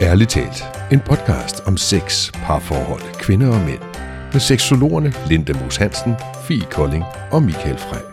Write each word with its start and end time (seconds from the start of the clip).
Ærligt 0.00 0.30
talt, 0.30 0.64
en 0.92 1.00
podcast 1.00 1.60
om 1.66 1.76
sex, 1.76 2.32
parforhold, 2.32 3.20
kvinder 3.20 3.48
og 3.48 3.60
mænd. 3.60 3.80
Med 4.32 4.40
seksologerne 4.40 5.12
Linda 5.28 5.52
Moos 5.52 5.76
Hansen, 5.76 6.14
Fie 6.48 6.66
Kolding 6.70 7.04
og 7.30 7.42
Michael 7.42 7.78
Frey. 7.78 8.04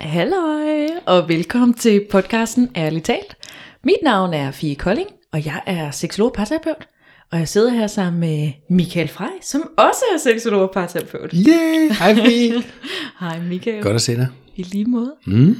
Halløj, 0.00 0.88
og 1.06 1.28
velkommen 1.28 1.74
til 1.74 2.06
podcasten 2.10 2.70
Ærligt 2.76 3.04
talt. 3.04 3.36
Mit 3.84 3.96
navn 4.02 4.34
er 4.34 4.50
Fie 4.50 4.74
Kolding, 4.74 5.08
og 5.32 5.46
jeg 5.46 5.60
er 5.66 5.90
seksolog 5.90 6.30
og 6.30 6.34
parterapeut. 6.34 6.88
Og 7.32 7.38
jeg 7.38 7.48
sidder 7.48 7.70
her 7.70 7.86
sammen 7.86 8.20
med 8.20 8.52
Michael 8.70 9.08
Frey, 9.08 9.40
som 9.42 9.70
også 9.76 10.04
er 10.14 10.18
seksolog 10.18 10.62
og 10.62 10.70
parterapeut. 10.74 11.34
Yeah, 11.48 11.90
hej 11.90 12.14
Fie. 12.14 12.62
Hej 13.20 13.40
Michael. 13.40 13.82
Godt 13.82 13.94
at 13.94 14.02
se 14.02 14.16
dig. 14.16 14.28
I 14.56 14.62
lige 14.62 14.84
måde. 14.84 15.14
Mm. 15.26 15.56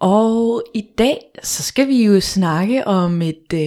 Og 0.00 0.62
i 0.74 0.84
dag, 0.98 1.16
så 1.42 1.62
skal 1.62 1.88
vi 1.88 2.04
jo 2.04 2.20
snakke 2.20 2.86
om 2.86 3.22
et, 3.22 3.52
øh, 3.54 3.60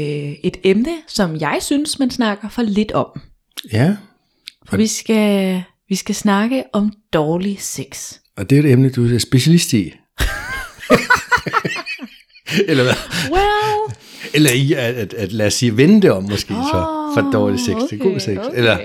et 0.43 0.57
emne, 0.63 0.91
som 1.07 1.35
jeg 1.35 1.57
synes, 1.61 1.99
man 1.99 2.11
snakker 2.11 2.49
for 2.49 2.61
lidt 2.61 2.91
om. 2.91 3.21
Ja, 3.73 3.95
For 4.69 4.77
vi 4.77 4.87
skal, 4.87 5.61
vi 5.89 5.95
skal 5.95 6.15
snakke 6.15 6.63
om 6.73 6.93
dårlig 7.13 7.57
sex. 7.61 8.13
og 8.37 8.49
det 8.49 8.55
er 8.59 8.63
et 8.63 8.71
emne, 8.71 8.89
du 8.89 9.15
er 9.15 9.17
specialist 9.17 9.73
i. 9.73 9.93
Eller 12.67 12.83
hvad? 12.83 12.93
Well, 13.31 13.95
Eller 14.33 14.51
i 14.51 14.73
at, 14.73 14.95
at, 14.95 15.13
at 15.13 15.31
lad 15.31 15.47
os 15.47 15.53
sige, 15.53 15.77
det 15.77 16.11
om 16.11 16.23
måske, 16.23 16.53
så 16.53 17.11
for 17.15 17.29
dårlig 17.33 17.59
sex 17.59 17.75
til 17.89 17.99
god 17.99 18.19
sex. 18.19 18.37
Eller, 18.53 18.77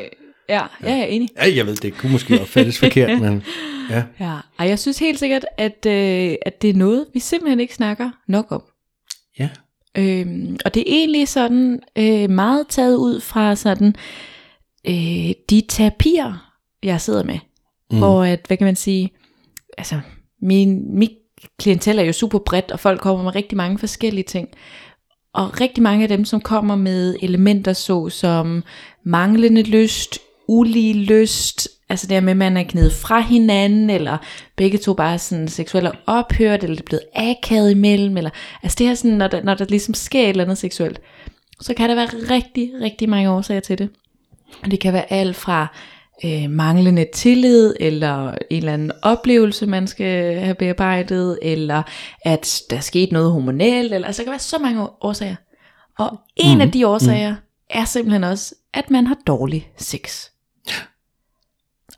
Ja, 0.48 0.62
ja, 0.82 0.90
jeg 0.90 1.00
er 1.00 1.04
enig. 1.04 1.28
ja, 1.36 1.56
jeg 1.56 1.66
ved, 1.66 1.76
det 1.76 1.98
kunne 1.98 2.12
måske 2.12 2.40
opfattes 2.40 2.78
forkert, 2.84 3.20
men 3.20 3.42
ja. 3.90 4.04
Ja, 4.20 4.36
og 4.58 4.68
jeg 4.68 4.78
synes 4.78 4.98
helt 4.98 5.18
sikkert, 5.18 5.44
at, 5.58 5.86
øh, 5.86 6.34
at 6.46 6.62
det 6.62 6.70
er 6.70 6.74
noget, 6.74 7.06
vi 7.14 7.20
simpelthen 7.20 7.60
ikke 7.60 7.74
snakker 7.74 8.10
nok 8.28 8.46
om. 8.52 8.62
Ja, 9.38 9.48
Øhm, 9.98 10.56
og 10.64 10.74
det 10.74 10.80
er 10.80 10.96
egentlig 10.96 11.28
sådan 11.28 11.80
øh, 11.98 12.30
meget 12.30 12.66
taget 12.68 12.96
ud 12.96 13.20
fra 13.20 13.56
sådan 13.56 13.94
øh, 14.88 15.32
de 15.50 15.62
terapier, 15.68 16.52
jeg 16.82 17.00
sidder 17.00 17.24
med. 17.24 17.38
Mm. 17.90 17.98
Hvor 17.98 18.24
at, 18.24 18.40
hvad 18.46 18.56
kan 18.56 18.64
man 18.64 18.76
sige, 18.76 19.10
altså 19.78 20.00
min, 20.42 20.98
mit 20.98 21.10
klientel 21.58 21.98
er 21.98 22.02
jo 22.02 22.12
super 22.12 22.38
bredt, 22.38 22.70
og 22.70 22.80
folk 22.80 23.00
kommer 23.00 23.24
med 23.24 23.34
rigtig 23.34 23.56
mange 23.56 23.78
forskellige 23.78 24.24
ting. 24.24 24.48
Og 25.34 25.60
rigtig 25.60 25.82
mange 25.82 26.02
af 26.02 26.08
dem, 26.08 26.24
som 26.24 26.40
kommer 26.40 26.76
med 26.76 27.16
elementer 27.22 27.72
så 27.72 28.08
som 28.08 28.64
manglende 29.04 29.62
lyst, 29.62 30.18
ulige 30.48 30.94
lyst, 30.94 31.68
altså 31.88 32.06
det 32.06 32.14
her 32.14 32.20
med, 32.20 32.30
at 32.30 32.36
man 32.36 32.56
er 32.56 32.62
knedet 32.62 32.92
fra 32.92 33.20
hinanden, 33.20 33.90
eller 33.90 34.18
begge 34.56 34.78
to 34.78 34.94
bare 34.94 35.18
sådan 35.18 35.48
seksuelt 35.48 35.88
ophørt, 36.06 36.62
eller 36.62 36.76
det 36.76 36.82
er 36.82 36.86
blevet 36.86 37.04
akavet 37.14 37.70
imellem, 37.70 38.16
eller 38.16 38.30
altså 38.62 38.76
det 38.78 38.86
her 38.86 38.94
sådan, 38.94 39.16
når 39.16 39.28
der, 39.28 39.42
når 39.42 39.54
der 39.54 39.64
ligesom 39.64 39.94
sker 39.94 40.22
et 40.22 40.28
eller 40.28 40.44
andet 40.44 40.58
seksuelt, 40.58 41.00
så 41.60 41.74
kan 41.74 41.88
der 41.88 41.94
være 41.94 42.06
rigtig, 42.06 42.70
rigtig 42.80 43.08
mange 43.08 43.30
årsager 43.30 43.60
til 43.60 43.78
det. 43.78 43.88
Og 44.62 44.70
det 44.70 44.80
kan 44.80 44.92
være 44.92 45.12
alt 45.12 45.36
fra 45.36 45.66
øh, 46.24 46.50
manglende 46.50 47.06
tillid, 47.14 47.74
eller 47.80 48.28
en 48.30 48.36
eller 48.50 48.72
anden 48.72 48.92
oplevelse, 49.02 49.66
man 49.66 49.86
skal 49.86 50.40
have 50.40 50.54
bearbejdet, 50.54 51.38
eller 51.42 51.82
at 52.24 52.62
der 52.70 52.76
er 52.76 52.80
sket 52.80 53.12
noget 53.12 53.32
hormonelt, 53.32 53.94
eller 53.94 54.06
altså 54.06 54.22
der 54.22 54.24
kan 54.24 54.30
være 54.30 54.38
så 54.38 54.58
mange 54.58 54.88
årsager. 55.00 55.36
Og 55.98 56.18
en 56.36 56.54
mm. 56.54 56.60
af 56.60 56.70
de 56.70 56.86
årsager 56.86 57.30
mm. 57.30 57.36
er 57.70 57.84
simpelthen 57.84 58.24
også, 58.24 58.54
at 58.74 58.90
man 58.90 59.06
har 59.06 59.16
dårlig 59.26 59.70
sex. 59.76 60.28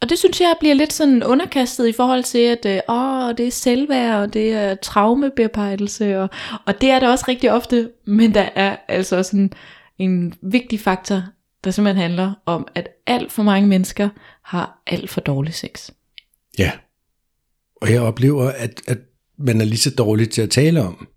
Og 0.03 0.09
det 0.09 0.19
synes 0.19 0.41
jeg 0.41 0.55
bliver 0.61 0.75
lidt 0.75 0.93
sådan 0.93 1.23
underkastet 1.23 1.89
i 1.89 1.93
forhold 1.93 2.25
til, 2.25 2.39
at 2.39 2.67
øh, 2.67 2.81
åh, 2.89 3.37
det 3.37 3.47
er 3.47 3.51
selvværd, 3.51 4.23
og 4.23 4.33
det 4.35 4.53
er 4.53 4.75
traumebearbejdelse, 4.75 6.19
og, 6.19 6.29
og 6.67 6.81
det 6.81 6.91
er 6.91 6.99
det 6.99 7.09
også 7.09 7.25
rigtig 7.29 7.53
ofte, 7.53 7.91
men 8.07 8.35
der 8.35 8.49
er 8.55 8.77
altså 8.89 9.17
også 9.17 9.37
en, 9.37 9.53
en 9.99 10.35
vigtig 10.43 10.81
faktor, 10.81 11.23
der 11.65 11.71
simpelthen 11.71 12.03
handler 12.03 12.33
om, 12.47 12.69
at 12.75 12.89
alt 13.07 13.33
for 13.33 13.43
mange 13.43 13.69
mennesker 13.69 14.09
har 14.45 14.83
alt 14.87 15.11
for 15.11 15.21
dårlig 15.21 15.55
sex. 15.55 15.91
ja. 16.59 16.73
Og 17.83 17.93
jeg 17.93 18.01
oplever, 18.01 18.51
at, 18.51 18.83
at 18.89 18.99
man 19.39 19.61
er 19.61 19.65
lige 19.65 19.79
så 19.79 19.91
dårlig 19.91 20.31
til 20.31 20.43
at 20.43 20.51
tale 20.51 20.83
om, 20.83 21.09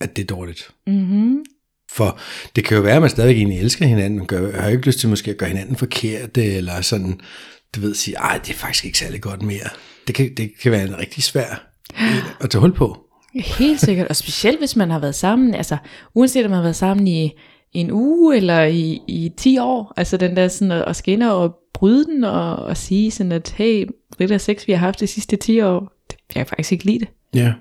at 0.00 0.16
det 0.16 0.22
er 0.22 0.26
dårligt. 0.26 0.70
Mm-hmm. 0.86 1.44
For 1.90 2.18
det 2.56 2.64
kan 2.64 2.76
jo 2.76 2.82
være, 2.82 2.94
at 2.96 3.00
man 3.00 3.10
stadig 3.10 3.36
egentlig 3.36 3.60
elsker 3.60 3.86
hinanden, 3.86 4.18
man 4.18 4.26
gør, 4.26 4.60
har 4.60 4.68
ikke 4.68 4.86
lyst 4.86 4.98
til 4.98 5.08
måske 5.08 5.30
at 5.30 5.36
gøre 5.36 5.48
hinanden 5.48 5.76
forkert, 5.76 6.38
eller 6.38 6.80
sådan, 6.80 7.20
du 7.76 7.80
ved, 7.80 7.94
sige, 7.94 8.16
ej, 8.16 8.38
det 8.38 8.50
er 8.50 8.54
faktisk 8.54 8.84
ikke 8.84 8.98
særlig 8.98 9.20
godt 9.20 9.42
mere. 9.42 9.68
Det 10.06 10.14
kan, 10.14 10.34
det 10.36 10.52
kan 10.62 10.72
være 10.72 10.84
en 10.84 10.98
rigtig 10.98 11.22
svær 11.22 11.66
at 12.42 12.50
tage 12.50 12.60
hul 12.60 12.72
på. 12.72 13.02
Helt 13.34 13.80
sikkert, 13.80 14.08
og 14.08 14.16
specielt 14.16 14.58
hvis 14.58 14.76
man 14.76 14.90
har 14.90 14.98
været 14.98 15.14
sammen, 15.14 15.54
altså 15.54 15.76
uanset 16.14 16.44
om 16.44 16.50
man 16.50 16.56
har 16.56 16.62
været 16.62 16.76
sammen 16.76 17.06
i, 17.08 17.32
en 17.72 17.90
uge 17.90 18.36
eller 18.36 18.64
i, 18.64 19.00
i 19.08 19.32
10 19.36 19.58
år, 19.58 19.92
altså 19.96 20.16
den 20.16 20.36
der 20.36 20.48
sådan 20.48 20.72
at, 20.72 20.84
at 20.86 20.96
skinne 20.96 21.32
og 21.32 21.56
bryde 21.74 22.04
den 22.04 22.24
og, 22.24 22.56
og 22.56 22.76
sige 22.76 23.10
sådan 23.10 23.32
at, 23.32 23.54
hey, 23.56 23.86
det 24.18 24.28
der 24.28 24.38
sex 24.38 24.66
vi 24.66 24.72
har 24.72 24.78
haft 24.78 25.00
de 25.00 25.06
sidste 25.06 25.36
10 25.36 25.60
år, 25.60 25.80
det, 26.10 26.16
jeg 26.34 26.40
kan 26.40 26.46
faktisk 26.46 26.72
ikke 26.72 26.84
lide 26.84 26.98
det. 26.98 27.08
Ja. 27.34 27.52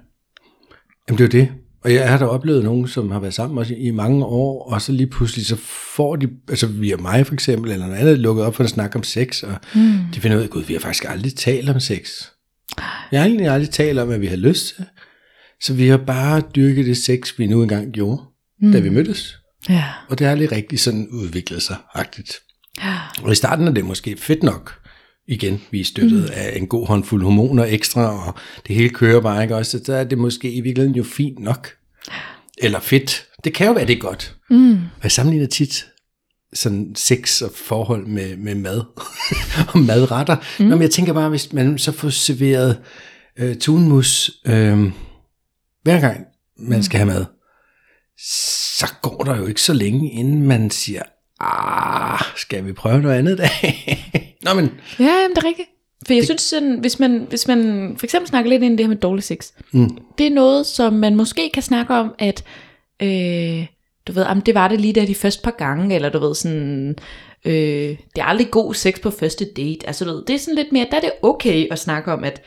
Jamen 1.08 1.18
det 1.18 1.24
er 1.24 1.30
det. 1.30 1.50
Og 1.86 1.94
jeg 1.94 2.10
har 2.10 2.18
da 2.18 2.26
oplevet 2.26 2.64
nogen, 2.64 2.88
som 2.88 3.12
har 3.12 3.20
været 3.20 3.34
sammen 3.34 3.58
også 3.58 3.74
i 3.78 3.92
mange 3.92 4.26
år, 4.26 4.72
og 4.72 4.82
så 4.82 4.92
lige 4.92 5.08
pludselig 5.08 5.46
så 5.46 5.56
får 5.96 6.16
de, 6.16 6.30
altså 6.50 6.68
via 6.68 6.98
mig 6.98 7.28
for 7.28 7.34
eksempel, 7.34 7.72
eller 7.72 7.86
noget 7.86 8.00
andet, 8.00 8.20
lukket 8.20 8.46
op 8.46 8.56
for 8.56 8.64
at 8.64 8.70
snakke 8.70 8.96
om 8.96 9.04
sex, 9.04 9.44
og 9.44 9.56
mm. 9.76 10.00
de 10.14 10.22
finder 10.22 10.38
ud 10.38 10.44
af, 10.44 10.50
gud, 10.50 10.64
vi 10.64 10.74
har 10.74 10.80
faktisk 10.80 11.06
aldrig 11.08 11.36
talt 11.36 11.70
om 11.70 11.80
sex. 11.80 12.10
Jeg 13.12 13.22
har 13.22 13.28
egentlig 13.28 13.48
aldrig 13.48 13.70
talt 13.70 14.00
om, 14.00 14.08
hvad 14.08 14.20
vi 14.20 14.28
har 14.28 14.36
lyst 14.36 14.76
til. 14.76 14.86
Så 15.62 15.74
vi 15.74 15.88
har 15.88 15.98
bare 15.98 16.42
dyrket 16.56 16.86
det 16.86 16.98
sex, 16.98 17.34
vi 17.38 17.48
nu 17.48 17.62
engang 17.62 17.92
gjorde, 17.92 18.22
mm. 18.62 18.72
da 18.72 18.80
vi 18.80 18.90
mødtes. 18.90 19.38
Ja. 19.70 19.86
Og 20.10 20.20
det 20.20 20.26
har 20.26 20.32
aldrig 20.32 20.52
rigtig 20.52 20.80
sådan 20.80 21.08
udviklet 21.12 21.62
sig, 21.62 21.76
agtigt. 21.94 22.34
Og 23.24 23.32
i 23.32 23.36
starten 23.36 23.68
er 23.68 23.72
det 23.72 23.86
måske 23.86 24.18
fedt 24.18 24.44
nok, 24.44 24.74
igen, 25.28 25.62
vi 25.72 25.80
er 25.80 25.86
støttet 25.86 26.22
mm. 26.22 26.34
af 26.34 26.58
en 26.58 26.68
god 26.68 26.88
håndfuld 26.88 27.24
hormoner 27.24 27.66
ekstra, 27.66 28.28
og 28.28 28.36
det 28.68 28.76
hele 28.76 28.90
kører 28.90 29.22
bare, 29.22 29.44
ikke 29.44 29.56
også? 29.56 29.72
Så 29.72 29.84
der 29.88 29.98
er 29.98 30.04
det 30.04 30.18
måske 30.18 30.52
i 30.52 30.62
virkeligheden 30.62 30.96
jo 30.96 31.04
fint 31.04 31.40
nok. 31.40 31.70
Eller 32.58 32.80
fedt. 32.80 33.26
Det 33.44 33.54
kan 33.54 33.68
jo 33.68 33.74
være, 33.74 33.88
det 33.88 33.96
er 33.96 34.00
godt. 34.00 34.36
Mm. 34.50 34.74
Og 34.74 35.04
jeg 35.04 35.12
sammenligner 35.12 35.48
tit 35.48 35.86
sådan 36.54 36.96
sex 36.96 37.42
og 37.42 37.52
forhold 37.56 38.08
med, 38.08 38.38
med 38.38 38.56
mad 38.56 38.82
og 39.74 39.80
madretter. 39.80 40.36
Mm. 40.60 40.66
Nå, 40.66 40.76
men 40.76 40.82
jeg 40.82 40.92
tænker 40.92 41.14
bare, 41.14 41.30
hvis 41.30 41.54
man 41.54 41.78
så 41.78 41.92
får 41.92 42.10
serveret 42.10 42.82
øh, 43.40 43.56
tunmus 43.56 44.32
øh, 44.46 44.92
hver 45.84 46.00
gang 46.00 46.26
man 46.60 46.84
skal 46.84 46.98
have 46.98 47.08
mad, 47.08 47.26
så 48.78 48.94
går 49.02 49.24
der 49.24 49.38
jo 49.38 49.46
ikke 49.46 49.62
så 49.62 49.74
længe, 49.74 50.12
inden 50.12 50.42
man 50.42 50.70
siger, 50.70 51.02
ah, 51.40 52.22
skal 52.36 52.66
vi 52.66 52.74
prøve 52.74 53.02
noget 53.02 53.16
andet 53.16 53.38
dag? 53.38 54.32
Nå, 54.46 54.54
men 54.54 54.72
Ja, 55.00 55.04
jamen, 55.22 55.36
det 55.36 55.44
er 55.44 55.48
rigtigt. 55.48 55.70
For 56.08 56.14
jeg 56.14 56.24
synes 56.26 56.42
sådan, 56.42 56.80
hvis 56.80 57.00
man, 57.00 57.26
hvis 57.30 57.48
man 57.48 57.94
for 57.98 58.06
eksempel 58.06 58.28
snakker 58.30 58.50
lidt 58.50 58.64
ind 58.64 58.74
i 58.74 58.78
det 58.78 58.86
her 58.86 58.90
med 58.90 58.98
dårlig 58.98 59.24
sex, 59.24 59.52
mm. 59.72 59.98
det 60.18 60.28
er 60.28 60.32
noget, 60.32 60.66
som 60.66 60.94
man 60.94 61.16
måske 61.16 61.50
kan 61.54 61.64
snakke 61.64 61.94
om, 61.94 62.16
at 62.20 62.44
øh, 63.02 63.66
du 64.08 64.14
ved, 64.14 64.24
jamen, 64.24 64.44
det 64.46 64.56
var 64.56 64.68
det 64.68 64.82
lige 64.82 64.94
der 64.94 65.06
de 65.06 65.16
første 65.16 65.44
par 65.44 65.56
gange, 65.58 65.96
eller 65.96 66.10
du 66.10 66.20
ved 66.20 66.36
sådan, 66.36 66.96
øh, 67.46 67.54
det 67.90 68.18
er 68.18 68.24
aldrig 68.24 68.52
god 68.52 68.74
sex 68.74 69.02
på 69.02 69.10
første 69.10 69.46
date. 69.46 69.88
Altså 69.88 70.06
du 70.06 70.12
ved, 70.12 70.24
det 70.28 70.34
er 70.34 70.40
sådan 70.40 70.56
lidt 70.56 70.72
mere, 70.72 70.88
der 70.92 70.98
er 70.98 71.02
det 71.02 71.12
okay 71.22 71.68
at 71.72 71.80
snakke 71.80 72.14
om, 72.14 72.24
at, 72.24 72.42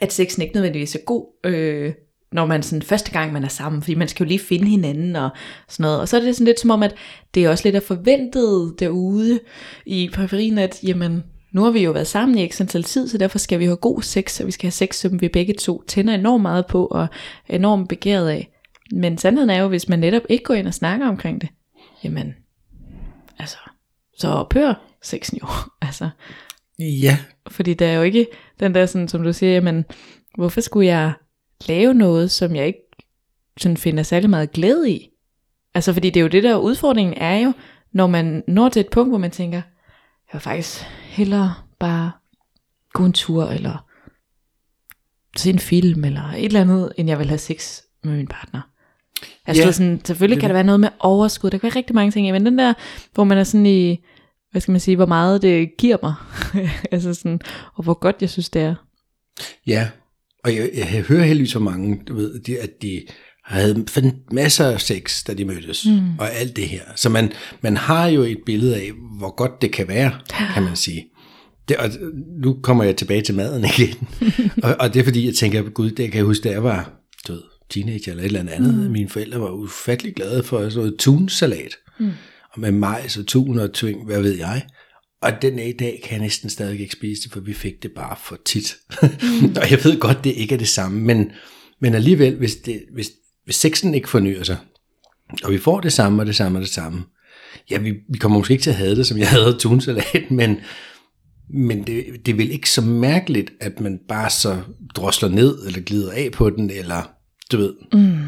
at 0.00 0.12
sexen 0.12 0.42
ikke 0.42 0.54
nødvendigvis 0.54 0.94
er 0.94 1.04
god, 1.06 1.26
øh, 1.44 1.92
når 2.32 2.46
man 2.46 2.62
sådan 2.62 2.82
første 2.82 3.10
gang 3.10 3.32
man 3.32 3.44
er 3.44 3.48
sammen, 3.48 3.82
fordi 3.82 3.94
man 3.94 4.08
skal 4.08 4.24
jo 4.24 4.28
lige 4.28 4.38
finde 4.38 4.66
hinanden 4.66 5.16
og 5.16 5.30
sådan 5.68 5.82
noget. 5.82 6.00
Og 6.00 6.08
så 6.08 6.16
er 6.16 6.20
det 6.20 6.34
sådan 6.34 6.44
lidt 6.44 6.60
som 6.60 6.70
om, 6.70 6.82
at 6.82 6.94
det 7.34 7.44
er 7.44 7.50
også 7.50 7.64
lidt 7.64 7.76
af 7.76 7.82
forventet 7.82 8.74
derude 8.78 9.40
i 9.86 10.10
periferien, 10.12 10.58
at 10.58 10.78
jamen, 10.82 11.24
nu 11.52 11.62
har 11.64 11.70
vi 11.70 11.84
jo 11.84 11.90
været 11.90 12.06
sammen 12.06 12.38
i 12.38 12.48
x 12.48 12.60
antal 12.60 12.82
tid, 12.82 13.08
så 13.08 13.18
derfor 13.18 13.38
skal 13.38 13.58
vi 13.58 13.64
have 13.64 13.76
god 13.76 14.02
sex, 14.02 14.40
og 14.40 14.46
vi 14.46 14.52
skal 14.52 14.66
have 14.66 14.72
sex, 14.72 14.94
som 14.94 15.20
vi 15.20 15.28
begge 15.28 15.54
to 15.54 15.82
tænder 15.86 16.14
enormt 16.14 16.42
meget 16.42 16.66
på, 16.66 16.86
og 16.86 17.06
er 17.48 17.56
enormt 17.56 17.88
begæret 17.88 18.28
af. 18.28 18.50
Men 18.92 19.18
sandheden 19.18 19.50
er 19.50 19.62
jo, 19.62 19.68
hvis 19.68 19.88
man 19.88 19.98
netop 19.98 20.22
ikke 20.28 20.44
går 20.44 20.54
ind 20.54 20.66
og 20.66 20.74
snakker 20.74 21.08
omkring 21.08 21.40
det, 21.40 21.48
jamen, 22.04 22.34
altså, 23.38 23.58
så 24.18 24.28
ophører 24.28 24.74
sexen 25.02 25.38
jo. 25.42 25.46
altså, 25.86 26.08
ja, 26.78 27.18
fordi 27.46 27.74
der 27.74 27.86
er 27.86 27.94
jo 27.94 28.02
ikke 28.02 28.26
den 28.60 28.74
der, 28.74 28.86
sådan, 28.86 29.08
som 29.08 29.22
du 29.22 29.32
siger, 29.32 29.52
jamen, 29.52 29.84
hvorfor 30.34 30.60
skulle 30.60 30.86
jeg 30.86 31.12
lave 31.66 31.94
noget, 31.94 32.30
som 32.30 32.56
jeg 32.56 32.66
ikke 32.66 32.96
sådan 33.58 33.76
finder 33.76 34.02
særlig 34.02 34.30
meget 34.30 34.52
glæde 34.52 34.90
i? 34.90 35.10
Altså, 35.74 35.92
fordi 35.92 36.10
det 36.10 36.20
er 36.20 36.22
jo 36.22 36.28
det 36.28 36.42
der 36.42 36.56
udfordringen 36.56 37.14
er 37.16 37.36
jo, 37.36 37.52
når 37.92 38.06
man 38.06 38.44
når 38.48 38.68
til 38.68 38.80
et 38.80 38.90
punkt, 38.90 39.10
hvor 39.10 39.18
man 39.18 39.30
tænker, 39.30 39.56
jeg 39.56 40.32
vil 40.32 40.40
faktisk 40.40 40.84
hellere 41.02 41.54
bare 41.78 42.12
gå 42.92 43.04
en 43.04 43.12
tur, 43.12 43.44
eller 43.44 43.84
se 45.36 45.50
en 45.50 45.58
film, 45.58 46.04
eller 46.04 46.22
et 46.22 46.44
eller 46.44 46.60
andet, 46.60 46.92
end 46.96 47.08
jeg 47.08 47.18
vil 47.18 47.28
have 47.28 47.38
sex 47.38 47.80
med 48.04 48.16
min 48.16 48.26
partner. 48.26 48.60
Altså, 49.46 49.62
yeah. 49.62 49.74
sådan, 49.74 50.00
selvfølgelig 50.04 50.36
det 50.36 50.40
kan 50.40 50.50
er 50.50 50.52
der 50.52 50.58
være 50.58 50.64
noget 50.64 50.80
med 50.80 50.88
overskud, 50.98 51.50
der 51.50 51.58
kan 51.58 51.66
være 51.66 51.76
rigtig 51.76 51.94
mange 51.94 52.10
ting, 52.10 52.32
men 52.32 52.46
den 52.46 52.58
der, 52.58 52.74
hvor 53.14 53.24
man 53.24 53.38
er 53.38 53.44
sådan 53.44 53.66
i, 53.66 54.04
hvad 54.50 54.60
skal 54.60 54.72
man 54.72 54.80
sige, 54.80 54.96
hvor 54.96 55.06
meget 55.06 55.42
det 55.42 55.76
giver 55.78 55.96
mig, 56.02 56.14
altså 56.92 57.14
sådan, 57.14 57.40
og 57.74 57.84
hvor 57.84 57.94
godt 57.94 58.16
jeg 58.20 58.30
synes 58.30 58.50
det 58.50 58.62
er. 58.62 58.74
Ja, 59.66 59.88
og 60.48 60.56
jeg, 60.56 60.70
jeg 60.74 61.04
hører 61.08 61.24
heldigvis 61.24 61.50
så 61.50 61.58
mange, 61.58 62.00
du 62.08 62.14
ved, 62.14 62.40
de, 62.40 62.58
at 62.58 62.70
de 62.82 63.02
havde 63.44 63.84
masser 64.32 64.66
af 64.66 64.80
sex, 64.80 65.24
da 65.24 65.34
de 65.34 65.44
mødtes, 65.44 65.86
mm. 65.86 66.18
og 66.18 66.34
alt 66.34 66.56
det 66.56 66.68
her. 66.68 66.82
Så 66.96 67.08
man, 67.08 67.32
man 67.62 67.76
har 67.76 68.06
jo 68.06 68.22
et 68.22 68.38
billede 68.46 68.76
af, 68.76 68.90
hvor 69.18 69.36
godt 69.36 69.62
det 69.62 69.72
kan 69.72 69.88
være, 69.88 70.12
kan 70.54 70.62
man 70.62 70.76
sige. 70.76 71.04
Det, 71.68 71.76
og 71.76 71.90
nu 72.42 72.58
kommer 72.62 72.84
jeg 72.84 72.96
tilbage 72.96 73.22
til 73.22 73.34
maden 73.34 73.64
igen. 73.78 74.08
og, 74.62 74.76
og 74.80 74.94
det 74.94 75.00
er 75.00 75.04
fordi, 75.04 75.26
jeg 75.26 75.34
tænker, 75.34 75.62
gud, 75.62 75.90
det 75.90 76.10
kan 76.10 76.18
jeg 76.18 76.24
huske, 76.24 76.48
da 76.48 76.50
jeg 76.50 76.64
var 76.64 76.92
død, 77.28 77.42
teenager 77.70 78.12
eller 78.12 78.22
et 78.22 78.26
eller 78.26 78.52
andet. 78.52 78.74
Mm. 78.74 78.90
Mine 78.90 79.08
forældre 79.08 79.40
var 79.40 79.50
ufattelig 79.50 80.14
glade 80.14 80.42
for 80.42 80.58
sådan 80.58 80.76
noget 80.76 80.98
tunsalat. 80.98 81.74
Mm. 82.00 82.10
Og 82.52 82.60
med 82.60 82.72
majs 82.72 83.16
og 83.16 83.26
tun 83.26 83.58
og 83.58 83.72
tving, 83.72 84.06
hvad 84.06 84.22
ved 84.22 84.36
jeg. 84.36 84.62
Og 85.22 85.42
den 85.42 85.58
i 85.58 85.72
dag 85.72 86.00
kan 86.04 86.12
jeg 86.12 86.20
næsten 86.20 86.50
stadig 86.50 86.80
ikke 86.80 86.92
spise 86.92 87.22
det, 87.22 87.32
for 87.32 87.40
vi 87.40 87.54
fik 87.54 87.82
det 87.82 87.92
bare 87.92 88.16
for 88.24 88.38
tit. 88.44 88.76
Mm. 89.02 89.08
og 89.62 89.70
jeg 89.70 89.84
ved 89.84 90.00
godt, 90.00 90.24
det 90.24 90.30
ikke 90.30 90.54
er 90.54 90.58
det 90.58 90.68
samme, 90.68 91.00
men, 91.00 91.30
men 91.80 91.94
alligevel, 91.94 92.36
hvis, 92.36 92.56
det, 92.56 92.82
hvis, 92.92 93.10
hvis 93.44 93.56
sexen 93.56 93.94
ikke 93.94 94.08
fornyer 94.08 94.42
sig, 94.42 94.56
og 95.44 95.52
vi 95.52 95.58
får 95.58 95.80
det 95.80 95.92
samme 95.92 96.22
og 96.22 96.26
det 96.26 96.36
samme 96.36 96.58
og 96.58 96.62
det 96.62 96.70
samme, 96.70 97.04
ja, 97.70 97.78
vi, 97.78 97.94
vi 98.08 98.18
kommer 98.18 98.38
måske 98.38 98.52
ikke 98.52 98.62
til 98.62 98.70
at 98.70 98.76
have 98.76 98.96
det, 98.96 99.06
som 99.06 99.18
jeg 99.18 99.28
havde 99.28 99.56
tunsalat, 99.60 100.30
men, 100.30 100.56
men 101.50 101.86
det, 101.86 102.06
det 102.26 102.32
er 102.32 102.36
vel 102.36 102.50
ikke 102.50 102.70
så 102.70 102.80
mærkeligt, 102.80 103.52
at 103.60 103.80
man 103.80 104.00
bare 104.08 104.30
så 104.30 104.62
drosler 104.94 105.28
ned, 105.28 105.66
eller 105.66 105.80
glider 105.80 106.12
af 106.12 106.32
på 106.32 106.50
den, 106.50 106.70
eller 106.70 107.10
du 107.52 107.56
ved, 107.56 107.74
mm. 107.92 108.18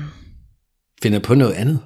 finder 1.02 1.18
på 1.18 1.34
noget 1.34 1.52
andet. 1.52 1.80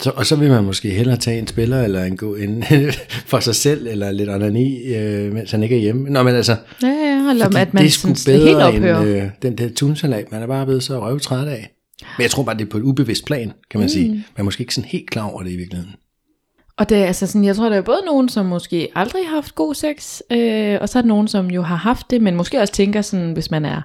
Så, 0.00 0.12
og 0.16 0.26
så 0.26 0.36
vil 0.36 0.50
man 0.50 0.64
måske 0.64 0.90
hellere 0.90 1.16
tage 1.16 1.38
en 1.38 1.46
spiller, 1.46 1.82
eller 1.82 2.04
en 2.04 2.16
god 2.16 2.38
ind 2.38 2.62
for 3.30 3.40
sig 3.40 3.54
selv, 3.54 3.86
eller 3.86 4.12
lidt 4.12 4.30
onani, 4.30 4.94
øh, 4.94 5.32
mens 5.32 5.50
han 5.50 5.62
ikke 5.62 5.76
er 5.76 5.80
hjemme. 5.80 6.10
Nå, 6.10 6.22
men 6.22 6.34
altså, 6.34 6.56
ja, 6.82 6.88
ja, 6.88 7.30
eller 7.30 7.46
at 7.46 7.74
man 7.74 7.82
det 7.82 7.86
er 7.86 7.90
sgu 7.90 8.08
bedre 8.26 8.74
end 8.74 8.86
øh, 8.86 9.22
den 9.42 9.58
der 9.58 9.68
tunsalat, 9.76 10.32
man 10.32 10.42
er 10.42 10.46
bare 10.46 10.66
blevet 10.66 10.82
så 10.82 11.00
røvtræt 11.00 11.48
af. 11.48 11.74
Men 12.16 12.22
jeg 12.22 12.30
tror 12.30 12.42
bare, 12.42 12.56
det 12.56 12.64
er 12.64 12.70
på 12.70 12.78
et 12.78 12.82
ubevidst 12.82 13.24
plan, 13.24 13.52
kan 13.70 13.80
man 13.80 13.84
mm. 13.84 13.88
sige. 13.88 14.08
Man 14.08 14.22
er 14.36 14.42
måske 14.42 14.60
ikke 14.60 14.74
sådan 14.74 14.88
helt 14.88 15.10
klar 15.10 15.24
over 15.24 15.42
det 15.42 15.50
i 15.50 15.56
virkeligheden. 15.56 15.94
Og 16.78 16.88
det 16.88 16.98
er 16.98 17.06
altså 17.06 17.26
sådan, 17.26 17.44
jeg 17.44 17.56
tror, 17.56 17.68
der 17.68 17.76
er 17.76 17.82
både 17.82 18.02
nogen, 18.06 18.28
som 18.28 18.46
måske 18.46 18.88
aldrig 18.94 19.22
har 19.26 19.34
haft 19.34 19.54
god 19.54 19.74
sex, 19.74 20.20
øh, 20.32 20.78
og 20.80 20.88
så 20.88 20.98
er 20.98 21.02
der 21.02 21.08
nogen, 21.08 21.28
som 21.28 21.50
jo 21.50 21.62
har 21.62 21.76
haft 21.76 22.10
det, 22.10 22.22
men 22.22 22.36
måske 22.36 22.60
også 22.60 22.74
tænker 22.74 23.02
sådan, 23.02 23.32
hvis 23.32 23.50
man 23.50 23.64
er 23.64 23.82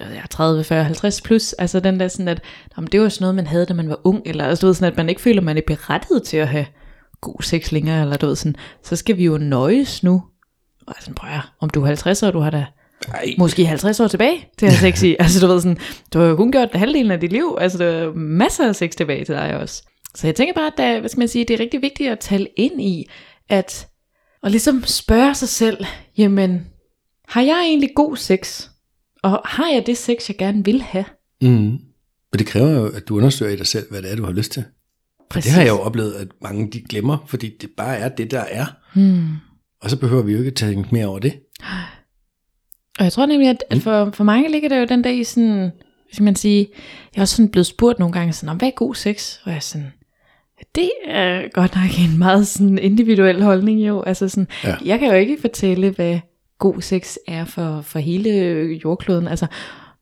jeg 0.00 0.24
30, 0.30 0.64
40, 0.64 0.84
50 0.84 1.20
plus, 1.20 1.52
altså 1.52 1.80
den 1.80 2.00
der 2.00 2.08
sådan, 2.08 2.28
at 2.28 2.42
jamen, 2.76 2.88
det 2.92 3.00
var 3.00 3.08
sådan 3.08 3.22
noget, 3.22 3.34
man 3.34 3.46
havde, 3.46 3.66
da 3.66 3.74
man 3.74 3.88
var 3.88 4.00
ung, 4.04 4.22
eller 4.24 4.44
altså, 4.44 4.60
du 4.60 4.66
ved, 4.66 4.74
sådan, 4.74 4.92
at 4.92 4.96
man 4.96 5.08
ikke 5.08 5.20
føler, 5.20 5.42
man 5.42 5.56
er 5.56 5.62
berettiget 5.66 6.22
til 6.22 6.36
at 6.36 6.48
have 6.48 6.66
god 7.20 7.42
sex 7.42 7.72
længere, 7.72 8.02
eller 8.02 8.16
du 8.16 8.26
ved 8.26 8.36
sådan, 8.36 8.56
så 8.82 8.96
skal 8.96 9.16
vi 9.16 9.24
jo 9.24 9.38
nøjes 9.38 10.02
nu. 10.02 10.22
Og 10.86 10.94
sådan, 11.00 11.14
prøv 11.14 11.30
at, 11.30 11.40
om 11.60 11.70
du 11.70 11.82
er 11.82 11.86
50 11.86 12.22
år, 12.22 12.30
du 12.30 12.40
har 12.40 12.50
da 12.50 12.66
ej. 13.08 13.34
måske 13.38 13.66
50 13.66 14.00
år 14.00 14.08
tilbage 14.08 14.48
til 14.58 14.66
at 14.66 14.72
have 14.72 14.92
sex 14.92 15.02
i. 15.02 15.16
altså 15.20 15.46
du 15.46 15.52
ved 15.52 15.60
sådan, 15.60 15.78
du 16.12 16.18
har 16.18 16.26
jo 16.26 16.36
kun 16.36 16.52
gjort 16.52 16.68
halvdelen 16.74 17.10
af 17.10 17.20
dit 17.20 17.32
liv, 17.32 17.56
altså 17.60 17.78
der 17.78 17.86
er 17.86 18.12
masser 18.14 18.68
af 18.68 18.76
sex 18.76 18.94
tilbage 18.94 19.24
til 19.24 19.34
dig 19.34 19.56
også. 19.56 19.82
Så 20.14 20.26
jeg 20.26 20.34
tænker 20.34 20.54
bare, 20.54 20.66
at 20.66 20.72
der, 20.76 21.00
hvad 21.00 21.08
skal 21.08 21.18
man 21.18 21.28
sige, 21.28 21.44
det 21.44 21.54
er 21.54 21.60
rigtig 21.60 21.82
vigtigt 21.82 22.10
at 22.10 22.18
tale 22.18 22.48
ind 22.56 22.82
i, 22.82 23.06
at 23.48 23.88
og 24.42 24.50
ligesom 24.50 24.84
spørge 24.84 25.34
sig 25.34 25.48
selv, 25.48 25.84
jamen, 26.18 26.66
har 27.28 27.42
jeg 27.42 27.62
egentlig 27.66 27.90
god 27.96 28.16
sex? 28.16 28.68
Og 29.22 29.42
har 29.44 29.68
jeg 29.68 29.86
det 29.86 29.98
sex, 29.98 30.28
jeg 30.28 30.36
gerne 30.36 30.64
vil 30.64 30.82
have? 30.82 31.04
Mm. 31.42 31.78
Og 32.32 32.38
det 32.38 32.46
kræver 32.46 32.70
jo, 32.70 32.86
at 32.86 33.08
du 33.08 33.16
undersøger 33.16 33.52
i 33.52 33.56
dig 33.56 33.66
selv, 33.66 33.90
hvad 33.90 34.02
det 34.02 34.12
er, 34.12 34.16
du 34.16 34.24
har 34.24 34.32
lyst 34.32 34.52
til. 34.52 34.64
For 35.18 35.26
Præcis. 35.30 35.44
det 35.44 35.54
har 35.54 35.62
jeg 35.62 35.70
jo 35.70 35.78
oplevet, 35.78 36.12
at 36.12 36.28
mange 36.42 36.70
de 36.70 36.80
glemmer, 36.80 37.18
fordi 37.26 37.56
det 37.60 37.70
bare 37.76 37.96
er 37.96 38.08
det, 38.08 38.30
der 38.30 38.40
er. 38.40 38.66
Mm. 38.94 39.28
Og 39.80 39.90
så 39.90 39.96
behøver 39.96 40.22
vi 40.22 40.32
jo 40.32 40.38
ikke 40.38 40.48
at 40.48 40.54
tænke 40.54 40.88
mere 40.92 41.06
over 41.06 41.18
det. 41.18 41.32
Og 42.98 43.04
jeg 43.04 43.12
tror 43.12 43.26
nemlig, 43.26 43.48
at, 43.48 43.64
at 43.70 43.78
for, 43.78 44.10
for 44.14 44.24
mange 44.24 44.50
ligger 44.50 44.68
der 44.68 44.76
jo 44.76 44.86
den 44.86 45.02
dag 45.02 45.18
i 45.18 45.24
sådan, 45.24 45.70
hvis 46.08 46.20
man 46.20 46.36
sige, 46.36 46.68
jeg 47.14 47.20
er 47.20 47.22
også 47.22 47.36
sådan 47.36 47.50
blevet 47.50 47.66
spurgt 47.66 47.98
nogle 47.98 48.12
gange 48.12 48.32
sådan, 48.32 48.48
om 48.48 48.56
hvad 48.56 48.68
er 48.68 48.72
god 48.72 48.94
sex? 48.94 49.38
Og 49.44 49.50
jeg 49.50 49.56
er 49.56 49.60
sådan, 49.60 49.92
det 50.74 50.90
er 51.04 51.48
godt 51.52 51.74
nok 51.74 51.98
en 51.98 52.18
meget 52.18 52.46
sådan 52.46 52.78
individuel 52.78 53.42
holdning 53.42 53.80
jo. 53.80 54.02
Altså 54.02 54.28
sådan, 54.28 54.48
ja. 54.64 54.76
jeg 54.84 54.98
kan 54.98 55.08
jo 55.08 55.14
ikke 55.14 55.38
fortælle, 55.40 55.90
hvad 55.90 56.20
god 56.62 56.80
sex 56.80 57.16
er 57.26 57.44
for, 57.44 57.80
for 57.80 57.98
hele 57.98 58.30
jordkloden. 58.84 59.28
Altså, 59.28 59.46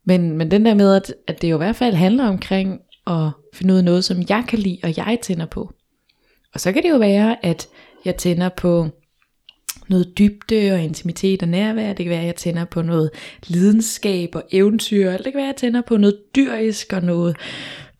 men, 0.04 0.38
men 0.38 0.50
den 0.50 0.66
der 0.66 0.74
med, 0.74 0.96
at, 0.96 1.14
at 1.26 1.42
det 1.42 1.50
jo 1.50 1.56
i 1.56 1.58
hvert 1.58 1.76
fald 1.76 1.94
handler 1.94 2.28
omkring 2.28 2.80
at 3.06 3.30
finde 3.54 3.74
ud 3.74 3.78
af 3.78 3.84
noget, 3.84 4.04
som 4.04 4.16
jeg 4.28 4.44
kan 4.48 4.58
lide, 4.58 4.78
og 4.82 4.96
jeg 4.96 5.18
tænder 5.22 5.46
på. 5.46 5.72
Og 6.54 6.60
så 6.60 6.72
kan 6.72 6.82
det 6.82 6.90
jo 6.90 6.96
være, 6.96 7.44
at 7.44 7.68
jeg 8.04 8.16
tænder 8.16 8.48
på 8.48 8.88
noget 9.88 10.18
dybde 10.18 10.72
og 10.72 10.82
intimitet 10.82 11.42
og 11.42 11.48
nærvær. 11.48 11.92
Det 11.92 12.04
kan 12.04 12.10
være, 12.10 12.20
at 12.20 12.26
jeg 12.26 12.36
tænder 12.36 12.64
på 12.64 12.82
noget 12.82 13.10
lidenskab 13.46 14.34
og 14.34 14.42
eventyr. 14.52 15.06
Eller 15.06 15.22
det 15.22 15.32
kan 15.32 15.38
være, 15.38 15.48
at 15.48 15.52
jeg 15.52 15.56
tænder 15.56 15.80
på 15.80 15.96
noget 15.96 16.18
dyrisk 16.36 16.92
og 16.92 17.02
noget 17.02 17.36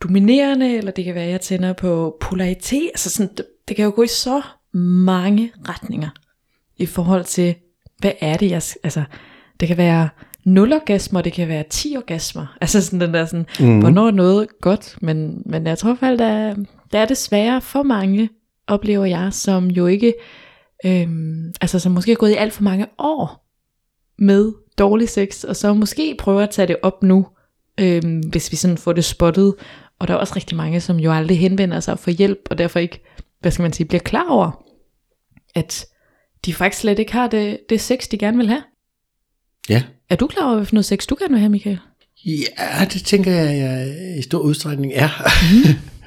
dominerende. 0.03 0.77
Eller 0.77 0.91
det 0.91 1.05
kan 1.05 1.15
være, 1.15 1.25
at 1.25 1.31
jeg 1.31 1.41
tænder 1.41 1.73
på 1.73 2.17
polaritet. 2.21 2.91
Altså 2.95 3.11
sådan, 3.11 3.37
det, 3.37 3.47
det 3.69 3.77
kan 3.77 3.85
jo 3.85 3.93
gå 3.97 4.03
i 4.03 4.09
så 4.09 4.43
mange 4.73 5.53
retninger 5.69 6.09
i 6.77 6.87
forhold 6.87 7.25
til, 7.25 7.55
hvad 8.01 8.13
er 8.21 8.37
det, 8.37 8.51
jeg... 8.51 8.63
Altså, 8.83 9.03
det 9.61 9.69
kan 9.69 9.77
være 9.77 10.09
0 10.45 10.73
orgasmer, 10.73 11.21
det 11.21 11.33
kan 11.33 11.49
være 11.49 11.65
10 11.71 11.97
orgasmer. 11.97 12.57
Altså 12.61 12.81
sådan 12.81 13.01
den 13.01 13.15
der 13.15 13.25
sådan, 13.25 13.47
mm. 13.61 13.79
hvornår 13.81 14.07
er 14.07 14.11
noget 14.11 14.49
godt, 14.61 14.97
men, 15.01 15.43
men 15.47 15.67
jeg 15.67 15.79
tror 15.79 15.95
faktisk, 15.95 16.19
der, 16.19 16.55
der 16.93 16.99
er 16.99 17.07
desværre 17.07 17.61
for 17.61 17.83
mange, 17.83 18.29
oplever 18.67 19.05
jeg, 19.05 19.33
som 19.33 19.67
jo 19.67 19.87
ikke, 19.87 20.15
øhm, 20.85 21.53
altså 21.61 21.79
som 21.79 21.93
måske 21.93 22.11
har 22.11 22.17
gået 22.17 22.31
i 22.31 22.35
alt 22.35 22.53
for 22.53 22.63
mange 22.63 22.87
år 22.99 23.47
med 24.19 24.53
dårlig 24.79 25.09
sex, 25.09 25.45
og 25.45 25.57
så 25.57 25.75
måske 25.75 26.17
prøver 26.19 26.43
at 26.43 26.51
tage 26.51 26.69
det 26.69 26.77
op 26.83 27.03
nu, 27.03 27.27
øhm, 27.81 28.21
hvis 28.21 28.53
vi 28.53 28.57
sådan 28.57 28.79
får 28.79 28.93
det 28.93 29.05
spottet. 29.05 29.55
Og 29.99 30.09
der 30.09 30.15
er 30.15 30.19
også 30.19 30.33
rigtig 30.37 30.57
mange, 30.57 30.81
som 30.81 30.97
jo 30.97 31.13
aldrig 31.13 31.39
henvender 31.39 31.81
sig 31.81 31.99
for 31.99 32.11
hjælp, 32.11 32.39
og 32.51 32.59
derfor 32.59 32.79
ikke, 32.79 33.05
hvad 33.41 33.51
skal 33.51 33.63
man 33.63 33.73
sige, 33.73 33.87
bliver 33.87 34.01
klar 34.01 34.29
over, 34.29 34.65
at 35.55 35.87
de 36.47 36.55
faktisk 36.55 36.81
slet 36.81 36.99
ikke 36.99 37.13
har 37.13 37.27
det, 37.27 37.59
det 37.69 37.81
sex, 37.81 38.09
de 38.09 38.19
gerne 38.19 38.37
vil 38.37 38.49
have. 38.49 38.63
Ja. 39.69 39.83
Er 40.11 40.17
du 40.17 40.27
klar 40.27 40.47
over, 40.47 40.57
hvilken 40.57 40.75
noget 40.75 40.85
sex 40.85 41.07
du 41.07 41.17
gerne 41.19 41.33
vil 41.33 41.41
have, 41.41 41.51
Michael? 41.51 41.79
Ja, 42.27 42.85
det 42.93 43.05
tænker 43.05 43.33
jeg, 43.33 43.59
jeg 43.59 44.19
i 44.19 44.23
stor 44.23 44.39
udstrækning 44.39 44.93
er. 44.95 45.09
Mm. 45.53 45.79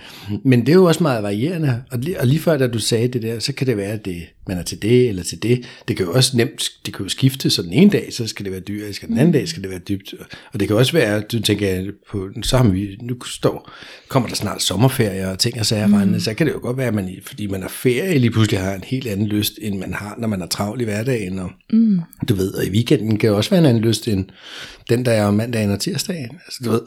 Men 0.44 0.60
det 0.60 0.70
er 0.70 0.74
jo 0.74 0.86
også 0.86 1.04
meget 1.04 1.24
varierende, 1.24 1.84
og 1.92 2.00
lige, 2.00 2.20
og 2.20 2.28
lige 2.28 2.40
før 2.40 2.58
da 2.58 2.68
du 2.68 2.80
sagde 2.80 3.08
det 3.08 3.22
der, 3.22 3.40
så 3.40 3.54
kan 3.54 3.68
det 3.68 3.78
være, 3.78 3.92
at 3.92 4.06
det, 4.06 4.24
man 4.48 4.58
er 4.58 4.64
til 4.64 4.82
det 4.82 5.10
eller 5.10 5.24
til 5.24 5.44
det. 5.44 5.66
Det 5.88 5.98
kan 5.98 6.06
jo 6.06 6.14
også 6.14 6.38
nemt, 6.38 6.70
det 6.86 6.94
kan 6.94 7.04
jo 7.04 7.10
skifte, 7.10 7.50
så 7.50 7.62
den 7.62 7.74
ene 7.74 7.92
dag, 7.92 8.14
så 8.14 8.28
skal 8.28 8.46
det 8.46 8.52
være 8.52 8.62
dyrisk, 8.62 9.04
og 9.04 9.10
den 9.10 9.18
anden 9.18 9.34
dag 9.34 9.48
skal 9.48 9.62
det 9.62 9.70
være 9.70 9.80
dybt. 9.80 10.14
Og 10.54 10.60
det 10.60 10.68
kan 10.68 10.78
også 10.78 10.94
være, 10.94 11.16
at 11.16 11.32
du 11.32 11.42
tænker 11.42 11.92
på, 12.12 12.30
så 12.44 12.58
har 12.58 12.70
vi, 12.70 12.98
nu 13.02 13.24
står, 13.24 13.72
kommer 14.08 14.30
der 14.30 14.36
snart 14.36 14.62
sommerferie 14.62 15.30
og 15.30 15.40
ting 15.40 15.60
og 15.60 15.66
sager 15.66 15.88
mm. 15.88 16.20
så 16.20 16.34
kan 16.34 16.48
det 16.48 16.54
jo 16.54 16.60
godt 16.62 16.78
være, 16.78 16.88
at 16.88 16.94
man, 16.94 17.10
fordi 17.26 17.48
man 17.48 17.64
er 17.64 17.68
ferie, 17.68 18.18
lige 18.18 18.32
pludselig 18.32 18.60
har 18.60 18.74
en 18.74 18.84
helt 18.84 19.08
anden 19.08 19.28
lyst, 19.28 19.54
end 19.62 19.78
man 19.78 19.94
har, 19.94 20.16
når 20.18 20.28
man 20.28 20.42
er 20.42 20.48
travl 20.48 20.82
i 20.82 20.84
hverdagen. 20.84 21.40
Og, 21.40 21.52
mm. 21.74 22.00
Du 22.30 22.36
ved, 22.36 22.54
og 22.54 22.66
i 22.66 22.70
weekenden 22.70 23.18
kan 23.18 23.30
jo 23.30 23.38
også 23.38 23.50
være 23.50 23.60
en 23.60 23.66
anden 23.66 23.84
lyst, 23.84 24.08
end 24.08 24.26
den, 24.90 25.06
der 25.06 25.12
er 25.12 25.32
mandagen 25.32 25.72
og 25.72 25.80
tirsdagen. 25.80 26.30
Altså, 26.46 26.60
du 26.66 26.72
ved. 26.72 26.82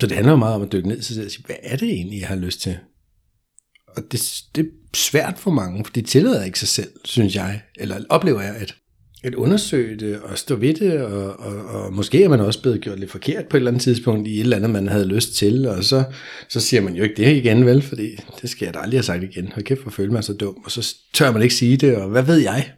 Så 0.00 0.06
det 0.06 0.16
handler 0.16 0.36
meget 0.36 0.54
om 0.54 0.62
at 0.62 0.72
dykke 0.72 0.88
ned 0.88 1.00
til 1.00 1.14
sig 1.14 1.24
og 1.24 1.30
sige, 1.30 1.44
hvad 1.46 1.56
er 1.62 1.76
det 1.76 1.88
egentlig, 1.88 2.20
jeg 2.20 2.28
har 2.28 2.36
lyst 2.36 2.60
til? 2.60 2.76
Og 3.96 4.02
det, 4.12 4.42
det 4.56 4.64
er 4.64 4.68
svært 4.96 5.38
for 5.38 5.50
mange, 5.50 5.84
for 5.84 5.92
det 5.92 6.06
tillader 6.06 6.44
ikke 6.44 6.58
sig 6.58 6.68
selv, 6.68 6.88
synes 7.04 7.36
jeg, 7.36 7.60
eller 7.76 8.00
oplever 8.08 8.40
jeg, 8.40 8.54
at, 8.56 8.74
at 9.22 9.34
undersøge 9.34 9.96
det 9.96 10.20
og 10.20 10.38
stå 10.38 10.56
ved 10.56 10.74
det, 10.74 11.00
og, 11.00 11.40
og, 11.40 11.64
og 11.64 11.94
måske 11.94 12.24
er 12.24 12.28
man 12.28 12.40
også 12.40 12.62
blevet 12.62 12.80
gjort 12.80 13.00
lidt 13.00 13.10
forkert 13.10 13.46
på 13.46 13.56
et 13.56 13.58
eller 13.58 13.70
andet 13.70 13.82
tidspunkt 13.82 14.28
i 14.28 14.34
et 14.34 14.40
eller 14.40 14.56
andet, 14.56 14.70
man 14.70 14.88
havde 14.88 15.06
lyst 15.06 15.34
til, 15.34 15.66
og 15.66 15.84
så, 15.84 16.04
så 16.48 16.60
siger 16.60 16.80
man 16.80 16.94
jo 16.94 17.02
ikke 17.02 17.24
det 17.24 17.36
igen, 17.36 17.66
vel, 17.66 17.82
fordi 17.82 18.16
det 18.42 18.50
skal 18.50 18.66
jeg 18.66 18.74
da 18.74 18.78
aldrig 18.78 18.98
have 18.98 19.04
sagt 19.04 19.22
igen. 19.22 19.52
Hold 19.54 19.64
kæft, 19.64 19.82
hvor 19.82 19.90
føler 19.90 20.12
man 20.12 20.22
så 20.22 20.32
dum, 20.32 20.56
og 20.64 20.70
så 20.70 20.94
tør 21.14 21.32
man 21.32 21.42
ikke 21.42 21.54
sige 21.54 21.76
det, 21.76 21.96
og 21.96 22.08
hvad 22.08 22.22
ved 22.22 22.36
jeg? 22.36 22.70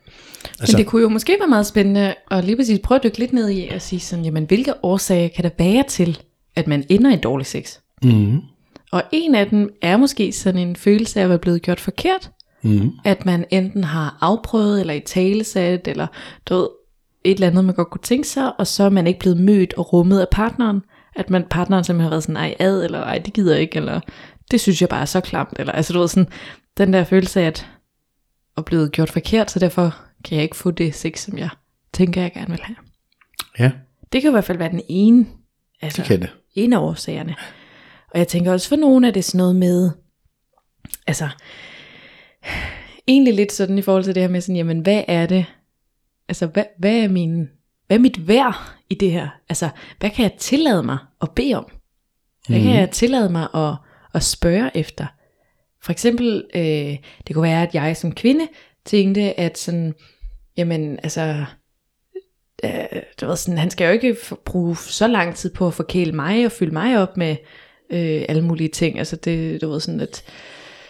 Altså. 0.61 0.77
Men 0.77 0.85
det 0.85 0.87
kunne 0.87 1.03
jo 1.03 1.09
måske 1.09 1.37
være 1.41 1.49
meget 1.49 1.67
spændende 1.67 2.15
at 2.31 2.45
lige 2.45 2.57
præcis 2.57 2.81
prøve 2.83 2.97
at 2.97 3.05
dykke 3.05 3.19
lidt 3.19 3.33
ned 3.33 3.51
i 3.51 3.69
og 3.69 3.83
sige 3.83 4.01
sådan, 4.01 4.25
jamen 4.25 4.45
hvilke 4.45 4.85
årsager 4.85 5.29
kan 5.29 5.45
der 5.45 5.51
være 5.59 5.85
til, 5.89 6.19
at 6.57 6.67
man 6.67 6.85
ender 6.89 7.13
i 7.13 7.17
dårlig 7.17 7.47
sex. 7.47 7.79
Mm. 8.03 8.41
Og 8.93 9.03
en 9.13 9.35
af 9.35 9.49
dem 9.49 9.71
er 9.83 9.97
måske 9.97 10.33
sådan 10.33 10.69
en 10.69 10.77
følelse 10.77 11.21
af 11.21 11.25
at 11.25 11.29
være 11.29 11.39
blevet 11.39 11.63
gjort 11.63 11.81
forkert. 11.81 12.31
Mm. 12.63 12.91
At 13.05 13.27
man 13.27 13.45
enten 13.51 13.85
har 13.85 14.19
afprøvet, 14.21 14.81
eller 14.81 14.95
i 14.95 15.01
talesat, 15.01 15.89
eller 15.89 16.07
du 16.47 16.55
ved, 16.55 16.69
et 17.25 17.35
eller 17.35 17.47
andet, 17.47 17.65
man 17.65 17.75
godt 17.75 17.91
kunne 17.91 18.03
tænke 18.03 18.29
sig, 18.29 18.61
og 18.61 18.67
så 18.67 18.85
er 18.85 18.91
man 18.91 19.07
ikke 19.07 19.21
blevet 19.21 19.41
mødt 19.41 19.75
og 19.75 19.93
rummet 19.93 20.21
af 20.21 20.27
partneren. 20.29 20.83
At 21.17 21.31
man, 21.31 21.45
partneren 21.51 21.85
simpelthen 21.85 22.05
har 22.05 22.11
været 22.11 22.23
sådan, 22.23 22.37
ej 22.37 22.55
ad, 22.59 22.85
eller 22.85 23.01
ej 23.01 23.19
det 23.19 23.33
gider 23.33 23.53
jeg 23.53 23.63
ikke, 23.63 23.77
eller 23.77 24.01
det 24.51 24.61
synes 24.61 24.81
jeg 24.81 24.89
bare 24.89 25.01
er 25.01 25.05
så 25.05 25.21
klamt. 25.21 25.57
Eller, 25.59 25.73
altså 25.73 25.93
du 25.93 25.99
ved 25.99 26.09
sådan, 26.09 26.29
den 26.79 26.93
der 26.93 27.05
følelse 27.05 27.41
af 27.41 27.47
at, 27.47 27.67
at 28.57 28.65
blevet 28.65 28.93
gjort 28.93 29.11
forkert, 29.11 29.51
så 29.51 29.59
derfor 29.59 29.97
kan 30.25 30.37
jeg 30.37 30.43
ikke 30.43 30.57
få 30.57 30.71
det 30.71 30.95
sex, 30.95 31.21
som 31.21 31.39
jeg 31.39 31.49
tænker, 31.93 32.23
jeg 32.23 32.33
gerne 32.33 32.51
vil 32.51 32.61
have. 32.63 32.77
Ja. 33.59 33.71
Det 34.13 34.23
kan 34.23 34.31
i 34.31 34.33
hvert 34.33 34.45
fald 34.45 34.59
være 34.59 34.71
den 34.71 34.83
ene 34.89 35.27
Altså, 35.83 36.03
det 36.03 36.09
kan 36.09 36.21
det. 36.21 36.31
En 36.55 36.73
af 36.73 36.79
årsagerne. 36.79 37.35
Og 38.11 38.19
jeg 38.19 38.29
tænker 38.29 38.53
også 38.53 38.69
for 38.69 38.77
nogle 38.77 39.07
af 39.07 39.13
det 39.13 39.25
sådan 39.25 39.39
noget 39.39 39.57
med, 39.57 39.91
altså, 41.07 41.29
egentlig 43.07 43.35
lidt 43.35 43.53
sådan 43.53 43.79
i 43.79 43.83
forhold 43.83 44.05
til 44.05 44.15
det 44.15 44.23
her 44.23 44.31
med 44.31 44.41
sådan, 44.41 44.57
jamen 44.57 44.81
hvad 44.81 45.05
er 45.09 45.27
det, 45.27 45.47
altså 46.29 46.47
hvad, 46.47 46.65
hvad 46.79 46.97
er 46.97 47.09
min, 47.09 47.49
hvad 47.87 47.97
er 47.97 48.01
mit 48.01 48.29
værd 48.29 48.57
i 48.91 48.95
det 48.95 49.13
her? 49.13 49.29
Altså, 49.49 49.69
hvad 50.01 50.11
kan 50.11 50.23
jeg 50.23 50.33
tillade 50.39 50.83
mig 50.83 50.99
at 51.23 51.31
bede 51.31 51.55
om? 51.55 51.67
Hvad 52.49 52.61
kan 52.61 52.75
jeg 52.75 52.91
tillade 52.91 53.29
mig 53.29 53.49
at, 53.55 53.75
at 54.15 54.23
spørge 54.23 54.71
efter? 54.77 55.07
For 55.83 55.93
eksempel, 55.93 56.45
øh, 56.55 56.97
det 57.27 57.35
kunne 57.35 57.43
være, 57.43 57.63
at 57.63 57.75
jeg 57.75 57.97
som 57.97 58.15
kvinde 58.15 58.49
tænkte, 58.85 59.41
at 59.41 59.59
sådan, 59.59 59.95
jamen 60.57 60.99
altså, 61.03 61.45
øh, 62.65 62.71
det 63.21 63.29
var 63.29 63.35
sådan, 63.35 63.59
han 63.59 63.71
skal 63.71 63.85
jo 63.87 63.93
ikke 63.93 64.17
bruge 64.45 64.77
så 64.77 65.07
lang 65.07 65.35
tid 65.35 65.51
på 65.51 65.67
at 65.67 65.75
forkæle 65.75 66.13
mig 66.13 66.47
og 66.47 66.53
fylde 66.53 66.73
mig 66.73 66.99
op 66.99 67.17
med 67.17 67.37
øh, 67.93 68.23
alle 68.29 68.43
mulige 68.43 68.69
ting. 68.69 68.99
Altså 68.99 69.17
det, 69.17 69.63
du 69.63 69.71
ved 69.71 69.81
sådan, 69.81 70.01
at 70.01 70.25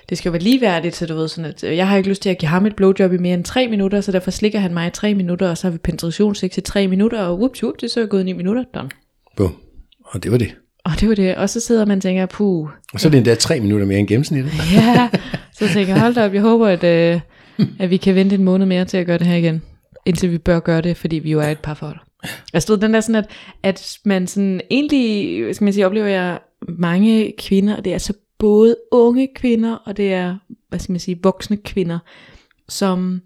det 0.09 0.19
skal 0.19 0.29
jo 0.29 0.33
være 0.33 0.43
ligeværdigt, 0.43 0.97
så 0.97 1.07
du 1.07 1.15
ved 1.15 1.29
sådan, 1.29 1.51
at 1.51 1.65
øh, 1.65 1.77
jeg 1.77 1.89
har 1.89 1.97
ikke 1.97 2.09
lyst 2.09 2.23
til 2.23 2.31
at 2.31 2.39
give 2.39 2.49
ham 2.49 2.67
et 2.67 2.77
blowjob 2.77 3.13
i 3.13 3.17
mere 3.19 3.35
end 3.35 3.45
3 3.45 3.69
minutter, 3.69 4.01
så 4.01 4.13
derfor 4.13 4.31
slikker 4.31 4.59
han 4.59 4.75
mig 4.75 4.87
i 4.87 4.91
3 4.91 5.15
minutter, 5.15 5.51
og 5.51 5.59
så 5.59 5.67
har 5.67 5.73
vi 5.73 5.79
penetrationssex 5.79 6.57
i 6.57 6.61
3 6.61 6.89
minutter, 6.89 7.23
og 7.23 7.37
whoops, 7.39 7.63
whoops, 7.63 7.81
det 7.81 7.87
er 7.87 7.91
så 7.91 8.07
gået 8.07 8.25
9 8.25 8.33
minutter, 8.33 8.65
done. 8.75 8.91
Bum. 9.37 9.55
Og 10.05 10.23
det 10.23 10.33
var 10.33 10.39
det. 10.39 10.55
Og 10.85 10.93
det 11.01 11.09
var 11.09 11.15
det, 11.15 11.37
og 11.37 11.51
så 11.51 11.61
sidder 11.61 11.87
man 11.87 11.97
og 11.97 12.03
tænker, 12.03 12.27
puh, 12.27 12.69
Og 12.95 13.01
så 13.01 13.09
er 13.09 13.11
det 13.11 13.19
endda 13.19 13.35
tre 13.35 13.61
minutter 13.61 13.87
mere 13.87 13.99
end 13.99 14.09
gennemsnittet. 14.09 14.53
ja, 14.73 15.09
så 15.59 15.69
tænker 15.69 15.93
jeg, 15.95 16.03
hold 16.03 16.15
da 16.15 16.25
op, 16.25 16.35
jeg 16.35 16.43
håber, 16.43 16.67
at, 16.67 16.85
øh, 16.85 17.21
at 17.79 17.91
vi 17.91 17.97
kan 17.97 18.15
vente 18.15 18.35
en 18.35 18.45
måned 18.45 18.67
mere 18.67 18.85
til 18.85 18.97
at 18.97 19.07
gøre 19.07 19.19
det 19.19 19.27
her 19.27 19.37
igen, 19.37 19.63
indtil 20.07 20.31
vi 20.31 20.39
bør 20.39 20.61
gøre 20.61 20.81
det, 20.81 20.97
fordi 20.97 21.17
vi 21.17 21.31
jo 21.31 21.41
er 21.41 21.49
et 21.49 21.61
par 21.61 21.75
forhold. 21.75 21.99
Jeg 22.53 22.63
stod 22.63 22.77
den 22.77 22.95
der 22.95 23.01
sådan, 23.01 23.25
at, 23.25 23.31
at 23.63 23.99
man 24.05 24.27
sådan 24.27 24.61
egentlig, 24.71 25.55
skal 25.55 25.65
man 25.65 25.73
sige, 25.73 25.87
oplever 25.87 26.07
jeg 26.07 26.39
mange 26.69 27.33
kvinder, 27.39 27.77
og 27.77 27.85
det 27.85 27.91
er 27.91 27.95
altså 27.95 28.13
både 28.39 28.77
unge 28.91 29.29
kvinder, 29.35 29.75
og 29.75 29.97
det 29.97 30.13
er, 30.13 30.37
hvad 30.69 30.79
skal 30.79 30.93
man 30.93 31.01
sige, 31.01 31.19
voksne 31.23 31.57
kvinder, 31.57 31.99
som, 32.69 33.23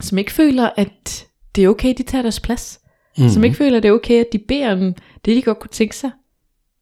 som 0.00 0.18
ikke 0.18 0.32
føler, 0.32 0.70
at 0.76 1.26
det 1.54 1.64
er 1.64 1.68
okay, 1.68 1.94
de 1.98 2.02
tager 2.02 2.22
deres 2.22 2.40
plads. 2.40 2.80
Mm-hmm. 3.16 3.30
Som 3.30 3.44
ikke 3.44 3.56
føler, 3.56 3.76
at 3.76 3.82
det 3.82 3.88
er 3.88 3.92
okay, 3.92 4.20
at 4.20 4.26
de 4.32 4.38
beder 4.38 4.72
om 4.72 4.94
det, 5.24 5.36
de 5.36 5.42
godt 5.42 5.58
kunne 5.58 5.70
tænke 5.70 5.96
sig. 5.96 6.10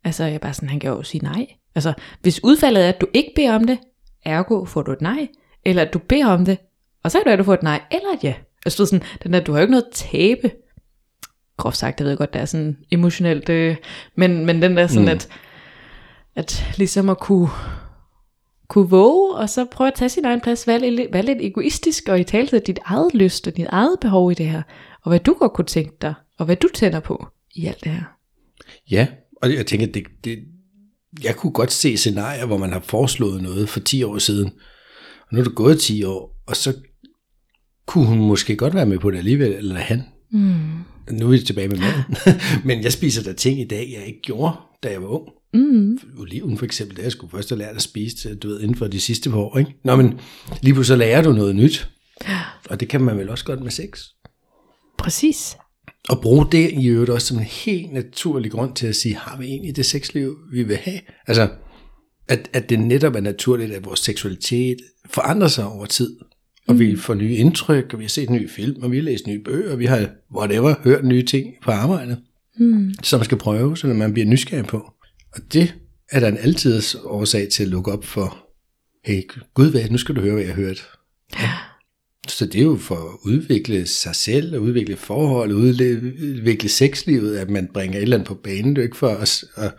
Altså, 0.04 0.24
jeg 0.24 0.34
er 0.34 0.38
bare 0.38 0.54
sådan, 0.54 0.68
han 0.68 0.80
kan 0.80 0.90
jo 0.90 1.02
sige 1.02 1.24
nej. 1.24 1.46
Altså, 1.74 1.92
hvis 2.20 2.44
udfaldet 2.44 2.84
er, 2.84 2.88
at 2.88 3.00
du 3.00 3.06
ikke 3.14 3.32
beder 3.36 3.54
om 3.54 3.64
det, 3.64 3.78
ergo 4.24 4.64
får 4.64 4.82
du 4.82 4.92
et 4.92 5.00
nej, 5.00 5.28
eller 5.64 5.82
at 5.82 5.94
du 5.94 5.98
beder 5.98 6.26
om 6.26 6.44
det, 6.44 6.58
og 7.02 7.10
så 7.10 7.18
er 7.18 7.22
det, 7.22 7.30
at 7.30 7.38
du 7.38 7.44
får 7.44 7.54
et 7.54 7.62
nej, 7.62 7.80
eller 7.90 8.08
et 8.08 8.24
ja. 8.24 8.34
Altså, 8.64 8.82
du, 8.82 8.86
sådan, 8.86 9.06
den 9.22 9.32
der, 9.32 9.40
du 9.40 9.52
har 9.52 9.58
jo 9.58 9.62
ikke 9.62 9.70
noget 9.70 9.84
at 9.84 9.92
tabe. 9.92 10.50
Groft 11.56 11.76
sagt, 11.76 12.00
jeg 12.00 12.08
ved 12.08 12.16
godt, 12.16 12.32
det 12.32 12.40
er 12.40 12.44
sådan 12.44 12.76
emotionelt, 12.90 13.48
øh, 13.48 13.76
men, 14.16 14.46
men 14.46 14.62
den 14.62 14.76
der 14.76 14.86
sådan, 14.86 15.02
mm. 15.02 15.08
at, 15.08 15.28
at 16.34 16.66
ligesom 16.76 17.08
at 17.08 17.18
kunne, 17.18 17.48
kunne 18.68 18.90
våge, 18.90 19.34
og 19.34 19.50
så 19.50 19.64
prøve 19.64 19.88
at 19.88 19.94
tage 19.94 20.08
sin 20.08 20.24
egen 20.24 20.40
plads, 20.40 20.66
være 20.66 20.78
lidt, 20.78 21.12
være 21.12 21.24
lidt 21.24 21.38
egoistisk, 21.40 22.08
og 22.08 22.20
i 22.20 22.24
tale 22.24 22.46
til 22.46 22.60
dit 22.60 22.78
eget 22.84 23.14
lyst, 23.14 23.46
og 23.46 23.56
dit 23.56 23.66
eget 23.68 23.96
behov 24.00 24.30
i 24.30 24.34
det 24.34 24.46
her, 24.46 24.62
og 25.02 25.10
hvad 25.10 25.20
du 25.20 25.36
godt 25.38 25.52
kunne 25.52 25.64
tænke 25.64 25.96
dig, 26.02 26.14
og 26.38 26.46
hvad 26.46 26.56
du 26.56 26.68
tænder 26.74 27.00
på 27.00 27.26
i 27.54 27.66
alt 27.66 27.84
det 27.84 27.92
her. 27.92 28.04
Ja, 28.90 29.06
og 29.42 29.54
jeg 29.54 29.66
tænker, 29.66 29.86
det, 29.86 30.04
det, 30.24 30.38
jeg 31.22 31.36
kunne 31.36 31.52
godt 31.52 31.72
se 31.72 31.96
scenarier, 31.96 32.46
hvor 32.46 32.56
man 32.56 32.72
har 32.72 32.80
foreslået 32.80 33.42
noget 33.42 33.68
for 33.68 33.80
10 33.80 34.02
år 34.02 34.18
siden, 34.18 34.52
og 35.20 35.28
nu 35.32 35.40
er 35.40 35.44
det 35.44 35.54
gået 35.54 35.80
10 35.80 36.04
år, 36.04 36.42
og 36.46 36.56
så 36.56 36.74
kunne 37.86 38.06
hun 38.06 38.18
måske 38.18 38.56
godt 38.56 38.74
være 38.74 38.86
med 38.86 38.98
på 38.98 39.10
det 39.10 39.18
alligevel, 39.18 39.52
eller 39.52 39.74
han. 39.74 40.02
Mm. 40.30 40.54
Nu 41.10 41.26
er 41.26 41.30
vi 41.30 41.38
tilbage 41.38 41.68
med 41.68 41.78
maden. 41.78 42.04
Men 42.68 42.82
jeg 42.82 42.92
spiser 42.92 43.22
der 43.22 43.32
ting 43.32 43.60
i 43.60 43.64
dag, 43.64 43.92
jeg 43.98 44.06
ikke 44.06 44.20
gjorde, 44.22 44.56
da 44.82 44.90
jeg 44.90 45.02
var 45.02 45.08
ung. 45.08 45.28
Mm. 45.54 45.98
Oliven 46.18 46.58
for 46.58 46.64
eksempel, 46.64 46.96
det 46.96 47.02
jeg 47.02 47.12
skulle 47.12 47.30
først 47.30 47.48
have 47.48 47.58
lært 47.58 47.76
at 47.76 47.82
spise, 47.82 48.34
du 48.34 48.48
ved, 48.48 48.60
inden 48.60 48.76
for 48.76 48.86
de 48.86 49.00
sidste 49.00 49.30
par 49.30 49.36
år. 49.36 49.58
Ikke? 49.58 49.74
Nå, 49.84 49.96
men 49.96 50.20
lige 50.62 50.74
pludselig 50.74 50.98
lærer 50.98 51.22
du 51.22 51.32
noget 51.32 51.56
nyt. 51.56 51.88
Og 52.70 52.80
det 52.80 52.88
kan 52.88 53.00
man 53.00 53.18
vel 53.18 53.30
også 53.30 53.44
godt 53.44 53.62
med 53.62 53.70
sex. 53.70 54.00
Præcis. 54.98 55.56
Og 56.08 56.20
bruge 56.22 56.46
det 56.52 56.70
i 56.72 56.86
øvrigt 56.86 57.10
også 57.10 57.26
som 57.26 57.38
en 57.38 57.44
helt 57.44 57.92
naturlig 57.92 58.50
grund 58.50 58.74
til 58.74 58.86
at 58.86 58.96
sige, 58.96 59.16
har 59.16 59.38
vi 59.38 59.44
egentlig 59.44 59.76
det 59.76 59.86
sexliv, 59.86 60.36
vi 60.52 60.62
vil 60.62 60.76
have? 60.76 61.00
Altså, 61.26 61.48
at, 62.28 62.50
at 62.52 62.68
det 62.70 62.80
netop 62.80 63.14
er 63.14 63.20
naturligt, 63.20 63.72
at 63.72 63.84
vores 63.84 64.00
seksualitet 64.00 64.76
forandrer 65.10 65.48
sig 65.48 65.66
over 65.66 65.86
tid. 65.86 66.16
Og 66.68 66.74
mm. 66.74 66.80
vi 66.80 66.96
får 66.96 67.14
nye 67.14 67.34
indtryk, 67.34 67.92
og 67.92 67.98
vi 67.98 68.04
har 68.04 68.08
set 68.08 68.30
nye 68.30 68.48
film, 68.48 68.82
og 68.82 68.90
vi 68.90 68.96
har 68.96 69.02
læst 69.02 69.26
nye 69.26 69.38
bøger, 69.38 69.72
og 69.72 69.78
vi 69.78 69.86
har, 69.86 70.08
whatever, 70.36 70.74
hørt 70.84 71.04
nye 71.04 71.22
ting 71.22 71.54
på 71.62 71.70
arbejdet, 71.70 72.18
mm. 72.58 72.94
som 73.02 73.18
man 73.20 73.24
skal 73.24 73.38
prøve, 73.38 73.76
så 73.76 73.86
man 73.86 74.12
bliver 74.12 74.26
nysgerrig 74.26 74.66
på. 74.66 74.90
Og 75.32 75.40
det 75.52 75.74
er 76.10 76.20
der 76.20 76.28
en 76.28 76.38
altids 76.38 76.94
årsag 76.94 77.48
til 77.48 77.62
at 77.62 77.68
lukke 77.68 77.92
op 77.92 78.04
for, 78.04 78.46
hey, 79.04 79.22
gud 79.54 79.70
hvad, 79.70 79.90
nu 79.90 79.98
skal 79.98 80.16
du 80.16 80.20
høre, 80.20 80.32
hvad 80.32 80.44
jeg 80.44 80.54
har 80.54 80.62
hørt. 80.62 80.88
Ja. 81.40 81.50
Så 82.28 82.46
det 82.46 82.60
er 82.60 82.64
jo 82.64 82.76
for 82.76 82.94
at 82.94 83.30
udvikle 83.30 83.86
sig 83.86 84.14
selv, 84.14 84.54
og 84.54 84.62
udvikle 84.62 84.96
forhold, 84.96 85.52
og 85.52 85.58
udvikle 85.58 86.68
sexlivet, 86.68 87.36
at 87.36 87.50
man 87.50 87.68
bringer 87.74 87.98
et 87.98 88.02
eller 88.02 88.16
andet 88.16 88.28
på 88.28 88.34
banen. 88.34 88.70
Det 88.70 88.78
er 88.78 88.82
jo 88.82 88.86
ikke 88.86 88.96
for 88.96 89.08
os 89.08 89.44
at 89.56 89.74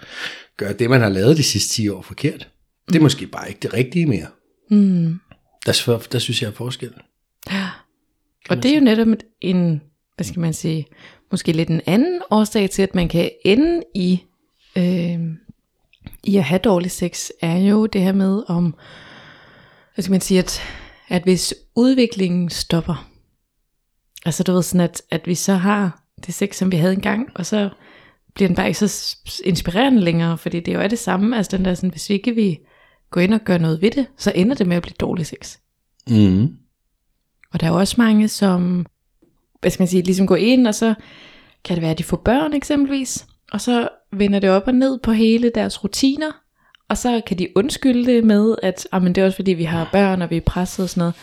gøre 0.57 0.73
det, 0.73 0.89
man 0.89 1.01
har 1.01 1.09
lavet 1.09 1.37
de 1.37 1.43
sidste 1.43 1.73
10 1.73 1.89
år 1.89 2.01
forkert. 2.01 2.49
Det 2.87 2.95
er 2.95 3.01
måske 3.01 3.27
bare 3.27 3.49
ikke 3.49 3.59
det 3.59 3.73
rigtige 3.73 4.05
mere. 4.05 4.27
Mm. 4.71 5.19
Der, 5.65 6.07
der 6.11 6.19
synes 6.19 6.41
jeg 6.41 6.47
er 6.47 6.51
forskel. 6.51 6.93
Ja. 7.51 7.69
Og 8.49 8.63
det 8.63 8.71
er 8.71 8.75
jo 8.75 8.81
netop 8.81 9.07
en, 9.41 9.81
hvad 10.15 10.25
skal 10.25 10.39
man 10.39 10.53
sige, 10.53 10.85
måske 11.31 11.51
lidt 11.51 11.69
en 11.69 11.81
anden 11.85 12.21
årsag 12.29 12.69
til, 12.69 12.81
at 12.81 12.95
man 12.95 13.07
kan 13.07 13.29
ende 13.45 13.83
i, 13.95 14.23
øh, 14.77 15.19
i 16.23 16.37
at 16.37 16.43
have 16.43 16.59
dårlig 16.59 16.91
sex, 16.91 17.29
er 17.41 17.57
jo 17.57 17.85
det 17.85 18.01
her 18.01 18.13
med 18.13 18.43
om, 18.47 18.75
hvad 19.95 20.03
skal 20.03 20.11
man 20.11 20.21
sige, 20.21 20.39
at, 20.39 20.61
at 21.07 21.23
hvis 21.23 21.53
udviklingen 21.75 22.49
stopper, 22.49 23.09
altså 24.25 24.43
du 24.43 24.53
ved 24.53 24.63
sådan, 24.63 24.81
at, 24.81 25.01
at 25.11 25.27
vi 25.27 25.35
så 25.35 25.53
har 25.53 26.03
det 26.25 26.33
sex, 26.33 26.55
som 26.55 26.71
vi 26.71 26.77
havde 26.77 26.93
engang, 26.93 27.29
og 27.35 27.45
så 27.45 27.69
bliver 28.33 28.47
den 28.47 28.55
bare 28.55 28.67
ikke 28.67 28.87
så 28.87 29.17
inspirerende 29.43 30.01
længere, 30.01 30.37
fordi 30.37 30.59
det 30.59 30.73
jo 30.73 30.79
er 30.79 30.87
det 30.87 30.99
samme, 30.99 31.37
altså 31.37 31.57
den 31.57 31.65
der 31.65 31.73
sådan, 31.73 31.89
hvis 31.89 32.09
vi 32.09 32.13
ikke 32.13 32.35
vil 32.35 32.57
gå 33.15 33.21
ind 33.21 33.33
og 33.33 33.41
gøre 33.41 33.59
noget 33.59 33.81
ved 33.81 33.91
det, 33.91 34.05
så 34.17 34.31
ender 34.35 34.55
det 34.55 34.67
med 34.67 34.77
at 34.77 34.81
blive 34.81 34.95
dårlig 34.99 35.25
sex. 35.25 35.57
Mm. 36.09 36.55
Og 37.53 37.59
der 37.59 37.67
er 37.67 37.71
jo 37.71 37.77
også 37.77 37.95
mange, 37.97 38.27
som, 38.27 38.85
hvad 39.61 39.71
skal 39.71 39.81
man 39.81 39.87
sige, 39.87 40.03
ligesom 40.03 40.27
går 40.27 40.35
ind, 40.35 40.67
og 40.67 40.75
så 40.75 40.93
kan 41.63 41.75
det 41.75 41.81
være, 41.81 41.91
at 41.91 41.97
de 41.97 42.03
får 42.03 42.17
børn 42.17 42.53
eksempelvis, 42.53 43.25
og 43.51 43.61
så 43.61 43.89
vender 44.13 44.39
det 44.39 44.49
op 44.49 44.67
og 44.67 44.73
ned 44.73 44.99
på 44.99 45.11
hele 45.11 45.51
deres 45.55 45.83
rutiner, 45.83 46.31
og 46.89 46.97
så 46.97 47.21
kan 47.27 47.39
de 47.39 47.47
undskylde 47.57 48.11
det 48.11 48.23
med, 48.23 48.55
at 48.63 48.87
ah, 48.91 49.03
men 49.03 49.15
det 49.15 49.21
er 49.21 49.25
også 49.25 49.35
fordi, 49.35 49.51
vi 49.51 49.63
har 49.63 49.89
børn, 49.91 50.21
og 50.21 50.29
vi 50.29 50.37
er 50.37 50.41
presset 50.41 50.83
og 50.83 50.89
sådan 50.89 51.01
noget. 51.01 51.13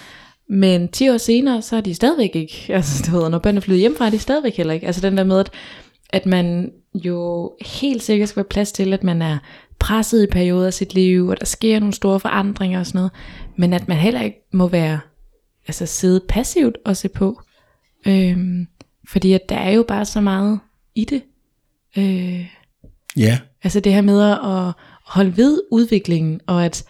Men 0.48 0.88
10 0.88 1.10
år 1.10 1.16
senere, 1.16 1.62
så 1.62 1.76
er 1.76 1.80
de 1.80 1.94
stadigvæk 1.94 2.36
ikke, 2.36 2.66
altså 2.74 3.10
du 3.10 3.18
ved, 3.18 3.28
når 3.30 3.38
børnene 3.38 3.58
er 3.58 3.62
flyttet 3.62 3.80
hjemmefra, 3.80 4.06
er 4.06 4.10
de 4.10 4.18
stadigvæk 4.18 4.56
heller 4.56 4.74
ikke. 4.74 4.86
Altså 4.86 5.00
den 5.00 5.16
der 5.16 5.24
med, 5.24 5.40
at, 5.40 5.50
at 6.10 6.26
man 6.26 6.72
jo 6.94 7.52
helt 7.60 8.02
sikkert 8.02 8.28
skal 8.28 8.36
være 8.36 8.48
plads 8.50 8.72
til, 8.72 8.92
at 8.92 9.04
man 9.04 9.22
er 9.22 9.38
presset 9.82 10.22
i 10.22 10.26
perioder 10.26 10.66
af 10.66 10.74
sit 10.74 10.94
liv, 10.94 11.28
og 11.28 11.40
der 11.40 11.46
sker 11.46 11.80
nogle 11.80 11.92
store 11.92 12.20
forandringer 12.20 12.78
og 12.78 12.86
sådan 12.86 12.98
noget, 12.98 13.12
men 13.56 13.72
at 13.72 13.88
man 13.88 13.96
heller 13.96 14.22
ikke 14.22 14.46
må 14.52 14.68
være, 14.68 15.00
altså 15.66 15.86
sidde 15.86 16.20
passivt 16.28 16.78
og 16.84 16.96
se 16.96 17.08
på. 17.08 17.42
Øhm, 18.06 18.66
fordi 19.08 19.32
at 19.32 19.48
der 19.48 19.56
er 19.56 19.70
jo 19.70 19.84
bare 19.88 20.04
så 20.04 20.20
meget 20.20 20.60
i 20.94 21.04
det. 21.04 21.22
Øh, 21.98 22.46
ja. 23.16 23.38
Altså 23.62 23.80
det 23.80 23.94
her 23.94 24.02
med 24.02 24.22
at 24.30 24.74
holde 25.06 25.36
ved 25.36 25.60
udviklingen, 25.70 26.40
og 26.46 26.64
at 26.64 26.84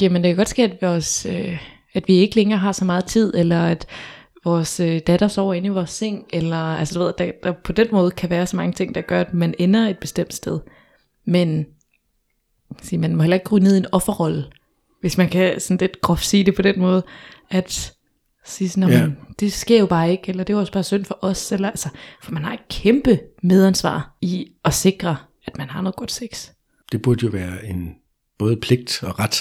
jamen 0.00 0.22
det 0.22 0.28
kan 0.28 0.36
godt 0.36 0.48
ske, 0.48 0.62
at, 0.62 0.82
vores, 0.82 1.26
øh, 1.26 1.58
at 1.94 2.08
vi 2.08 2.14
ikke 2.14 2.36
længere 2.36 2.58
har 2.58 2.72
så 2.72 2.84
meget 2.84 3.04
tid, 3.04 3.34
eller 3.34 3.64
at 3.64 3.86
vores 4.44 4.80
øh, 4.80 5.00
datter 5.06 5.28
sover 5.28 5.54
inde 5.54 5.66
i 5.66 5.70
vores 5.70 5.90
seng, 5.90 6.24
eller 6.32 6.56
altså 6.56 6.98
du 6.98 7.04
ved, 7.04 7.12
der, 7.18 7.30
der 7.42 7.52
på 7.52 7.72
den 7.72 7.86
måde 7.92 8.10
kan 8.10 8.30
være 8.30 8.46
så 8.46 8.56
mange 8.56 8.72
ting, 8.72 8.94
der 8.94 9.00
gør, 9.00 9.20
at 9.20 9.34
man 9.34 9.54
ender 9.58 9.88
et 9.88 9.98
bestemt 9.98 10.34
sted. 10.34 10.60
Men 11.24 11.66
sige, 12.82 12.98
man 12.98 13.16
må 13.16 13.22
heller 13.22 13.34
ikke 13.34 13.44
gå 13.44 13.58
ned 13.58 13.74
i 13.74 13.78
en 13.78 13.86
offerrolle, 13.92 14.44
hvis 15.00 15.18
man 15.18 15.28
kan 15.28 15.60
sådan 15.60 15.76
lidt 15.80 16.00
groft 16.00 16.26
sige 16.26 16.44
det 16.44 16.54
på 16.54 16.62
den 16.62 16.80
måde, 16.80 17.02
at 17.50 17.92
sige 18.44 18.68
sådan, 18.68 18.90
ja. 18.90 19.08
det 19.40 19.52
sker 19.52 19.78
jo 19.78 19.86
bare 19.86 20.10
ikke, 20.10 20.28
eller 20.28 20.44
det 20.44 20.54
var 20.54 20.60
også 20.60 20.72
bare 20.72 20.82
synd 20.82 21.04
for 21.04 21.18
os, 21.22 21.52
eller 21.52 21.70
altså, 21.70 21.88
for 22.22 22.32
man 22.32 22.44
har 22.44 22.52
et 22.52 22.68
kæmpe 22.70 23.20
medansvar 23.42 24.16
i 24.20 24.52
at 24.64 24.74
sikre, 24.74 25.16
at 25.46 25.58
man 25.58 25.70
har 25.70 25.82
noget 25.82 25.96
godt 25.96 26.12
sex. 26.12 26.48
Det 26.92 27.02
burde 27.02 27.26
jo 27.26 27.30
være 27.30 27.66
en 27.66 27.94
både 28.38 28.56
pligt 28.56 29.02
og 29.02 29.18
ret, 29.18 29.36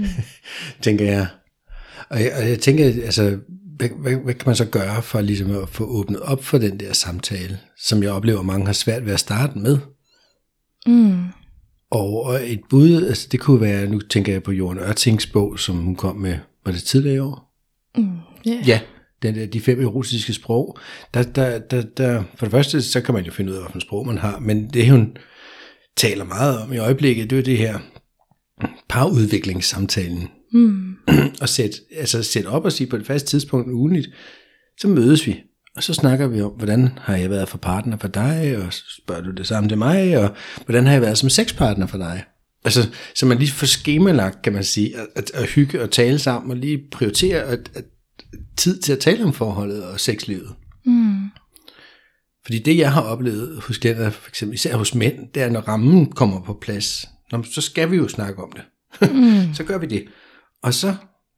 mm. 0.00 0.08
tænker 0.82 1.04
jeg. 1.04 1.26
Og, 2.08 2.22
jeg. 2.22 2.32
og 2.36 2.48
jeg 2.48 2.58
tænker, 2.58 2.84
altså, 2.84 3.38
hvad, 3.76 3.88
hvad, 3.88 4.16
hvad 4.16 4.34
kan 4.34 4.48
man 4.48 4.56
så 4.56 4.64
gøre 4.64 5.02
for 5.02 5.20
ligesom 5.20 5.62
at 5.62 5.68
få 5.68 5.84
åbnet 5.84 6.20
op 6.20 6.44
for 6.44 6.58
den 6.58 6.80
der 6.80 6.92
samtale, 6.92 7.58
som 7.78 8.02
jeg 8.02 8.12
oplever, 8.12 8.42
mange 8.42 8.66
har 8.66 8.72
svært 8.72 9.06
ved 9.06 9.12
at 9.12 9.20
starte 9.20 9.58
med? 9.58 9.78
Mm. 10.86 11.24
Og, 11.90 12.50
et 12.50 12.60
bud, 12.70 13.06
altså 13.06 13.28
det 13.32 13.40
kunne 13.40 13.60
være, 13.60 13.86
nu 13.86 14.00
tænker 14.00 14.32
jeg 14.32 14.42
på 14.42 14.52
Jorden 14.52 14.82
Ørtings 14.82 15.26
bog, 15.26 15.58
som 15.58 15.76
hun 15.76 15.96
kom 15.96 16.16
med, 16.16 16.38
var 16.64 16.72
det 16.72 16.82
tidligere 16.82 17.16
i 17.16 17.18
år? 17.18 17.54
Mm, 17.96 18.08
yeah. 18.48 18.68
Ja, 18.68 18.80
den 19.22 19.34
der, 19.34 19.46
de 19.46 19.60
fem 19.60 19.80
erotiske 19.80 20.32
sprog. 20.32 20.78
Der, 21.14 21.22
der, 21.22 21.58
der, 21.58 21.82
der, 21.82 22.22
for 22.36 22.46
det 22.46 22.50
første, 22.50 22.82
så 22.82 23.00
kan 23.00 23.14
man 23.14 23.24
jo 23.24 23.32
finde 23.32 23.52
ud 23.52 23.56
af, 23.56 23.62
hvilken 23.62 23.80
sprog 23.80 24.06
man 24.06 24.18
har, 24.18 24.38
men 24.38 24.68
det 24.68 24.90
hun 24.90 25.16
taler 25.96 26.24
meget 26.24 26.58
om 26.58 26.72
i 26.72 26.78
øjeblikket, 26.78 27.30
det 27.30 27.38
er 27.38 27.42
det 27.42 27.58
her 27.58 27.78
parudviklingssamtalen. 28.88 30.28
Mm. 30.52 30.94
og 31.42 31.48
sætte, 31.48 31.76
altså 31.96 32.22
sætte 32.22 32.46
op 32.46 32.64
og 32.64 32.72
sige 32.72 32.90
på 32.90 32.96
et 32.96 33.06
fast 33.06 33.26
tidspunkt 33.26 33.72
ugenligt, 33.72 34.08
så 34.80 34.88
mødes 34.88 35.26
vi, 35.26 35.40
Og 35.76 35.82
så 35.82 35.94
snakker 35.94 36.26
vi 36.26 36.40
om, 36.40 36.50
hvordan 36.50 36.98
har 37.00 37.16
jeg 37.16 37.30
været 37.30 37.48
for 37.48 37.58
partner 37.58 37.96
for 37.96 38.08
dig, 38.08 38.58
og 38.66 38.72
så 38.72 38.82
spørger 39.02 39.22
du 39.22 39.30
det 39.30 39.46
samme 39.46 39.68
til 39.68 39.78
mig, 39.78 40.18
og 40.18 40.34
hvordan 40.64 40.86
har 40.86 40.92
jeg 40.92 41.02
været 41.02 41.18
som 41.18 41.30
sexpartner 41.30 41.86
for 41.86 41.98
dig. 41.98 42.24
Altså, 42.64 42.88
så 43.14 43.26
man 43.26 43.38
lige 43.38 43.50
får 43.50 43.66
skemalagt, 43.66 44.42
kan 44.42 44.52
man 44.52 44.64
sige, 44.64 44.96
at, 44.96 45.06
at, 45.16 45.30
at 45.34 45.48
hygge 45.48 45.82
og 45.82 45.90
tale 45.90 46.18
sammen, 46.18 46.50
og 46.50 46.56
lige 46.56 46.80
prioritere 46.92 47.42
at, 47.42 47.70
at, 47.74 47.84
tid 48.56 48.80
til 48.80 48.92
at 48.92 48.98
tale 48.98 49.24
om 49.24 49.32
forholdet 49.32 49.84
og 49.84 50.00
sexlivet. 50.00 50.54
Mm. 50.84 51.30
Fordi 52.44 52.58
det, 52.58 52.78
jeg 52.78 52.92
har 52.92 53.02
oplevet 53.02 53.62
hos 53.62 53.78
klienter, 53.78 54.10
for 54.10 54.28
eksempel 54.28 54.54
især 54.54 54.76
hos 54.76 54.94
mænd, 54.94 55.18
det 55.34 55.42
er, 55.42 55.50
når 55.50 55.60
rammen 55.60 56.12
kommer 56.12 56.40
på 56.40 56.58
plads, 56.60 57.08
Nå, 57.32 57.42
så 57.42 57.60
skal 57.60 57.90
vi 57.90 57.96
jo 57.96 58.08
snakke 58.08 58.42
om 58.42 58.52
det. 58.52 58.64
Mm. 59.12 59.54
så 59.56 59.64
gør 59.64 59.78
vi 59.78 59.86
det. 59.86 60.04
Og 60.62 60.74
så, 60.74 60.94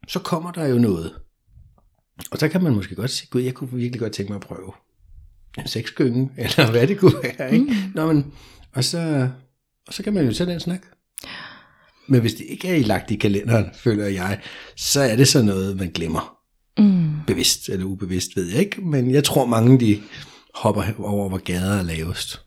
så 0.07 0.19
kommer 0.19 0.51
der 0.51 0.67
jo 0.67 0.77
noget. 0.77 1.13
Og 2.31 2.37
så 2.37 2.47
kan 2.47 2.63
man 2.63 2.75
måske 2.75 2.95
godt 2.95 3.11
sige, 3.11 3.27
gud, 3.31 3.41
jeg 3.41 3.53
kunne 3.53 3.71
virkelig 3.71 3.99
godt 3.99 4.13
tænke 4.13 4.31
mig 4.31 4.35
at 4.35 4.47
prøve 4.47 4.71
en 5.57 5.67
sexgynge, 5.67 6.29
eller 6.37 6.71
hvad 6.71 6.87
det 6.87 6.97
kunne 6.97 7.15
være. 7.23 7.53
Ikke? 7.53 7.65
Mm. 7.65 7.75
Nå, 7.95 8.13
men, 8.13 8.33
og, 8.73 8.83
så, 8.83 9.29
og 9.87 9.93
så 9.93 10.03
kan 10.03 10.13
man 10.13 10.25
jo 10.25 10.33
tage 10.33 10.51
den 10.51 10.59
snak. 10.59 10.81
Men 12.07 12.21
hvis 12.21 12.33
det 12.33 12.45
ikke 12.49 12.67
er 12.67 12.79
lagt 12.79 13.11
i 13.11 13.15
kalenderen, 13.15 13.65
føler 13.73 14.07
jeg, 14.07 14.39
så 14.75 15.01
er 15.01 15.15
det 15.15 15.27
så 15.27 15.41
noget, 15.41 15.77
man 15.77 15.91
glemmer. 15.91 16.37
Mm. 16.77 17.11
Bevidst 17.27 17.69
eller 17.69 17.85
ubevidst, 17.85 18.35
ved 18.35 18.49
jeg 18.49 18.59
ikke. 18.59 18.81
Men 18.81 19.11
jeg 19.11 19.23
tror, 19.23 19.45
mange 19.45 19.79
de 19.79 20.01
hopper 20.55 20.83
over, 20.99 21.29
hvor 21.29 21.37
gader 21.37 21.79
er 21.79 21.83
lavest. 21.83 22.41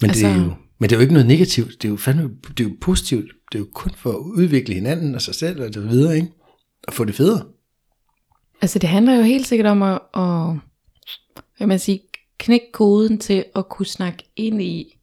Men, 0.00 0.10
altså... 0.10 0.26
det 0.26 0.34
er 0.34 0.38
jo, 0.38 0.52
men 0.80 0.90
det 0.90 0.92
er 0.92 0.96
jo 0.96 1.00
ikke 1.00 1.12
noget 1.12 1.28
negativt. 1.28 1.82
Det 1.82 1.84
er 1.84 1.88
jo, 1.88 1.96
fandme, 1.96 2.30
det 2.48 2.60
er 2.60 2.68
jo 2.68 2.76
positivt. 2.80 3.32
Det 3.52 3.58
er 3.58 3.62
jo 3.62 3.68
kun 3.74 3.92
for 3.96 4.10
at 4.10 4.16
udvikle 4.16 4.74
hinanden 4.74 5.14
og 5.14 5.22
sig 5.22 5.34
selv 5.34 5.62
og 5.62 5.74
det 5.74 5.88
videre, 5.88 6.16
ikke? 6.16 6.28
Og 6.88 6.94
få 6.94 7.04
det 7.04 7.14
federe. 7.14 7.44
Altså 8.62 8.78
det 8.78 8.88
handler 8.88 9.14
jo 9.14 9.22
helt 9.22 9.46
sikkert 9.46 9.66
om 9.66 9.82
at, 9.82 9.98
at 10.14 10.56
hvad 11.56 11.66
man 11.66 11.78
sige, 11.78 12.00
knække 12.38 12.72
koden 12.72 13.18
til 13.18 13.44
at 13.56 13.68
kunne 13.68 13.86
snakke 13.86 14.24
ind 14.36 14.62
i, 14.62 14.98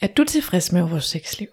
er 0.00 0.06
du 0.06 0.24
tilfreds 0.24 0.72
med 0.72 0.82
vores 0.82 1.04
sexliv? 1.04 1.48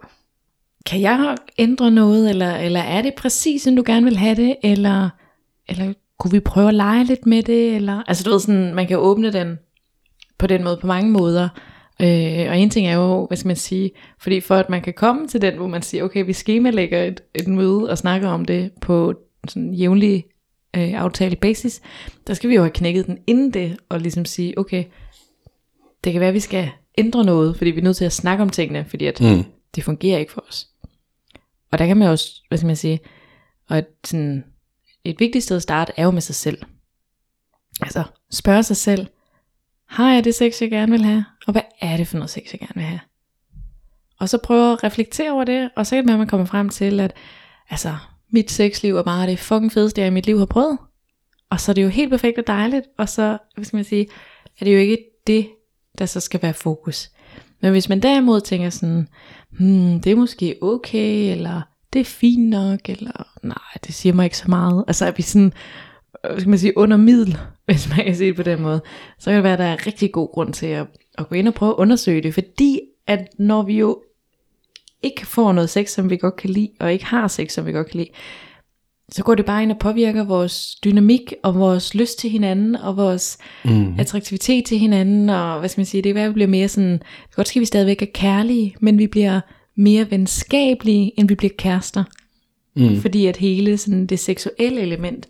Kan 0.85 1.01
jeg 1.01 1.35
ændre 1.57 1.91
noget, 1.91 2.29
eller, 2.29 2.55
eller 2.55 2.79
er 2.79 3.01
det 3.01 3.13
præcis, 3.17 3.61
som 3.61 3.75
du 3.75 3.83
gerne 3.85 4.05
vil 4.05 4.17
have 4.17 4.35
det, 4.35 4.55
eller, 4.63 5.09
eller 5.67 5.93
kunne 6.19 6.31
vi 6.31 6.39
prøve 6.39 6.67
at 6.67 6.73
lege 6.73 7.03
lidt 7.03 7.25
med 7.25 7.43
det, 7.43 7.75
eller, 7.75 8.03
altså 8.07 8.23
du 8.23 8.29
ved 8.29 8.39
sådan, 8.39 8.75
man 8.75 8.87
kan 8.87 8.97
åbne 8.97 9.33
den 9.33 9.59
på 10.37 10.47
den 10.47 10.63
måde 10.63 10.77
på 10.81 10.87
mange 10.87 11.11
måder, 11.11 11.49
øh, 12.01 12.49
og 12.49 12.59
en 12.59 12.69
ting 12.69 12.87
er 12.87 12.95
jo, 12.95 13.27
hvad 13.27 13.37
skal 13.37 13.47
man 13.47 13.55
sige, 13.55 13.91
fordi 14.19 14.41
for 14.41 14.55
at 14.55 14.69
man 14.69 14.81
kan 14.81 14.93
komme 14.93 15.27
til 15.27 15.41
den, 15.41 15.55
hvor 15.55 15.67
man 15.67 15.81
siger, 15.81 16.03
okay, 16.03 16.25
vi 16.25 16.33
skemalægger 16.33 17.03
et, 17.03 17.21
et 17.33 17.47
møde 17.47 17.89
og 17.89 17.97
snakker 17.97 18.29
om 18.29 18.45
det 18.45 18.71
på 18.81 19.13
sådan 19.47 19.73
jævnlig 19.73 20.25
øh, 20.75 21.01
aftale 21.01 21.35
basis, 21.35 21.81
der 22.27 22.33
skal 22.33 22.49
vi 22.49 22.55
jo 22.55 22.61
have 22.61 22.71
knækket 22.71 23.07
den 23.07 23.17
inden 23.27 23.53
det, 23.53 23.77
og 23.89 23.99
ligesom 23.99 24.25
sige, 24.25 24.57
okay, 24.57 24.83
det 26.03 26.11
kan 26.11 26.19
være, 26.19 26.29
at 26.29 26.33
vi 26.33 26.39
skal 26.39 26.71
ændre 26.97 27.23
noget, 27.23 27.57
fordi 27.57 27.71
vi 27.71 27.79
er 27.79 27.83
nødt 27.83 27.97
til 27.97 28.05
at 28.05 28.13
snakke 28.13 28.41
om 28.41 28.49
tingene, 28.49 28.85
fordi 28.85 29.05
at 29.05 29.21
mm. 29.21 29.43
det 29.75 29.83
fungerer 29.83 30.19
ikke 30.19 30.31
for 30.31 30.45
os. 30.49 30.67
Og 31.71 31.79
der 31.79 31.87
kan 31.87 31.97
man 31.97 32.07
også, 32.07 32.41
hvad 32.47 32.57
skal 32.57 32.67
man 32.67 32.75
sige, 32.75 32.99
og 33.69 33.77
et, 33.77 33.87
sådan, 34.03 34.43
et 35.03 35.19
vigtigt 35.19 35.43
sted 35.43 35.55
at 35.55 35.63
starte 35.63 35.93
er 35.97 36.03
jo 36.03 36.11
med 36.11 36.21
sig 36.21 36.35
selv. 36.35 36.57
Altså 37.81 38.03
spørge 38.31 38.63
sig 38.63 38.77
selv, 38.77 39.07
har 39.85 40.13
jeg 40.13 40.23
det 40.23 40.35
sex, 40.35 40.61
jeg 40.61 40.69
gerne 40.69 40.91
vil 40.91 41.05
have? 41.05 41.25
Og 41.47 41.51
hvad 41.51 41.61
er 41.81 41.97
det 41.97 42.07
for 42.07 42.17
noget 42.17 42.29
sex, 42.29 42.51
jeg 42.51 42.59
gerne 42.59 42.75
vil 42.75 42.83
have? 42.83 42.99
Og 44.19 44.29
så 44.29 44.37
prøve 44.37 44.73
at 44.73 44.83
reflektere 44.83 45.31
over 45.31 45.43
det, 45.43 45.69
og 45.75 45.87
så 45.87 45.95
kan 45.95 46.05
man 46.05 46.27
komme 46.27 46.47
frem 46.47 46.69
til, 46.69 46.99
at 46.99 47.13
altså, 47.69 47.95
mit 48.31 48.51
sexliv 48.51 48.95
er 48.95 49.03
bare 49.03 49.27
det 49.27 49.39
fucking 49.39 49.71
fedeste, 49.71 50.01
jeg 50.01 50.07
i 50.07 50.13
mit 50.13 50.25
liv 50.25 50.37
har 50.37 50.45
prøvet. 50.45 50.77
Og 51.49 51.59
så 51.59 51.71
er 51.71 51.73
det 51.73 51.83
jo 51.83 51.87
helt 51.87 52.09
perfekt 52.09 52.37
og 52.37 52.47
dejligt, 52.47 52.85
og 52.97 53.09
så, 53.09 53.37
hvad 53.55 53.65
skal 53.65 53.77
man 53.77 53.83
sige, 53.83 54.07
er 54.59 54.65
det 54.65 54.73
jo 54.73 54.79
ikke 54.79 55.05
det, 55.27 55.47
der 55.97 56.05
så 56.05 56.19
skal 56.19 56.41
være 56.41 56.53
fokus. 56.53 57.11
Men 57.61 57.71
hvis 57.71 57.89
man 57.89 57.99
derimod 57.99 58.41
tænker 58.41 58.69
sådan, 58.69 59.07
hmm, 59.49 60.01
det 60.01 60.11
er 60.11 60.15
måske 60.15 60.55
okay, 60.61 61.31
eller 61.31 61.61
det 61.93 61.99
er 61.99 62.05
fint 62.05 62.49
nok, 62.49 62.89
eller 62.89 63.27
nej, 63.43 63.77
det 63.85 63.95
siger 63.95 64.13
mig 64.13 64.23
ikke 64.23 64.37
så 64.37 64.49
meget. 64.49 64.83
Altså 64.87 65.05
er 65.05 65.11
vi 65.11 65.21
sådan, 65.21 65.53
øh, 66.25 66.31
hvad 66.31 66.39
skal 66.39 66.49
man 66.49 66.59
sige, 66.59 66.77
under 66.77 66.97
middel, 66.97 67.37
hvis 67.65 67.89
man 67.89 68.05
kan 68.05 68.15
sige 68.15 68.27
det 68.27 68.35
på 68.35 68.43
den 68.43 68.61
måde, 68.61 68.81
så 69.19 69.29
kan 69.29 69.35
det 69.35 69.43
være, 69.43 69.53
at 69.53 69.59
der 69.59 69.65
er 69.65 69.87
rigtig 69.87 70.11
god 70.11 70.33
grund 70.33 70.53
til 70.53 70.65
at, 70.65 70.87
at 71.17 71.29
gå 71.29 71.35
ind 71.35 71.47
og 71.47 71.53
prøve 71.53 71.71
at 71.71 71.75
undersøge 71.77 72.21
det, 72.21 72.33
fordi 72.33 72.79
at 73.07 73.27
når 73.39 73.63
vi 73.63 73.77
jo 73.77 74.01
ikke 75.03 75.25
får 75.25 75.51
noget 75.51 75.69
sex, 75.69 75.89
som 75.89 76.09
vi 76.09 76.17
godt 76.17 76.35
kan 76.35 76.49
lide, 76.49 76.69
og 76.79 76.93
ikke 76.93 77.05
har 77.05 77.27
sex, 77.27 77.51
som 77.51 77.65
vi 77.65 77.71
godt 77.71 77.87
kan 77.87 77.97
lide, 77.97 78.09
så 79.11 79.23
går 79.23 79.35
det 79.35 79.45
bare 79.45 79.63
ind 79.63 79.71
og 79.71 79.79
påvirker 79.79 80.23
vores 80.23 80.75
dynamik, 80.83 81.33
og 81.43 81.55
vores 81.55 81.95
lyst 81.95 82.19
til 82.19 82.29
hinanden, 82.29 82.75
og 82.75 82.97
vores 82.97 83.37
mm. 83.65 83.99
attraktivitet 83.99 84.65
til 84.65 84.79
hinanden, 84.79 85.29
og 85.29 85.59
hvad 85.59 85.69
skal 85.69 85.79
man 85.79 85.85
sige, 85.85 86.01
det 86.01 86.17
er 86.17 86.23
at 86.23 86.29
vi 86.29 86.33
bliver 86.33 86.47
mere 86.47 86.67
sådan, 86.67 87.01
godt 87.35 87.47
skal 87.47 87.59
vi 87.59 87.65
stadigvæk 87.65 88.01
er 88.01 88.07
kærlige, 88.13 88.75
men 88.79 88.97
vi 88.97 89.07
bliver 89.07 89.41
mere 89.77 90.11
venskabelige, 90.11 91.19
end 91.19 91.27
vi 91.27 91.35
bliver 91.35 91.53
kærester. 91.57 92.03
Mm. 92.75 93.01
Fordi 93.01 93.25
at 93.25 93.37
hele 93.37 93.77
sådan 93.77 94.07
det 94.07 94.19
seksuelle 94.19 94.81
element, 94.81 95.27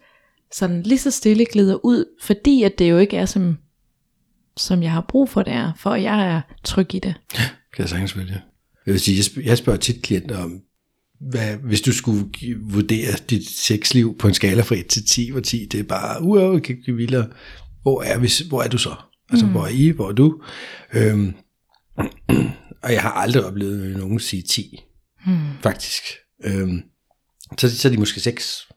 sådan 0.51 0.83
lige 0.83 0.99
så 0.99 1.11
stille 1.11 1.45
glider 1.45 1.85
ud, 1.85 2.05
fordi 2.21 2.63
at 2.63 2.79
det 2.79 2.89
jo 2.89 2.97
ikke 2.97 3.17
er 3.17 3.25
som, 3.25 3.57
som 4.57 4.83
jeg 4.83 4.91
har 4.91 5.05
brug 5.07 5.29
for 5.29 5.43
det 5.43 5.53
er, 5.53 5.71
for 5.77 5.95
jeg 5.95 6.35
er 6.35 6.41
tryg 6.63 6.95
i 6.95 6.99
det. 6.99 7.15
Kan 7.73 7.81
jeg 7.83 7.89
sagtens 7.89 8.17
vælge. 8.17 8.41
Jeg 8.85 8.91
vil 8.91 8.99
sige, 8.99 9.41
jeg, 9.43 9.57
spørger, 9.57 9.79
tit 9.79 10.01
klienter 10.01 10.37
om, 10.37 10.61
hvad, 11.19 11.57
hvis 11.57 11.81
du 11.81 11.91
skulle 11.91 12.25
vurdere 12.59 13.11
dit 13.29 13.49
sexliv 13.49 14.17
på 14.17 14.27
en 14.27 14.33
skala 14.33 14.61
fra 14.61 14.75
1 14.75 14.87
til 14.87 15.05
10, 15.05 15.31
hvor 15.31 15.41
10 15.41 15.65
det 15.65 15.79
er 15.79 15.83
bare, 15.83 16.61
kan 16.61 16.77
ikke 16.77 16.95
vildere. 16.95 17.27
Hvor 17.81 18.01
er, 18.01 18.19
vi, 18.19 18.31
hvor 18.49 18.61
er 18.61 18.67
du 18.67 18.77
så? 18.77 18.95
Altså, 19.29 19.45
mm. 19.45 19.51
hvor 19.51 19.63
er 19.63 19.69
I? 19.69 19.89
Hvor 19.89 20.09
er 20.09 20.13
du? 20.13 20.41
Øhm, 20.93 21.33
og 22.83 22.93
jeg 22.93 23.01
har 23.01 23.11
aldrig 23.11 23.45
oplevet 23.45 23.97
nogen 23.97 24.19
sige 24.19 24.41
10, 24.41 24.79
mm. 25.25 25.37
faktisk. 25.61 26.03
Øhm, 26.43 26.81
så, 27.57 27.77
så 27.77 27.87
er 27.87 27.91
de 27.91 27.97
måske 27.97 28.19
6, 28.19 28.67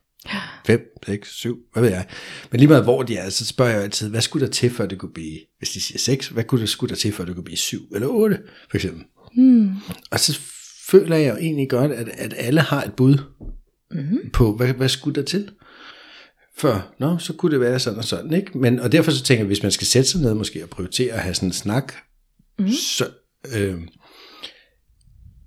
5, 0.66 0.80
6, 1.06 1.28
7, 1.28 1.58
hvad 1.72 1.82
ved 1.82 1.90
jeg. 1.90 2.06
Men 2.50 2.60
lige 2.60 2.68
meget 2.68 2.84
hvor 2.84 3.02
de 3.02 3.16
er, 3.16 3.30
så 3.30 3.46
spørger 3.46 3.72
jeg 3.72 3.82
altid, 3.82 4.08
hvad 4.08 4.20
skulle 4.20 4.46
der 4.46 4.52
til, 4.52 4.70
for 4.70 4.86
det 4.86 4.98
kunne 4.98 5.12
blive, 5.12 5.38
hvis 5.58 5.70
de 5.70 5.80
siger 5.80 5.98
6, 5.98 6.28
hvad 6.28 6.44
kunne 6.44 6.60
der, 6.60 6.66
skulle 6.66 6.90
der 6.90 6.96
til, 6.96 7.12
for 7.12 7.24
det 7.24 7.34
kunne 7.34 7.44
blive 7.44 7.56
7 7.56 7.88
eller 7.94 8.08
8, 8.08 8.38
for 8.70 8.76
eksempel. 8.76 9.04
Mm. 9.36 9.70
Og 10.10 10.20
så 10.20 10.40
føler 10.88 11.16
jeg 11.16 11.30
jo 11.30 11.36
egentlig 11.36 11.70
godt, 11.70 11.92
at, 11.92 12.08
at 12.08 12.34
alle 12.36 12.60
har 12.60 12.82
et 12.82 12.92
bud 12.94 13.18
mm-hmm. 13.90 14.30
på, 14.32 14.56
hvad, 14.56 14.72
hvad 14.72 14.88
skulle 14.88 15.14
der 15.14 15.26
til? 15.26 15.50
For, 16.56 16.94
nå, 17.00 17.18
så 17.18 17.32
kunne 17.32 17.52
det 17.52 17.60
være 17.60 17.78
sådan 17.78 17.98
og 17.98 18.04
sådan, 18.04 18.32
ikke? 18.32 18.58
Men, 18.58 18.80
og 18.80 18.92
derfor 18.92 19.10
så 19.10 19.22
tænker 19.22 19.40
jeg, 19.40 19.46
hvis 19.46 19.62
man 19.62 19.72
skal 19.72 19.86
sætte 19.86 20.08
sig 20.10 20.20
ned 20.20 20.34
måske 20.34 20.62
og 20.62 20.68
prioritere 20.68 21.12
at 21.12 21.20
have 21.20 21.34
sådan 21.34 21.48
en 21.48 21.52
snak, 21.52 21.92
mm-hmm. 22.58 22.72
så, 22.72 23.06
øh, 23.54 23.80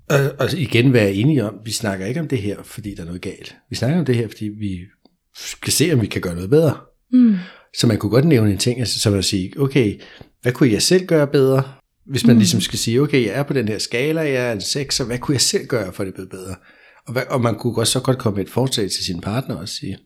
og, 0.09 0.19
og 0.39 0.53
igen 0.53 0.93
være 0.93 1.13
enige 1.13 1.43
om, 1.43 1.55
vi 1.65 1.71
snakker 1.71 2.05
ikke 2.05 2.19
om 2.19 2.27
det 2.27 2.41
her, 2.41 2.63
fordi 2.63 2.95
der 2.95 3.01
er 3.01 3.05
noget 3.05 3.21
galt. 3.21 3.55
Vi 3.69 3.75
snakker 3.75 3.99
om 3.99 4.05
det 4.05 4.15
her, 4.15 4.27
fordi 4.27 4.45
vi 4.45 4.79
skal 5.35 5.73
se, 5.73 5.93
om 5.93 6.01
vi 6.01 6.07
kan 6.07 6.21
gøre 6.21 6.35
noget 6.35 6.49
bedre. 6.49 6.77
Mm. 7.11 7.35
Så 7.77 7.87
man 7.87 7.97
kunne 7.97 8.09
godt 8.09 8.25
nævne 8.25 8.51
en 8.51 8.57
ting, 8.57 8.79
altså, 8.79 8.99
som 8.99 9.13
at 9.13 9.25
sige, 9.25 9.53
okay, 9.59 9.99
hvad 10.41 10.51
kunne 10.51 10.71
jeg 10.71 10.81
selv 10.81 11.05
gøre 11.05 11.27
bedre? 11.27 11.63
Hvis 12.05 12.25
man 12.25 12.35
mm. 12.35 12.39
ligesom 12.39 12.61
skal 12.61 12.79
sige, 12.79 13.01
okay, 13.01 13.25
jeg 13.25 13.33
er 13.33 13.43
på 13.43 13.53
den 13.53 13.67
her 13.67 13.77
skala, 13.77 14.21
jeg 14.21 14.47
er 14.47 14.51
en 14.51 14.61
6, 14.61 14.95
så 14.95 15.03
hvad 15.03 15.19
kunne 15.19 15.33
jeg 15.33 15.41
selv 15.41 15.67
gøre, 15.67 15.93
for 15.93 16.03
at 16.03 16.07
det 16.07 16.13
blev 16.13 16.29
bedre? 16.29 16.55
Og, 17.07 17.13
hvad, 17.13 17.23
og 17.29 17.41
man 17.41 17.55
kunne 17.55 17.77
også 17.77 17.93
så 17.93 17.99
godt 17.99 18.17
komme 18.17 18.37
med 18.37 18.45
et 18.45 18.51
forslag 18.51 18.91
til 18.91 19.05
sin 19.05 19.21
partner 19.21 19.55
og 19.55 19.69
sige, 19.69 19.97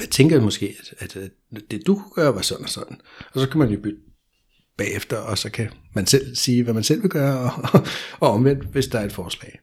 jeg 0.00 0.08
tænker 0.10 0.40
måske, 0.40 0.76
at, 0.80 1.16
at, 1.16 1.16
at 1.16 1.30
det 1.70 1.86
du 1.86 1.94
kunne 1.94 2.24
gøre 2.24 2.34
var 2.34 2.40
sådan 2.40 2.64
og 2.64 2.70
sådan. 2.70 2.96
Og 3.34 3.40
så 3.40 3.48
kan 3.48 3.58
man 3.58 3.68
jo 3.68 3.80
bytte 3.80 3.98
bagefter, 4.78 5.16
og 5.16 5.38
så 5.38 5.50
kan 5.50 5.70
man 5.94 6.06
selv 6.06 6.36
sige, 6.36 6.62
hvad 6.62 6.74
man 6.74 6.84
selv 6.84 7.02
vil 7.02 7.10
gøre, 7.10 7.38
og, 7.38 7.52
og 8.20 8.30
omvendt, 8.30 8.64
hvis 8.64 8.86
der 8.86 8.98
er 8.98 9.04
et 9.04 9.12
forslag. 9.12 9.58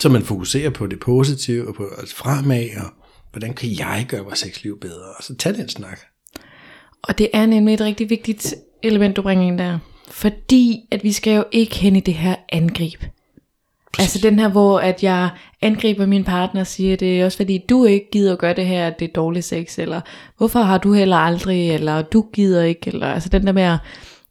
Så 0.00 0.08
man 0.08 0.22
fokuserer 0.22 0.70
på 0.70 0.86
det 0.86 1.00
positive, 1.00 1.68
og 1.68 1.74
på 1.74 1.88
altså 1.98 2.16
fremad, 2.16 2.68
og 2.76 2.90
hvordan 3.30 3.54
kan 3.54 3.70
jeg 3.78 4.06
gøre 4.08 4.24
vores 4.24 4.38
sexliv 4.38 4.80
bedre, 4.80 5.14
og 5.18 5.24
så 5.24 5.36
tag 5.36 5.54
den 5.54 5.68
snak. 5.68 6.00
Og 7.02 7.18
det 7.18 7.28
er 7.32 7.46
nemlig 7.46 7.74
et 7.74 7.80
rigtig 7.80 8.10
vigtigt 8.10 8.54
element, 8.82 9.16
du 9.16 9.22
bringer 9.22 9.46
ind 9.46 9.58
der. 9.58 9.78
Fordi 10.12 10.80
at 10.90 11.04
vi 11.04 11.12
skal 11.12 11.36
jo 11.36 11.44
ikke 11.52 11.76
hen 11.76 11.96
i 11.96 12.00
det 12.00 12.14
her 12.14 12.34
angreb. 12.48 13.04
Præcis. 13.92 14.14
Altså 14.14 14.28
den 14.28 14.38
her, 14.38 14.48
hvor 14.48 14.78
at 14.78 15.02
jeg 15.02 15.30
angriber 15.62 16.06
min 16.06 16.24
partner 16.24 16.60
og 16.60 16.66
siger, 16.66 16.96
det 16.96 17.20
er 17.20 17.24
også 17.24 17.36
fordi 17.36 17.64
du 17.68 17.84
ikke 17.84 18.10
gider 18.12 18.32
at 18.32 18.38
gøre 18.38 18.54
det 18.54 18.66
her, 18.66 18.90
det 18.90 19.08
er 19.08 19.12
dårlig 19.12 19.44
sex, 19.44 19.78
eller 19.78 20.00
hvorfor 20.38 20.62
har 20.62 20.78
du 20.78 20.92
heller 20.92 21.16
aldrig, 21.16 21.70
eller 21.70 22.02
du 22.02 22.26
gider 22.32 22.62
ikke, 22.62 22.80
eller 22.86 23.06
altså 23.06 23.28
den 23.28 23.46
der 23.46 23.52
med 23.52 23.62
at, 23.62 23.78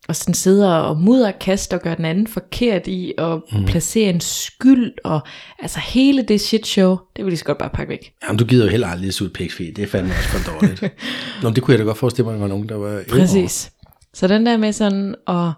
at 0.10 0.16
sådan 0.16 0.34
sidde 0.34 0.88
og 0.88 0.98
mudderkaste 0.98 1.74
og 1.74 1.82
gøre 1.82 1.96
den 1.96 2.06
anden 2.06 2.28
forkert 2.28 2.88
i, 2.88 3.14
og 3.18 3.44
mm. 3.52 3.66
placere 3.66 4.10
en 4.10 4.22
skyld, 4.22 4.94
og 5.04 5.20
altså 5.60 5.80
hele 5.80 6.22
det 6.22 6.42
shit 6.42 6.68
show, 6.68 6.98
det 7.16 7.26
vil 7.26 7.32
de 7.32 7.38
så 7.38 7.46
godt 7.46 7.58
bare 7.58 7.70
pakke 7.70 7.90
væk. 7.90 8.14
Jamen 8.28 8.40
du 8.40 8.46
gider 8.46 8.66
jo 8.66 8.72
heller 8.72 8.88
aldrig 8.88 9.14
suge 9.14 9.32
et 9.40 9.76
det 9.76 9.80
er 9.80 9.88
fandme 9.88 10.14
også 10.14 10.30
for 10.30 10.52
dårligt. 10.52 10.84
Nå, 11.44 11.50
det 11.50 11.64
kunne 11.64 11.72
jeg 11.72 11.80
da 11.80 11.84
godt 11.84 11.98
forestille 11.98 12.26
mig, 12.26 12.34
at 12.34 12.40
der 12.40 12.48
var 12.48 12.48
nogen, 12.48 12.70
der 12.70 12.76
var 12.76 13.04
Præcis. 13.10 13.72
Så 14.14 14.28
den 14.28 14.46
der 14.46 14.58
med 14.58 14.74
sådan 14.74 15.16
at, 15.28 15.52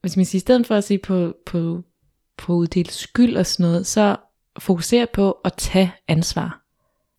hvis 0.00 0.16
man 0.16 0.24
siger, 0.24 0.38
i 0.38 0.40
stedet 0.40 0.66
for 0.66 0.74
at 0.74 0.84
sige 0.84 0.98
på, 0.98 1.34
på 1.46 1.82
på 2.40 2.52
uddelt 2.52 2.92
skyld 2.92 3.36
og 3.36 3.46
sådan 3.46 3.70
noget, 3.70 3.86
så 3.86 4.16
fokusere 4.58 5.06
på 5.12 5.32
at 5.44 5.52
tage 5.52 5.92
ansvar. 6.08 6.62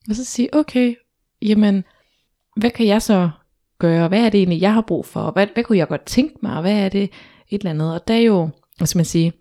Og 0.10 0.16
så 0.16 0.26
sige, 0.26 0.56
okay, 0.56 0.96
jamen, 1.42 1.84
hvad 2.58 2.72
kan 2.72 2.88
jeg 2.88 3.02
så 3.02 3.30
gøre, 3.80 4.08
hvad 4.08 4.26
er 4.26 4.30
det 4.30 4.38
egentlig, 4.38 4.62
jeg 4.62 4.74
har 4.74 4.82
brug 4.82 5.06
for, 5.06 5.32
hvad, 5.32 5.48
hvad 5.54 5.64
kunne 5.64 5.78
jeg 5.78 5.88
godt 5.88 6.06
tænke 6.06 6.36
mig, 6.42 6.62
hvad 6.62 6.74
er 6.86 6.90
det? 6.90 7.04
Et 7.50 7.62
eller 7.62 7.70
andet. 7.70 7.94
Og 7.94 8.08
der 8.08 8.14
er 8.14 8.20
jo, 8.20 8.50
hvis 8.78 8.96
man 8.96 9.06
siger, 9.06 9.32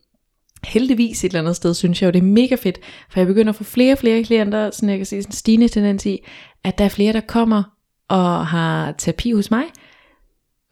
heldigvis 0.64 1.24
et 1.24 1.28
eller 1.28 1.40
andet 1.40 1.56
sted, 1.56 1.74
synes 1.74 2.02
jeg 2.02 2.06
jo, 2.06 2.12
det 2.12 2.18
er 2.18 2.22
mega 2.22 2.54
fedt, 2.54 2.78
for 3.10 3.20
jeg 3.20 3.26
begynder 3.26 3.52
at 3.52 3.56
få 3.56 3.64
flere 3.64 3.92
og 3.92 3.98
flere 3.98 4.24
klienter, 4.24 4.70
sådan 4.70 4.88
jeg 4.88 4.98
kan 4.98 5.06
se 5.06 5.22
sådan 5.22 5.28
en 5.28 5.32
stigende 5.32 5.68
tendens 5.68 6.06
i, 6.06 6.18
at 6.64 6.78
der 6.78 6.84
er 6.84 6.88
flere, 6.88 7.12
der 7.12 7.20
kommer 7.20 7.62
og 8.08 8.46
har 8.46 8.92
terapi 8.92 9.32
hos 9.32 9.50
mig, 9.50 9.64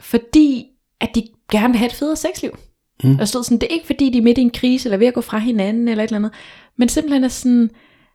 fordi 0.00 0.66
at 1.00 1.10
de 1.14 1.22
gerne 1.52 1.72
vil 1.72 1.78
have 1.78 1.86
et 1.86 1.94
federe 1.94 2.16
sexliv. 2.16 2.58
Mm. 3.04 3.18
Og 3.20 3.28
stod 3.28 3.44
sådan, 3.44 3.58
det 3.58 3.66
er 3.70 3.74
ikke 3.74 3.86
fordi, 3.86 4.10
de 4.10 4.18
er 4.18 4.22
midt 4.22 4.38
i 4.38 4.40
en 4.40 4.50
krise, 4.50 4.88
eller 4.88 4.96
ved 4.96 5.06
at 5.06 5.14
gå 5.14 5.20
fra 5.20 5.38
hinanden, 5.38 5.88
eller 5.88 6.04
et 6.04 6.08
eller 6.08 6.18
andet, 6.18 6.32
men 6.76 6.88
simpelthen 6.88 7.24
er 7.24 7.28
sådan, 7.28 7.70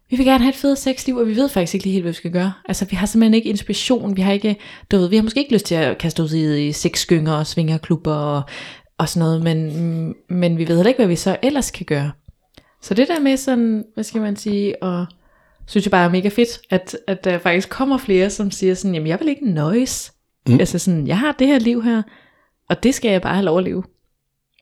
vi 0.09 0.15
vil 0.15 0.25
gerne 0.25 0.43
have 0.43 0.49
et 0.49 0.55
fedt 0.55 0.79
sexliv, 0.79 1.15
og 1.15 1.27
vi 1.27 1.35
ved 1.35 1.49
faktisk 1.49 1.73
ikke 1.73 1.85
lige 1.85 1.93
helt, 1.93 2.03
hvad 2.03 2.11
vi 2.11 2.15
skal 2.15 2.31
gøre. 2.31 2.53
Altså, 2.65 2.85
vi 2.85 2.95
har 2.95 3.05
simpelthen 3.05 3.33
ikke 3.33 3.49
inspiration, 3.49 4.15
vi 4.15 4.21
har 4.21 4.31
ikke, 4.31 4.55
du 4.91 4.97
ved, 4.97 5.09
vi 5.09 5.15
har 5.15 5.23
måske 5.23 5.39
ikke 5.39 5.53
lyst 5.53 5.65
til 5.65 5.75
at 5.75 5.97
kaste 5.97 6.23
ud 6.23 6.33
i 6.33 6.71
sexskynger 6.71 7.33
og 7.33 7.47
svingerklubber 7.47 8.13
og, 8.13 8.41
og 8.97 9.09
sådan 9.09 9.27
noget, 9.27 9.43
men, 9.43 10.15
men 10.29 10.57
vi 10.57 10.67
ved 10.67 10.75
heller 10.75 10.89
ikke, 10.89 10.99
hvad 10.99 11.07
vi 11.07 11.15
så 11.15 11.37
ellers 11.41 11.71
kan 11.71 11.85
gøre. 11.85 12.11
Så 12.81 12.93
det 12.93 13.07
der 13.07 13.19
med 13.19 13.37
sådan, 13.37 13.83
hvad 13.93 14.03
skal 14.03 14.21
man 14.21 14.35
sige, 14.35 14.83
og 14.83 15.05
synes 15.67 15.85
jeg 15.85 15.91
bare 15.91 16.05
er 16.05 16.11
mega 16.11 16.29
fedt, 16.29 16.59
at, 16.69 16.97
at 17.07 17.23
der 17.23 17.37
faktisk 17.37 17.69
kommer 17.69 17.97
flere, 17.97 18.29
som 18.29 18.51
siger 18.51 18.73
sådan, 18.73 18.93
jamen 18.93 19.07
jeg 19.07 19.19
vil 19.19 19.27
ikke 19.27 19.49
nøjes. 19.49 20.13
Mm. 20.47 20.59
Altså 20.59 20.79
sådan, 20.79 21.07
jeg 21.07 21.19
har 21.19 21.31
det 21.31 21.47
her 21.47 21.59
liv 21.59 21.83
her, 21.83 22.01
og 22.69 22.83
det 22.83 22.95
skal 22.95 23.11
jeg 23.11 23.21
bare 23.21 23.35
have 23.35 23.45
lov 23.45 23.57
at 23.57 23.63
leve. 23.63 23.83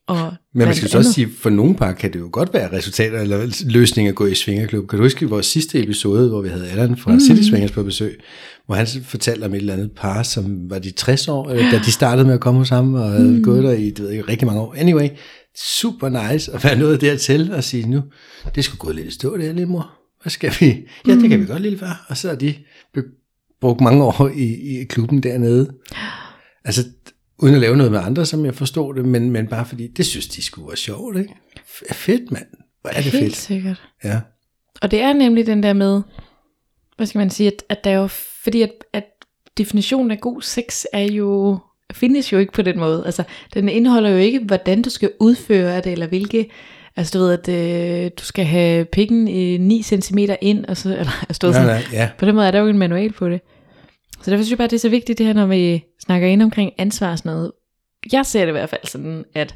Og 0.07 0.33
Men 0.53 0.65
man 0.65 0.75
skal 0.75 0.89
så 0.89 0.97
også 0.97 1.13
sige, 1.13 1.29
for 1.39 1.49
nogle 1.49 1.75
par 1.75 1.91
kan 1.91 2.13
det 2.13 2.19
jo 2.19 2.29
godt 2.31 2.53
være 2.53 2.71
resultater 2.71 3.19
eller 3.19 3.63
løsninger 3.65 4.11
at 4.11 4.15
gå 4.15 4.25
i 4.25 4.35
svingerklub. 4.35 4.89
Kan 4.89 4.99
du 4.99 5.05
huske 5.05 5.29
vores 5.29 5.45
sidste 5.45 5.83
episode, 5.83 6.29
hvor 6.29 6.41
vi 6.41 6.49
havde 6.49 6.69
Allan 6.69 6.97
fra 6.97 7.11
mm. 7.11 7.19
City 7.19 7.41
Swingers 7.41 7.71
på 7.71 7.83
besøg, 7.83 8.19
hvor 8.65 8.75
han 8.75 8.87
fortalte 9.03 9.45
om 9.45 9.53
et 9.53 9.57
eller 9.57 9.73
andet 9.73 9.91
par, 9.91 10.23
som 10.23 10.69
var 10.69 10.79
de 10.79 10.91
60 10.91 11.27
år, 11.27 11.49
da 11.49 11.81
de 11.85 11.91
startede 11.91 12.25
med 12.25 12.33
at 12.33 12.39
komme 12.39 12.65
sammen 12.65 13.01
og 13.01 13.09
havde 13.09 13.31
mm. 13.31 13.43
gået 13.43 13.63
der 13.63 13.71
i 13.71 13.89
det 13.89 13.99
ved 13.99 14.09
jeg, 14.09 14.27
rigtig 14.27 14.47
mange 14.47 14.61
år. 14.61 14.75
Anyway, 14.77 15.07
super 15.57 16.31
nice 16.31 16.53
at 16.53 16.63
være 16.63 16.79
nået 16.79 17.01
dertil 17.01 17.53
og 17.53 17.63
sige, 17.63 17.89
nu, 17.89 18.03
det 18.55 18.63
skulle 18.63 18.79
gå 18.79 18.91
lidt 18.91 19.07
i 19.07 19.11
stå 19.11 19.37
det 19.37 19.55
lille 19.55 19.65
mor. 19.65 19.91
Hvad 20.21 20.31
skal 20.31 20.53
vi? 20.59 20.87
Ja, 21.07 21.15
det 21.15 21.29
kan 21.29 21.39
vi 21.39 21.45
godt, 21.45 21.61
lille 21.61 21.77
far. 21.77 22.05
Og 22.09 22.17
så 22.17 22.27
har 22.27 22.35
de 22.35 22.55
brugt 23.61 23.81
mange 23.81 24.03
år 24.03 24.31
i, 24.35 24.79
i 24.79 24.83
klubben 24.83 25.23
dernede. 25.23 25.71
Altså, 26.65 26.85
uden 27.41 27.55
at 27.55 27.61
lave 27.61 27.77
noget 27.77 27.91
med 27.91 27.99
andre, 27.99 28.25
som 28.25 28.45
jeg 28.45 28.55
forstår 28.55 28.93
det, 28.93 29.05
men, 29.05 29.31
men 29.31 29.47
bare 29.47 29.65
fordi, 29.65 29.87
det 29.87 30.05
synes 30.05 30.27
de 30.27 30.41
skulle 30.41 30.67
være 30.67 30.77
sjovt, 30.77 31.17
ikke? 31.17 31.33
F- 31.59 31.93
fedt, 31.93 32.31
mand. 32.31 32.45
Hvor 32.81 32.89
er 32.89 32.93
det 32.95 33.03
Helt 33.03 33.23
fedt. 33.23 33.35
sikkert. 33.35 33.81
Ja. 34.03 34.19
Og 34.81 34.91
det 34.91 35.01
er 35.01 35.13
nemlig 35.13 35.45
den 35.45 35.63
der 35.63 35.73
med, 35.73 36.01
hvad 36.97 37.07
skal 37.07 37.19
man 37.19 37.29
sige, 37.29 37.47
at, 37.47 37.63
at 37.69 37.83
der 37.83 37.89
er 37.89 37.95
jo, 37.95 38.07
fordi 38.43 38.61
at, 38.61 38.71
at 38.93 39.03
definitionen 39.57 40.11
af 40.11 40.19
god 40.19 40.41
sex 40.41 40.83
er 40.93 40.99
jo, 41.03 41.57
findes 41.93 42.31
jo 42.33 42.37
ikke 42.37 42.53
på 42.53 42.61
den 42.61 42.79
måde. 42.79 43.03
Altså, 43.05 43.23
den 43.53 43.69
indeholder 43.69 44.09
jo 44.09 44.17
ikke, 44.17 44.39
hvordan 44.39 44.81
du 44.81 44.89
skal 44.89 45.11
udføre 45.19 45.77
det, 45.81 45.91
eller 45.91 46.07
hvilke, 46.07 46.49
altså 46.95 47.19
du 47.19 47.23
ved, 47.23 47.33
at 47.33 47.49
øh, 48.05 48.11
du 48.19 48.23
skal 48.23 48.45
have 48.45 48.85
pikken 48.85 49.27
i 49.27 49.57
9 49.57 49.83
cm 49.83 50.17
ind, 50.41 50.65
og 50.65 50.77
så, 50.77 50.89
eller 50.89 51.23
altså, 51.29 51.39
du 51.41 51.47
Nej, 51.47 51.53
sådan, 51.53 51.67
nej, 51.67 51.83
ja. 51.93 52.09
på 52.17 52.25
den 52.25 52.35
måde 52.35 52.47
er 52.47 52.51
der 52.51 52.59
jo 52.59 52.67
en 52.67 52.77
manual 52.77 53.11
på 53.11 53.29
det. 53.29 53.41
Så 54.23 54.31
derfor 54.31 54.43
synes 54.43 54.49
jeg 54.49 54.57
bare, 54.57 54.67
det 54.67 54.75
er 54.75 54.79
så 54.79 54.89
vigtigt 54.89 55.17
det 55.17 55.25
her, 55.25 55.33
når 55.33 55.45
vi 55.45 55.83
snakker 55.99 56.27
ind 56.27 56.41
omkring 56.41 56.71
ansvar 56.77 57.11
og 57.11 57.17
sådan 57.17 57.31
noget. 57.31 57.51
Jeg 58.11 58.25
ser 58.25 58.39
det 58.39 58.47
i 58.47 58.51
hvert 58.51 58.69
fald 58.69 58.87
sådan, 58.87 59.25
at 59.35 59.55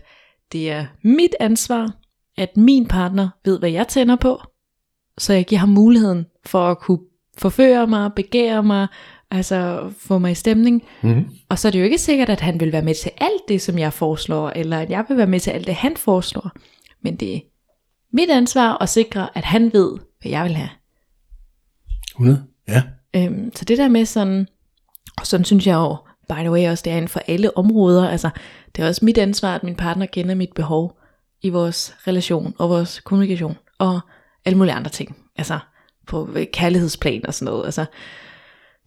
det 0.51 0.71
er 0.71 0.86
mit 1.04 1.36
ansvar, 1.39 1.91
at 2.38 2.58
min 2.58 2.88
partner 2.88 3.30
ved, 3.45 3.60
hvad 3.60 3.69
jeg 3.69 3.88
tænder 3.88 4.15
på, 4.15 4.41
så 5.17 5.34
jeg 5.34 5.45
giver 5.45 5.60
ham 5.60 5.69
muligheden 5.69 6.25
for 6.45 6.67
at 6.67 6.80
kunne 6.80 6.99
forføre 7.38 7.88
mig, 7.88 8.12
begære 8.15 8.63
mig, 8.63 8.88
altså 9.32 9.91
få 9.97 10.17
mig 10.17 10.32
i 10.32 10.36
stemning. 10.36 10.84
Mm-hmm. 11.01 11.25
Og 11.49 11.60
så 11.60 11.67
er 11.67 11.71
det 11.71 11.80
jo 11.80 11.84
ikke 11.84 11.97
sikkert, 11.97 12.30
at 12.30 12.41
han 12.41 12.60
vil 12.60 12.71
være 12.71 12.82
med 12.82 12.95
til 12.95 13.12
alt 13.17 13.41
det, 13.47 13.62
som 13.62 13.80
jeg 13.80 13.93
foreslår, 13.93 14.49
eller 14.49 14.80
at 14.80 14.89
jeg 14.89 15.06
vil 15.08 15.17
være 15.17 15.28
med 15.28 15.39
til 15.39 15.51
alt 15.51 15.67
det, 15.67 15.75
han 15.75 15.97
foreslår. 15.97 16.51
Men 17.01 17.15
det 17.15 17.36
er 17.36 17.39
mit 18.13 18.30
ansvar 18.30 18.78
at 18.82 18.89
sikre, 18.89 19.38
at 19.38 19.43
han 19.43 19.73
ved, 19.73 19.97
hvad 20.21 20.32
jeg 20.32 20.43
vil 20.43 20.56
have. 20.56 20.69
100? 22.12 22.43
Ja. 22.67 22.84
Øhm, 23.15 23.51
så 23.56 23.65
det 23.65 23.78
der 23.78 23.88
med 23.88 24.06
sådan, 24.06 24.47
og 25.17 25.28
sådan 25.28 25.45
synes 25.45 25.67
jeg 25.67 25.73
jo, 25.73 25.97
by 26.30 26.34
the 26.34 26.51
way 26.51 26.69
også, 26.69 26.82
det 26.82 26.93
er 26.93 26.97
inden 26.97 27.10
for 27.10 27.21
alle 27.28 27.58
områder, 27.58 28.10
altså 28.10 28.30
det 28.75 28.84
er 28.84 28.88
også 28.88 29.06
mit 29.06 29.17
ansvar, 29.17 29.56
at 29.56 29.63
min 29.63 29.75
partner 29.75 30.06
kender 30.06 30.36
mit 30.36 30.54
behov 30.56 30.97
i 31.41 31.49
vores 31.49 31.95
relation 32.08 32.54
og 32.58 32.69
vores 32.69 32.99
kommunikation 32.99 33.58
og 33.80 33.99
alle 34.45 34.58
mulige 34.58 34.73
andre 34.73 34.91
ting, 34.91 35.17
altså 35.36 35.60
på 36.08 36.30
kærlighedsplan 36.54 37.25
og 37.25 37.34
sådan 37.34 37.54
noget, 37.54 37.65
altså 37.65 37.86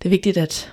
det 0.02 0.08
er 0.08 0.10
vigtigt 0.10 0.36
at, 0.36 0.72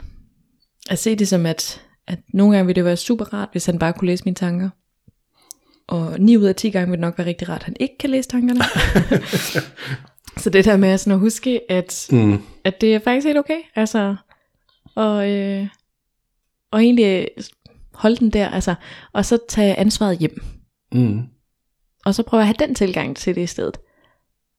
at 0.89 0.99
se 0.99 1.15
det 1.15 1.27
som, 1.27 1.45
at, 1.45 1.81
at 2.07 2.19
nogle 2.33 2.55
gange 2.55 2.65
vil 2.65 2.75
det 2.75 2.85
være 2.85 2.97
super 2.97 3.25
rart, 3.33 3.49
hvis 3.51 3.65
han 3.65 3.79
bare 3.79 3.93
kunne 3.93 4.07
læse 4.07 4.25
mine 4.25 4.35
tanker, 4.35 4.69
og 5.87 6.19
9 6.19 6.37
ud 6.37 6.43
af 6.43 6.55
10 6.55 6.69
gange 6.69 6.87
vil 6.89 6.97
det 6.97 7.01
nok 7.01 7.17
være 7.17 7.27
rigtig 7.27 7.49
rart, 7.49 7.59
at 7.61 7.63
han 7.63 7.75
ikke 7.79 7.97
kan 7.97 8.09
læse 8.09 8.29
tankerne. 8.29 8.59
så 10.41 10.49
det 10.49 10.65
der 10.65 10.77
med 10.77 10.97
sådan 10.97 11.13
at 11.13 11.19
huske, 11.19 11.71
at, 11.71 12.07
Mm. 12.11 12.41
at 12.63 12.81
det 12.81 12.95
er 12.95 12.99
faktisk 12.99 13.25
helt 13.25 13.37
okay, 13.39 13.59
altså 13.75 14.15
og, 14.95 15.31
øh, 15.31 15.67
og 16.71 16.83
egentlig 16.83 17.27
holde 17.93 18.15
den 18.15 18.29
der, 18.29 18.49
altså, 18.49 18.75
og 19.13 19.25
så 19.25 19.37
tage 19.49 19.75
ansvaret 19.75 20.17
hjem. 20.17 20.43
Mm. 20.91 21.21
Og 22.05 22.15
så 22.15 22.23
prøve 22.23 22.41
at 22.41 22.47
have 22.47 22.55
den 22.59 22.75
tilgang 22.75 23.17
til 23.17 23.35
det 23.35 23.41
i 23.41 23.47
stedet. 23.47 23.77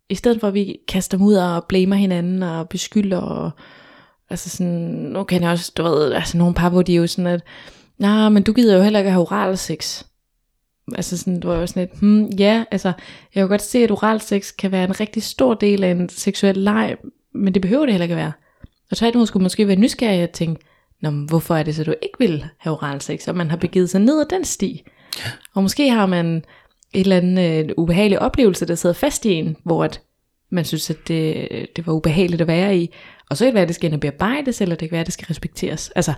I 0.08 0.14
stedet 0.14 0.40
for 0.40 0.48
at 0.48 0.54
vi 0.54 0.76
kaster 0.88 1.18
dem 1.18 1.26
ud 1.26 1.34
og 1.34 1.64
blamer 1.64 1.96
hinanden 1.96 2.42
og 2.42 2.68
beskylder 2.68 3.20
og 3.20 3.50
altså 4.30 4.50
sådan, 4.50 4.72
nu 5.12 5.24
kan 5.24 5.42
jeg 5.42 5.50
også, 5.50 5.72
du 5.76 5.82
ved, 5.82 6.12
altså 6.12 6.38
nogle 6.38 6.54
par, 6.54 6.68
hvor 6.68 6.82
de 6.82 6.92
er 6.92 6.96
jo 6.96 7.06
sådan, 7.06 7.26
at 7.26 7.42
nej, 7.98 8.28
men 8.28 8.42
du 8.42 8.52
gider 8.52 8.76
jo 8.76 8.82
heller 8.82 8.98
ikke 8.98 9.10
have 9.10 9.22
oral 9.22 9.58
sex. 9.58 10.04
Altså 10.94 11.18
sådan, 11.18 11.40
du 11.40 11.48
var 11.48 11.56
jo 11.56 11.66
sådan 11.66 11.82
lidt, 11.82 12.00
hmm, 12.00 12.26
ja, 12.26 12.64
altså, 12.70 12.88
jeg 13.34 13.42
kan 13.42 13.48
godt 13.48 13.62
se, 13.62 13.78
at 13.78 13.90
oral 13.90 14.20
sex 14.20 14.56
kan 14.58 14.72
være 14.72 14.84
en 14.84 15.00
rigtig 15.00 15.22
stor 15.22 15.54
del 15.54 15.84
af 15.84 15.90
en 15.90 16.08
seksuel 16.08 16.56
leg, 16.58 16.96
men 17.34 17.54
det 17.54 17.62
behøver 17.62 17.86
det 17.86 17.92
heller 17.92 18.04
ikke 18.04 18.14
at 18.14 18.18
være. 18.18 18.32
Og 18.90 18.96
tværtimod 18.96 19.26
skulle 19.26 19.42
måske 19.42 19.68
være 19.68 19.76
nysgerrig 19.76 20.22
og 20.22 20.32
tænke, 20.32 20.64
Nå, 21.00 21.10
men 21.10 21.28
hvorfor 21.28 21.54
er 21.54 21.62
det 21.62 21.76
så, 21.76 21.84
du 21.84 21.94
ikke 22.02 22.18
vil 22.18 22.44
have 22.58 22.76
oral 22.76 23.00
sex, 23.00 23.28
og 23.28 23.36
man 23.36 23.50
har 23.50 23.56
begivet 23.56 23.90
sig 23.90 24.00
ned 24.00 24.20
ad 24.20 24.26
den 24.30 24.44
sti. 24.44 24.82
Ja. 25.18 25.30
Og 25.54 25.62
måske 25.62 25.90
har 25.90 26.06
man 26.06 26.26
øh, 26.26 26.42
en 26.92 27.00
eller 27.00 27.16
anden 27.16 27.68
øh, 27.68 27.74
ubehagelig 27.76 28.18
oplevelse, 28.18 28.66
der 28.66 28.74
sidder 28.74 28.94
fast 28.94 29.24
i 29.24 29.32
en, 29.32 29.56
hvor 29.64 29.84
at 29.84 30.00
man 30.50 30.64
synes, 30.64 30.90
at 30.90 31.08
det, 31.08 31.48
det 31.76 31.86
var 31.86 31.92
ubehageligt 31.92 32.40
at 32.40 32.46
være 32.46 32.78
i. 32.78 32.94
Og 33.30 33.36
så 33.36 33.44
kan 33.44 33.46
det 33.46 33.54
være, 33.54 33.62
at 33.62 33.68
det 33.68 33.76
skal 33.76 33.98
bearbejdes, 33.98 34.60
eller 34.60 34.76
det 34.76 34.88
kan 34.88 34.92
være, 34.92 35.00
at 35.00 35.06
det 35.06 35.14
skal 35.14 35.26
respekteres. 35.26 35.90
Altså, 35.90 36.12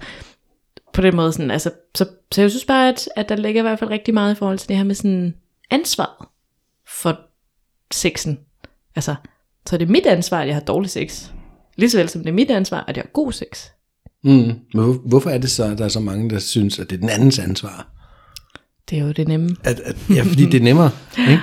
på 0.92 1.00
den 1.00 1.16
måde 1.16 1.32
sådan, 1.32 1.50
altså, 1.50 1.70
så, 1.94 2.06
så 2.32 2.40
jeg 2.40 2.50
synes 2.50 2.64
bare, 2.64 2.88
at, 2.88 3.08
at 3.16 3.28
der 3.28 3.36
ligger 3.36 3.60
i 3.60 3.62
hvert 3.62 3.78
fald 3.78 3.90
rigtig 3.90 4.14
meget 4.14 4.34
i 4.34 4.38
forhold 4.38 4.58
til 4.58 4.68
det 4.68 4.76
her 4.76 4.84
med 4.84 4.94
sådan 4.94 5.34
ansvar 5.70 6.30
for 6.86 7.20
sexen. 7.92 8.38
Altså, 8.96 9.14
så 9.66 9.76
er 9.76 9.78
det 9.78 9.90
mit 9.90 10.06
ansvar, 10.06 10.40
at 10.40 10.46
jeg 10.46 10.56
har 10.56 10.62
dårlig 10.62 10.90
sex. 10.90 11.30
Lige 11.78 11.90
så 11.90 11.98
vel 11.98 12.08
som 12.08 12.22
det 12.22 12.28
er 12.28 12.34
mit 12.34 12.50
ansvar, 12.50 12.84
at 12.88 12.96
jeg 12.96 13.02
har 13.02 13.10
god 13.12 13.32
sex. 13.32 13.66
Mm. 14.24 14.30
Men 14.30 14.60
hvor, 14.72 14.92
hvorfor 14.92 15.30
er 15.30 15.38
det 15.38 15.50
så, 15.50 15.64
at 15.64 15.78
der 15.78 15.84
er 15.84 15.88
så 15.88 16.00
mange, 16.00 16.30
der 16.30 16.38
synes, 16.38 16.78
at 16.78 16.90
det 16.90 16.96
er 16.96 17.00
den 17.00 17.08
andens 17.08 17.38
ansvar? 17.38 17.94
Det 18.90 18.98
er 18.98 19.02
jo 19.02 19.12
det 19.12 19.28
nemme. 19.28 19.56
At, 19.64 19.80
at, 19.80 19.96
ja, 20.10 20.22
fordi 20.22 20.44
det 20.44 20.54
er 20.54 20.64
nemmere, 20.64 20.90
ikke? 21.18 21.40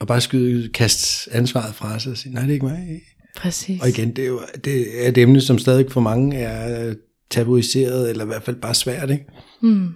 Og 0.00 0.06
bare 0.06 0.20
skyde, 0.20 0.68
kaste 0.68 1.34
ansvaret 1.34 1.74
fra 1.74 1.98
sig 1.98 2.12
og 2.12 2.18
sige, 2.18 2.34
nej, 2.34 2.42
det 2.42 2.50
er 2.50 2.54
ikke 2.54 2.66
mig. 2.66 3.00
Præcis. 3.36 3.82
Og 3.82 3.88
igen, 3.88 4.16
det 4.16 4.24
er 4.24 4.28
jo 4.28 4.40
det 4.64 5.04
er 5.04 5.08
et 5.08 5.18
emne, 5.18 5.40
som 5.40 5.58
stadig 5.58 5.92
for 5.92 6.00
mange 6.00 6.36
er 6.36 6.94
tabuiseret, 7.30 8.10
eller 8.10 8.24
i 8.24 8.26
hvert 8.26 8.42
fald 8.42 8.56
bare 8.56 8.74
svært, 8.74 9.10
ikke? 9.10 9.24
Mm. 9.62 9.88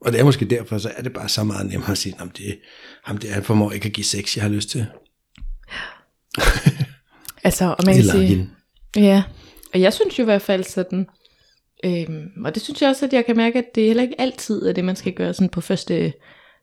Og 0.00 0.12
det 0.12 0.20
er 0.20 0.24
måske 0.24 0.44
derfor, 0.44 0.78
så 0.78 0.90
er 0.96 1.02
det 1.02 1.12
bare 1.12 1.28
så 1.28 1.44
meget 1.44 1.70
nemmere 1.70 1.90
at 1.90 1.98
sige, 1.98 2.14
at 2.20 2.28
det, 2.36 2.58
ham 3.04 3.18
det, 3.18 3.30
han 3.30 3.42
formår 3.42 3.72
ikke 3.72 3.86
at 3.86 3.92
give 3.92 4.04
sex, 4.04 4.36
jeg 4.36 4.44
har 4.44 4.50
lyst 4.50 4.68
til. 4.70 4.86
Altså, 7.44 7.64
og 7.64 7.84
man 7.86 7.94
kan 7.94 8.04
sige. 8.04 8.50
Ja, 8.96 9.22
og 9.74 9.80
jeg 9.80 9.92
synes 9.92 10.18
jo 10.18 10.22
i 10.22 10.24
hvert 10.24 10.42
fald 10.42 10.64
sådan, 10.64 11.06
øhm, 11.84 12.44
og 12.44 12.54
det 12.54 12.62
synes 12.62 12.82
jeg 12.82 12.90
også, 12.90 13.06
at 13.06 13.12
jeg 13.12 13.26
kan 13.26 13.36
mærke, 13.36 13.58
at 13.58 13.74
det 13.74 13.86
heller 13.86 14.02
ikke 14.02 14.20
altid 14.20 14.62
er 14.66 14.72
det, 14.72 14.84
man 14.84 14.96
skal 14.96 15.12
gøre 15.12 15.34
sådan 15.34 15.48
på 15.48 15.60
første 15.60 16.12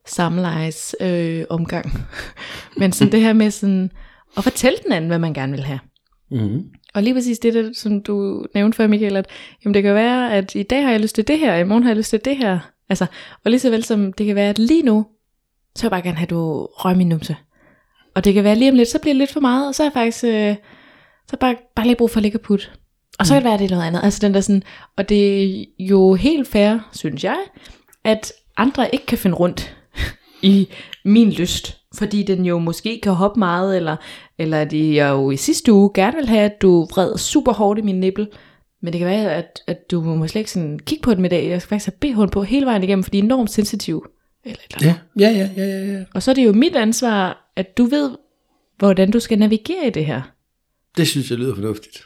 samlejes 0.06 0.96
øh, 1.02 1.46
omgang. 1.50 1.92
Men 2.80 2.92
sådan 2.92 3.12
det 3.12 3.22
her 3.22 3.34
med 3.34 3.52
sådan, 3.52 3.92
at 4.38 4.44
fortælle 4.44 4.78
den 4.84 4.92
anden, 4.92 5.10
hvad 5.10 5.20
man 5.20 5.34
gerne 5.34 5.52
vil 5.52 5.64
have. 5.64 5.80
Mm-hmm. 6.32 6.64
Og 6.94 7.04
lige 7.04 7.14
præcis 7.14 7.40
det, 7.40 7.54
der, 7.54 7.70
som 7.74 8.04
du 8.04 8.46
nævnte 8.54 8.76
før, 8.76 8.88
Michael, 8.88 9.18
at 9.18 9.28
jamen, 9.66 9.74
det 9.74 9.84
kan 9.84 9.96
være, 9.96 10.34
at 10.34 10.56
i 10.56 10.64
dag 10.64 10.84
har 10.84 10.92
jeg 10.92 11.00
lyst 11.00 11.16
til 11.16 11.28
det 11.28 11.40
her, 11.40 11.54
og 11.54 11.60
i 11.60 11.64
morgen 11.64 11.84
har 11.84 11.90
jeg 11.90 11.98
lyst 11.98 12.10
til 12.10 12.26
det 12.26 12.38
her. 12.38 12.60
Altså, 12.90 13.06
og 13.46 13.52
lige 13.52 13.60
så 13.60 13.70
vel 13.70 13.84
som 13.84 14.14
det 14.14 14.26
kan 14.26 14.36
være, 14.36 14.50
at 14.50 14.60
lige 14.60 14.84
nu, 14.84 15.06
så 15.76 15.82
vil 15.82 15.86
jeg 15.86 15.92
bare 15.92 16.02
gerne 16.02 16.18
have, 16.18 16.26
at 16.26 16.30
du 16.30 16.66
røg 16.66 16.98
min 16.98 17.10
numse. 17.10 17.36
Og 18.16 18.26
det 18.26 18.34
kan 18.34 18.44
være 18.44 18.56
lige 18.56 18.72
om 18.72 18.78
lidt, 18.78 18.90
så 18.90 19.00
bliver 19.00 19.14
det 19.14 19.20
lidt 19.20 19.32
for 19.32 19.40
meget, 19.40 19.68
og 19.68 19.76
så 19.76 19.84
er 19.84 19.86
jeg 19.86 19.94
faktisk, 19.94 20.24
øh, 20.24 20.56
så 21.30 21.38
bare, 21.40 21.56
bare 21.76 21.86
lige 21.86 21.96
brug 21.96 22.10
for 22.10 22.18
at 22.18 22.24
ligge 22.24 22.38
og 22.38 22.42
putte. 22.42 22.68
Og 23.20 23.26
så 23.26 23.34
kan 23.34 23.42
det 23.42 23.46
være, 23.46 23.54
at 23.54 23.60
det 23.60 23.66
er 23.66 23.76
noget 23.76 23.88
andet. 23.88 24.04
Altså 24.04 24.20
den 24.22 24.34
der 24.34 24.42
sådan, 24.42 24.64
og 24.98 25.10
det 25.10 25.52
er 25.60 25.66
jo 25.80 26.14
helt 26.14 26.48
fair, 26.48 26.78
synes 26.94 27.24
jeg, 27.24 27.38
at 28.04 28.34
andre 28.58 28.90
ikke 28.94 29.06
kan 29.06 29.18
finde 29.18 29.36
rundt 29.36 29.76
i 30.42 30.68
min 31.06 31.32
lyst. 31.32 31.78
Fordi 31.96 32.24
den 32.24 32.46
jo 32.46 32.60
måske 32.60 33.00
kan 33.04 33.14
hoppe 33.14 33.40
meget, 33.40 33.78
eller, 33.78 33.96
eller 34.38 34.66
de 34.66 34.96
jeg 34.96 35.10
jo 35.10 35.32
i 35.32 35.38
sidste 35.38 35.74
uge 35.74 35.92
gerne 35.94 36.16
vil 36.16 36.28
have, 36.28 36.42
at 36.42 36.62
du 36.62 36.86
vred 36.86 37.18
super 37.18 37.54
hårdt 37.54 37.80
i 37.80 37.82
min 37.82 38.00
nippel. 38.00 38.28
Men 38.82 38.94
det 38.94 39.00
kan 39.00 39.08
være, 39.08 39.34
at, 39.34 39.60
at 39.68 39.92
du 39.92 40.02
må 40.02 40.28
slet 40.28 40.40
ikke 40.40 40.52
sådan 40.52 40.80
kigge 40.80 41.02
på 41.02 41.12
det 41.12 41.20
med 41.20 41.30
dag. 41.30 41.50
Jeg 41.50 41.62
skal 41.62 41.70
faktisk 41.70 41.98
have 42.02 42.26
BH'en 42.26 42.30
på 42.30 42.44
hele 42.44 42.66
vejen 42.66 42.84
igennem, 42.84 43.04
for 43.04 43.12
de 43.12 43.20
er 43.20 43.24
enormt 43.24 43.52
sensitive. 43.52 44.02
Eller, 44.46 44.60
eller. 44.76 44.94
Ja, 45.20 45.30
ja, 45.30 45.38
ja, 45.38 45.50
ja, 45.58 45.66
ja, 45.66 45.94
ja. 45.94 46.04
Og 46.14 46.24
så 46.24 46.32
er 46.32 46.36
det 46.36 46.46
jo 46.46 46.54
mit 46.54 46.76
ansvar, 46.76 47.52
at 47.56 47.78
du 47.78 47.86
ved, 47.86 48.12
hvordan 48.78 49.12
du 49.12 49.20
skal 49.20 49.40
navigere 49.40 49.88
i 49.88 49.90
det 49.90 50.06
her. 50.06 50.22
Det 50.98 51.08
synes 51.08 51.30
jeg 51.30 51.38
lyder 51.40 51.56
fornuftigt. 51.56 52.04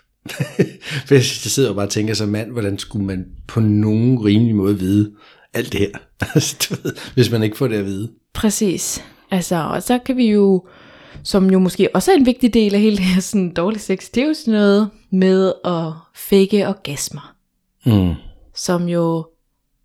For 1.08 1.13
jeg 1.15 1.23
sidder 1.23 1.69
og 1.69 1.75
bare 1.75 1.88
tænker 1.88 2.13
som 2.13 2.30
mand, 2.30 2.51
hvordan 2.51 2.80
skulle 2.80 3.06
man 3.06 3.25
på 3.47 3.60
nogen 3.60 4.25
rimelig 4.25 4.56
måde 4.56 4.80
vide 4.80 5.12
alt 5.54 5.71
det 5.71 5.80
her? 5.80 5.89
Altså, 6.36 6.77
hvis 7.13 7.32
man 7.32 7.43
ikke 7.43 7.58
får 7.58 7.67
det 7.67 7.75
at 7.75 7.86
vide. 7.86 8.12
Præcis. 8.34 9.04
Altså, 9.32 9.56
og 9.56 9.84
så 9.84 9.99
kan 10.06 10.17
vi 10.17 10.32
jo, 10.32 10.67
som 11.23 11.51
jo 11.51 11.60
måske 11.60 11.95
også 11.95 12.12
er 12.12 12.15
en 12.15 12.25
vigtig 12.25 12.54
del 12.54 12.73
af 12.75 12.82
hele 12.82 12.97
det 12.97 13.06
her 13.06 13.21
sådan 13.21 13.54
dårlig 13.54 13.82
sex, 13.82 14.10
det 14.13 14.23
er 14.23 14.27
jo 14.27 14.34
sådan 14.34 14.54
noget 14.54 14.89
med 15.12 15.54
at 15.65 15.93
fake 16.15 16.67
orgasmer, 16.67 17.36
Mm. 17.86 18.13
som 18.56 18.89
jo 18.89 19.27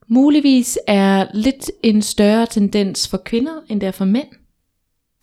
muligvis 0.08 0.78
er 0.86 1.26
lidt 1.34 1.70
en 1.82 2.02
større 2.02 2.46
tendens 2.46 3.08
for 3.08 3.16
kvinder, 3.24 3.52
end 3.68 3.80
det 3.80 3.86
er 3.86 3.90
for 3.90 4.04
mænd. 4.04 4.28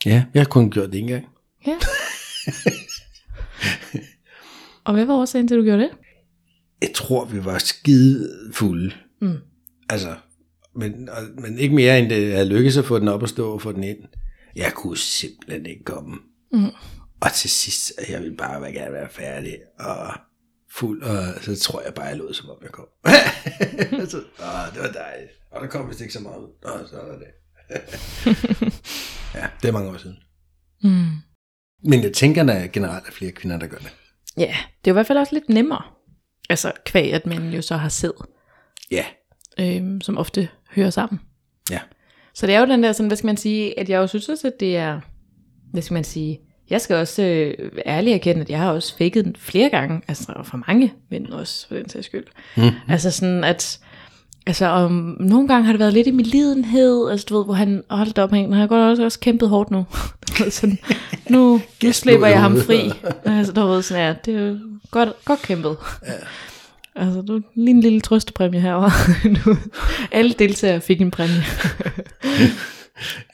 Ja, 0.05 0.23
jeg 0.33 0.39
har 0.41 0.45
kun 0.47 0.69
gjort 0.71 0.91
det 0.91 0.99
en 0.99 1.07
gang. 1.07 1.25
Ja. 1.67 1.75
og 4.85 4.93
hvad 4.93 5.05
var 5.05 5.13
årsagen 5.13 5.47
til, 5.47 5.57
du 5.57 5.63
gjorde 5.63 5.81
det? 5.83 5.91
Jeg 6.81 6.91
tror, 6.95 7.25
vi 7.25 7.45
var 7.45 7.57
skide 7.57 8.29
fulde. 8.53 8.95
Mm. 9.21 9.37
Altså, 9.89 10.15
men, 10.75 11.09
og- 11.09 11.41
men 11.41 11.57
ikke 11.59 11.75
mere 11.75 11.99
end 11.99 12.09
det 12.09 12.33
havde 12.33 12.49
lykkes 12.49 12.77
at 12.77 12.85
få 12.85 12.99
den 12.99 13.07
op 13.07 13.21
og 13.21 13.29
stå 13.29 13.53
og 13.53 13.61
få 13.61 13.71
den 13.71 13.83
ind. 13.83 13.97
Jeg 14.55 14.71
kunne 14.75 14.97
simpelthen 14.97 15.65
ikke 15.65 15.83
komme. 15.83 16.17
Mm. 16.51 16.69
Og 17.21 17.31
til 17.33 17.49
sidst, 17.49 17.93
jeg 18.09 18.21
ville 18.21 18.37
bare 18.37 18.61
være 18.61 18.71
gerne 18.73 18.93
være 18.93 19.09
færdig 19.09 19.57
og 19.79 20.13
fuld, 20.71 21.01
og 21.03 21.23
så 21.41 21.59
tror 21.59 21.81
jeg 21.81 21.93
bare, 21.93 22.05
jeg 22.05 22.17
lod 22.17 22.33
som 22.33 22.49
om 22.49 22.55
jeg 22.61 22.71
kom. 22.71 22.85
så, 24.11 24.17
åh, 24.17 24.73
det 24.73 24.81
var 24.81 24.91
dejligt. 24.93 25.31
Og 25.51 25.61
der 25.61 25.67
kom 25.67 25.89
vist 25.89 26.01
ikke 26.01 26.13
så 26.13 26.19
meget 26.19 26.37
ud. 26.37 26.49
Åh, 26.65 26.87
så 26.89 26.95
er 26.99 27.17
det. 27.17 27.27
ja, 29.35 29.47
det 29.61 29.67
er 29.67 29.71
mange 29.71 29.89
år 29.89 29.97
siden. 29.97 30.17
Mm. 30.83 31.05
Men 31.83 32.03
jeg 32.03 32.13
tænker, 32.13 32.43
der 32.43 32.67
generelt 32.67 33.07
er 33.07 33.11
flere 33.11 33.31
kvinder, 33.31 33.59
der 33.59 33.67
gør 33.67 33.77
det. 33.77 33.91
Ja, 34.37 34.55
det 34.85 34.91
er 34.91 34.91
jo 34.91 34.91
i 34.91 34.93
hvert 34.93 35.07
fald 35.07 35.17
også 35.17 35.35
lidt 35.35 35.49
nemmere. 35.49 35.81
Altså 36.49 36.71
kvæg, 36.85 37.13
at 37.13 37.25
man 37.25 37.49
jo 37.49 37.61
så 37.61 37.77
har 37.77 37.89
sæd, 37.89 38.25
Ja, 38.91 39.05
øhm, 39.59 40.01
som 40.01 40.17
ofte 40.17 40.47
hører 40.75 40.89
sammen. 40.89 41.19
ja. 41.71 41.79
Så 42.35 42.47
det 42.47 42.55
er 42.55 42.59
jo 42.59 42.65
den 42.65 42.83
der, 42.83 42.91
sådan, 42.91 43.07
hvad 43.07 43.17
skal 43.17 43.25
man 43.27 43.37
sige, 43.37 43.79
at 43.79 43.89
jeg 43.89 43.97
jo 43.97 44.07
synes 44.07 44.29
også, 44.29 44.47
at 44.47 44.53
det 44.59 44.77
er, 44.77 44.99
hvad 45.71 45.81
skal 45.81 45.93
man 45.93 46.03
sige, 46.03 46.39
jeg 46.69 46.81
skal 46.81 46.95
også 46.95 47.21
øh, 47.23 47.71
ærligt 47.85 48.15
erkende, 48.15 48.41
at 48.41 48.49
jeg 48.49 48.59
har 48.59 48.71
også 48.71 48.97
faked 48.97 49.23
den 49.23 49.35
flere 49.35 49.69
gange, 49.69 50.01
altså 50.07 50.33
og 50.35 50.45
for 50.45 50.63
mange 50.67 50.93
mænd 51.11 51.27
også, 51.27 51.67
for 51.67 51.75
den 51.75 51.89
sags 51.89 52.05
skyld. 52.05 52.25
Mm. 52.57 52.63
Altså 52.87 53.11
sådan, 53.11 53.43
at 53.43 53.79
Altså, 54.45 54.65
om, 54.65 55.17
nogle 55.19 55.47
gange 55.47 55.65
har 55.65 55.73
det 55.73 55.79
været 55.79 55.93
lidt 55.93 56.07
i 56.07 56.11
min 56.11 56.25
lidenhed, 56.25 57.09
altså 57.09 57.25
du 57.29 57.37
ved, 57.37 57.45
hvor 57.45 57.53
han 57.53 57.83
holdt 57.89 58.19
op, 58.19 58.31
han 58.31 58.53
har 58.53 58.67
godt 58.67 58.81
også, 58.81 59.03
også 59.03 59.19
kæmpet 59.19 59.49
hårdt 59.49 59.71
nu. 59.71 59.85
Sådan, 60.49 60.79
nu, 61.29 61.61
nu 61.83 61.91
slipper 61.91 62.27
jeg 62.27 62.41
ham 62.41 62.61
fri. 62.61 62.91
Altså, 63.25 63.53
du 63.53 63.67
ved, 63.67 63.81
sådan, 63.81 64.03
ja, 64.03 64.13
det 64.25 64.35
er 64.35 64.47
jo 64.47 64.57
godt, 64.91 65.09
godt 65.25 65.41
kæmpet. 65.41 65.77
Ja. 66.07 66.13
Altså, 66.95 67.21
du 67.21 67.41
lige 67.55 67.69
en 67.69 67.81
lille 67.81 68.01
trøstepræmie 68.01 68.59
herovre. 68.59 68.91
nu, 69.45 69.57
alle 70.11 70.33
deltagere 70.33 70.81
fik 70.81 71.01
en 71.01 71.11
præmie. 71.11 71.43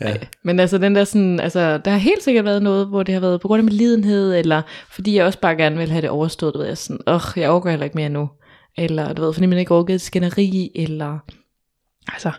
Ja. 0.02 0.16
Men 0.44 0.60
altså, 0.60 0.78
den 0.78 0.96
der 0.96 1.04
sådan, 1.04 1.40
altså, 1.40 1.78
der 1.78 1.92
har 1.92 1.98
helt 1.98 2.24
sikkert 2.24 2.46
været 2.46 2.64
noget, 2.64 2.88
hvor 2.88 3.04
det 3.04 3.14
har 3.14 3.22
været 3.22 3.42
på 3.42 3.48
grund 3.48 3.60
af 3.60 3.64
min 3.64 3.74
lidenhed, 3.74 4.36
eller 4.36 4.62
fordi 4.92 5.16
jeg 5.16 5.26
også 5.26 5.40
bare 5.40 5.56
gerne 5.56 5.78
vil 5.78 5.90
have 5.90 6.02
det 6.02 6.10
overstået, 6.10 6.54
du 6.54 6.60
ved, 6.60 6.68
jeg 6.68 6.78
sådan, 6.78 7.00
åh, 7.08 7.22
jeg 7.36 7.50
overgår 7.50 7.70
heller 7.70 7.84
ikke 7.84 7.98
mere 7.98 8.10
nu. 8.10 8.30
Eller, 8.78 9.14
du 9.14 9.22
ved, 9.22 9.34
fordi 9.34 9.46
man 9.46 9.60
ikke 9.60 9.76
orkede 9.76 10.00
skænderi, 10.00 10.72
eller, 10.76 11.20
altså, 12.08 12.32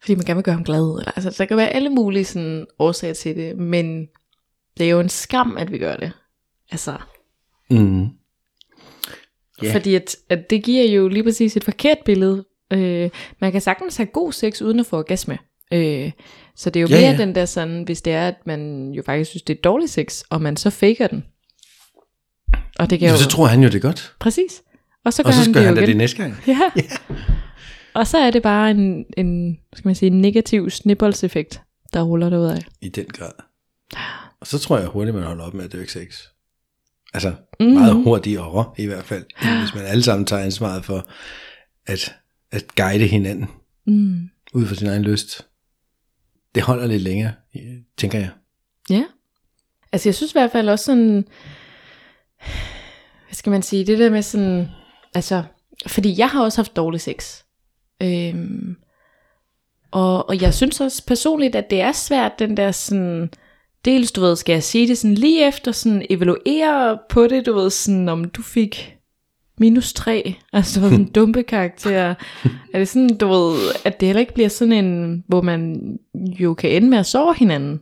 fordi 0.00 0.14
man 0.14 0.24
gerne 0.24 0.36
vil 0.36 0.44
gøre 0.44 0.54
ham 0.54 0.64
glad. 0.64 0.98
Eller, 0.98 1.12
altså, 1.16 1.34
der 1.38 1.44
kan 1.44 1.56
være 1.56 1.68
alle 1.68 1.90
mulige 1.90 2.24
sådan, 2.24 2.66
årsager 2.78 3.14
til 3.14 3.36
det, 3.36 3.56
men 3.56 4.06
det 4.78 4.86
er 4.86 4.90
jo 4.90 5.00
en 5.00 5.08
skam, 5.08 5.56
at 5.56 5.72
vi 5.72 5.78
gør 5.78 5.96
det. 5.96 6.12
Altså, 6.70 6.96
Mm. 7.70 8.02
Ja. 8.02 8.08
yeah. 9.64 9.74
fordi 9.74 9.94
at, 9.94 10.16
at 10.28 10.50
det 10.50 10.64
giver 10.64 10.84
jo 10.84 11.08
lige 11.08 11.24
præcis 11.24 11.56
et 11.56 11.64
forkert 11.64 11.98
billede. 12.04 12.44
Øh, 12.72 13.10
man 13.40 13.52
kan 13.52 13.60
sagtens 13.60 13.96
have 13.96 14.06
god 14.06 14.32
sex 14.32 14.62
uden 14.62 14.80
at 14.80 14.86
få 14.86 14.98
orgasme. 14.98 15.38
Øh, 15.72 16.12
så 16.56 16.70
det 16.70 16.80
er 16.80 16.82
jo 16.82 16.86
Ja, 16.90 17.00
mere 17.00 17.10
ja. 17.10 17.16
den 17.16 17.34
der 17.34 17.44
sådan, 17.44 17.82
hvis 17.82 18.02
det 18.02 18.12
er, 18.12 18.28
at 18.28 18.34
man 18.46 18.90
jo 18.92 19.02
faktisk 19.06 19.30
synes, 19.30 19.42
det 19.42 19.56
er 19.56 19.60
dårlig 19.60 19.90
sex, 19.90 20.22
og 20.30 20.42
man 20.42 20.56
så 20.56 20.70
faker 20.70 21.06
den. 21.06 21.24
Og 22.78 22.90
det 22.90 22.98
kan 22.98 23.06
Ja, 23.06 23.12
jo... 23.12 23.18
så 23.18 23.28
tror 23.28 23.46
han 23.46 23.62
jo 23.62 23.68
det 23.68 23.82
godt. 23.82 24.14
Præcis. 24.20 24.62
Og 25.04 25.12
så 25.12 25.22
gør 25.22 25.28
Og 25.28 25.34
så 25.34 25.40
han 25.42 25.52
gør 25.52 25.60
det 25.60 25.66
han 25.66 25.74
jo 25.74 25.80
da 25.80 25.80
det 25.80 25.88
igen. 25.88 25.98
næste 25.98 26.16
gang. 26.16 26.36
Ja. 26.46 26.70
Og 27.94 28.06
så 28.06 28.18
er 28.18 28.30
det 28.30 28.42
bare 28.42 28.70
en, 28.70 29.04
en 29.16 29.58
skal 29.74 29.88
man 29.88 29.94
sige, 29.94 30.10
negativ 30.10 30.70
snibboldseffekt, 30.70 31.62
der 31.92 32.02
ruller 32.02 32.30
derud 32.30 32.46
af. 32.46 32.62
I 32.80 32.88
den 32.88 33.06
grad. 33.06 33.30
Og 34.40 34.46
så 34.46 34.58
tror 34.58 34.78
jeg 34.78 34.86
hurtigt, 34.88 35.14
man 35.14 35.24
holder 35.24 35.44
op 35.44 35.54
med 35.54 35.64
at 35.64 35.72
dyrke 35.72 35.92
sex. 35.92 36.22
Altså, 37.14 37.32
mm. 37.60 37.66
meget 37.66 37.94
hurtigere 37.94 38.74
i 38.78 38.86
hvert 38.86 39.04
fald. 39.04 39.24
Hvis 39.60 39.74
man 39.74 39.84
alle 39.84 40.02
sammen 40.02 40.26
tager 40.26 40.42
ansvaret 40.44 40.84
for 40.84 41.08
at, 41.86 42.14
at 42.50 42.74
guide 42.76 43.06
hinanden 43.06 43.46
Mm. 43.86 44.28
ud 44.52 44.66
fra 44.66 44.74
sin 44.74 44.86
egen 44.88 45.02
lyst. 45.02 45.46
Det 46.54 46.62
holder 46.62 46.86
lidt 46.86 47.02
længere, 47.02 47.32
tænker 47.96 48.18
jeg. 48.18 48.30
Ja. 48.90 49.04
Altså 49.92 50.08
jeg 50.08 50.14
synes 50.14 50.32
i 50.32 50.34
hvert 50.34 50.52
fald 50.52 50.68
også 50.68 50.84
sådan, 50.84 51.24
hvad 53.26 53.34
skal 53.34 53.50
man 53.50 53.62
sige, 53.62 53.86
det 53.86 53.98
der 53.98 54.10
med 54.10 54.22
sådan, 54.22 54.68
altså, 55.14 55.42
fordi 55.86 56.18
jeg 56.18 56.28
har 56.28 56.44
også 56.44 56.58
haft 56.58 56.76
dårlig 56.76 57.00
sex. 57.00 57.42
Øhm, 58.02 58.76
og, 59.90 60.28
og 60.28 60.42
jeg 60.42 60.54
synes 60.54 60.80
også 60.80 61.06
personligt, 61.06 61.54
at 61.54 61.70
det 61.70 61.80
er 61.80 61.92
svært, 61.92 62.38
den 62.38 62.56
der 62.56 62.70
sådan, 62.70 63.30
dels 63.84 64.12
du 64.12 64.20
ved, 64.20 64.36
skal 64.36 64.52
jeg 64.52 64.62
sige 64.62 64.88
det 64.88 64.98
sådan 64.98 65.14
lige 65.14 65.48
efter, 65.48 65.72
sådan 65.72 66.06
evaluere 66.10 66.98
på 67.10 67.26
det, 67.26 67.46
du 67.46 67.54
ved, 67.54 67.70
sådan 67.70 68.08
om 68.08 68.24
du 68.24 68.42
fik 68.42 68.96
minus 69.58 69.92
3, 69.92 70.34
altså 70.52 70.80
sådan 70.80 71.04
dumpe 71.04 71.42
karakter. 71.42 72.14
er 72.72 72.78
det 72.78 72.88
sådan, 72.88 73.16
du 73.16 73.28
ved, 73.28 73.58
at 73.84 74.00
det 74.00 74.08
heller 74.08 74.20
ikke 74.20 74.34
bliver 74.34 74.48
sådan 74.48 74.84
en, 74.84 75.24
hvor 75.28 75.42
man 75.42 75.80
jo 76.14 76.54
kan 76.54 76.70
ende 76.70 76.88
med 76.88 76.98
at 76.98 77.06
sove 77.06 77.34
hinanden? 77.34 77.80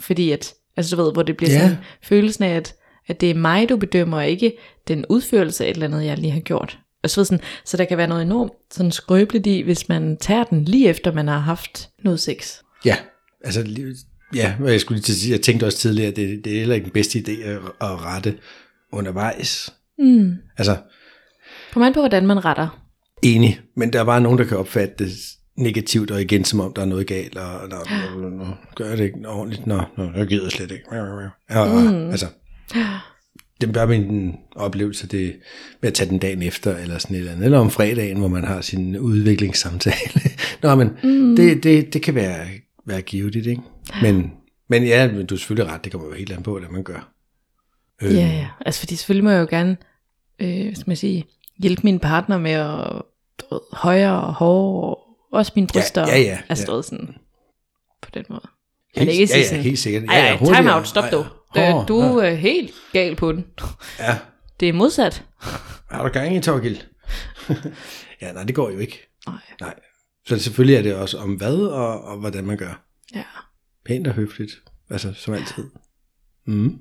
Fordi 0.00 0.30
at, 0.30 0.54
altså 0.76 0.96
du 0.96 1.02
ved, 1.02 1.12
hvor 1.12 1.22
det 1.22 1.36
bliver 1.36 1.50
yeah. 1.52 1.62
sådan 1.62 1.76
følelsen 2.02 2.44
af, 2.44 2.56
at, 2.56 2.74
at 3.08 3.20
det 3.20 3.30
er 3.30 3.34
mig, 3.34 3.68
du 3.68 3.76
bedømmer, 3.76 4.16
og 4.16 4.28
ikke 4.28 4.52
den 4.88 5.04
udførelse 5.08 5.64
af 5.64 5.70
et 5.70 5.74
eller 5.74 5.86
andet, 5.86 6.04
jeg 6.04 6.18
lige 6.18 6.30
har 6.32 6.40
gjort. 6.40 6.78
Og 7.02 7.10
så, 7.10 7.24
sådan, 7.24 7.44
så 7.64 7.76
der 7.76 7.84
kan 7.84 7.98
være 7.98 8.06
noget 8.08 8.22
enormt 8.22 8.52
sådan 8.70 8.92
skrøbeligt 8.92 9.46
i, 9.46 9.60
hvis 9.60 9.88
man 9.88 10.16
tager 10.16 10.44
den 10.44 10.64
lige 10.64 10.88
efter, 10.88 11.12
man 11.12 11.28
har 11.28 11.38
haft 11.38 11.88
noget 12.04 12.20
sex. 12.20 12.56
Ja, 12.84 12.96
altså, 13.44 13.64
ja, 14.34 14.54
jeg 14.64 14.80
skulle 14.80 14.96
lige 14.96 15.04
til 15.04 15.12
at 15.12 15.16
sige, 15.16 15.32
jeg 15.32 15.40
tænkte 15.40 15.64
også 15.64 15.78
tidligere, 15.78 16.08
at 16.10 16.16
det, 16.16 16.44
det 16.44 16.54
er 16.54 16.58
heller 16.58 16.74
ikke 16.74 16.84
den 16.84 16.92
bedste 16.92 17.18
idé 17.18 17.42
at, 17.42 17.56
at 17.80 18.04
rette 18.04 18.38
undervejs. 18.92 19.74
Mm. 19.98 20.34
Altså, 20.58 20.76
Kom 21.72 21.82
an 21.82 21.92
på, 21.94 22.00
hvordan 22.00 22.26
man 22.26 22.44
retter. 22.44 22.80
enig, 23.22 23.60
men 23.76 23.92
der 23.92 24.00
er 24.00 24.04
bare 24.04 24.20
nogen, 24.20 24.38
der 24.38 24.44
kan 24.44 24.56
opfatte 24.58 25.04
det 25.04 25.10
negativt, 25.56 26.10
og 26.10 26.20
igen 26.22 26.44
som 26.44 26.60
om 26.60 26.72
der 26.74 26.82
er 26.82 26.86
noget 26.86 27.06
galt, 27.06 27.36
og 27.38 27.68
nå, 27.68 27.76
nå, 28.20 28.28
nå, 28.28 28.44
gør 28.76 28.96
det 28.96 29.04
ikke 29.04 29.28
ordentligt, 29.28 29.66
nå, 29.66 29.82
nå, 29.96 30.10
jeg 30.16 30.26
gider 30.26 30.48
slet 30.48 30.70
ikke. 30.70 30.84
Ja, 31.50 31.64
mm. 31.90 32.10
Altså, 32.10 32.26
det 33.60 33.68
er 33.68 33.72
bare 33.72 33.86
min 33.86 34.36
oplevelse, 34.56 35.06
det 35.06 35.36
med 35.80 35.88
at 35.88 35.94
tage 35.94 36.10
den 36.10 36.18
dagen 36.18 36.42
efter, 36.42 36.76
eller 36.76 36.98
sådan 36.98 37.14
et 37.14 37.18
eller 37.18 37.32
andet, 37.32 37.44
eller 37.44 37.58
om 37.58 37.70
fredagen, 37.70 38.18
hvor 38.18 38.28
man 38.28 38.44
har 38.44 38.60
sin 38.60 38.98
udviklingssamtale. 38.98 40.20
Nå, 40.62 40.74
men 40.74 40.90
mm. 41.02 41.36
det, 41.36 41.62
det, 41.62 41.94
det 41.94 42.02
kan 42.02 42.14
være, 42.14 42.46
være 42.86 43.02
givetigt, 43.02 43.46
ikke? 43.46 43.62
Men, 44.02 44.32
men 44.68 44.84
ja, 44.84 45.12
men 45.12 45.26
du 45.26 45.34
er 45.34 45.38
selvfølgelig 45.38 45.72
ret, 45.72 45.84
det 45.84 45.92
kommer 45.92 46.08
jo 46.08 46.14
helt 46.14 46.32
an 46.32 46.42
på, 46.42 46.58
hvad 46.58 46.68
man 46.68 46.82
gør. 46.82 47.12
Øh, 48.02 48.14
Ja, 48.14 48.26
ja. 48.26 48.48
Altså 48.66 48.80
fordi 48.80 48.96
selvfølgelig 48.96 49.24
må 49.24 49.30
jeg 49.30 49.40
jo 49.40 49.46
gerne, 49.50 49.76
øh, 50.38 50.64
hvad 50.64 50.74
skal 50.74 50.90
man 50.90 50.96
sige, 50.96 51.24
hjælpe 51.58 51.80
min 51.84 51.98
partner 51.98 52.38
med 52.38 52.52
at 52.52 53.02
ved, 53.52 53.58
højere 53.72 54.22
og 54.22 54.34
hårdere, 54.34 54.94
og 54.94 55.06
også 55.32 55.52
mine 55.54 55.66
bryster. 55.66 56.06
ja, 56.06 56.18
ja, 56.18 56.38
ja. 56.64 56.64
du 56.66 56.74
ved, 56.74 56.82
sådan, 56.82 57.14
på 58.02 58.10
den 58.14 58.24
måde. 58.28 58.48
Helt, 58.94 59.06
Men 59.06 59.16
ikke 59.16 59.34
ja, 59.34 59.56
ja, 59.56 59.62
helt 59.62 59.78
sikkert. 59.78 60.04
Ej, 60.08 60.18
ej, 60.18 60.36
hurtigere. 60.36 60.62
time 60.62 60.74
out, 60.74 60.88
stop 60.88 61.04
hårdere, 61.10 61.26
Øh, 61.56 61.88
du 61.88 62.00
er 62.00 62.30
helt 62.30 62.74
gal 62.92 63.16
på 63.16 63.32
den. 63.32 63.44
Ja, 63.98 64.18
Det 64.60 64.68
er 64.68 64.72
modsat. 64.72 65.24
har 65.90 66.02
du 66.02 66.12
gang 66.12 66.36
i, 66.36 66.40
Torgild? 66.40 66.76
ja, 68.22 68.32
nej, 68.32 68.44
det 68.44 68.54
går 68.54 68.70
jo 68.70 68.78
ikke. 68.78 69.08
Nej. 69.26 69.36
Nej. 69.60 69.74
Så 70.26 70.38
selvfølgelig 70.38 70.76
er 70.76 70.82
det 70.82 70.94
også 70.94 71.18
om 71.18 71.34
hvad 71.34 71.56
og, 71.56 72.04
og 72.04 72.16
hvordan 72.18 72.44
man 72.44 72.56
gør. 72.56 72.84
Ja. 73.14 73.22
Pænt 73.84 74.06
og 74.06 74.14
høfligt. 74.14 74.52
Altså, 74.90 75.12
som 75.16 75.34
altid. 75.34 75.64
Mm. 76.46 76.78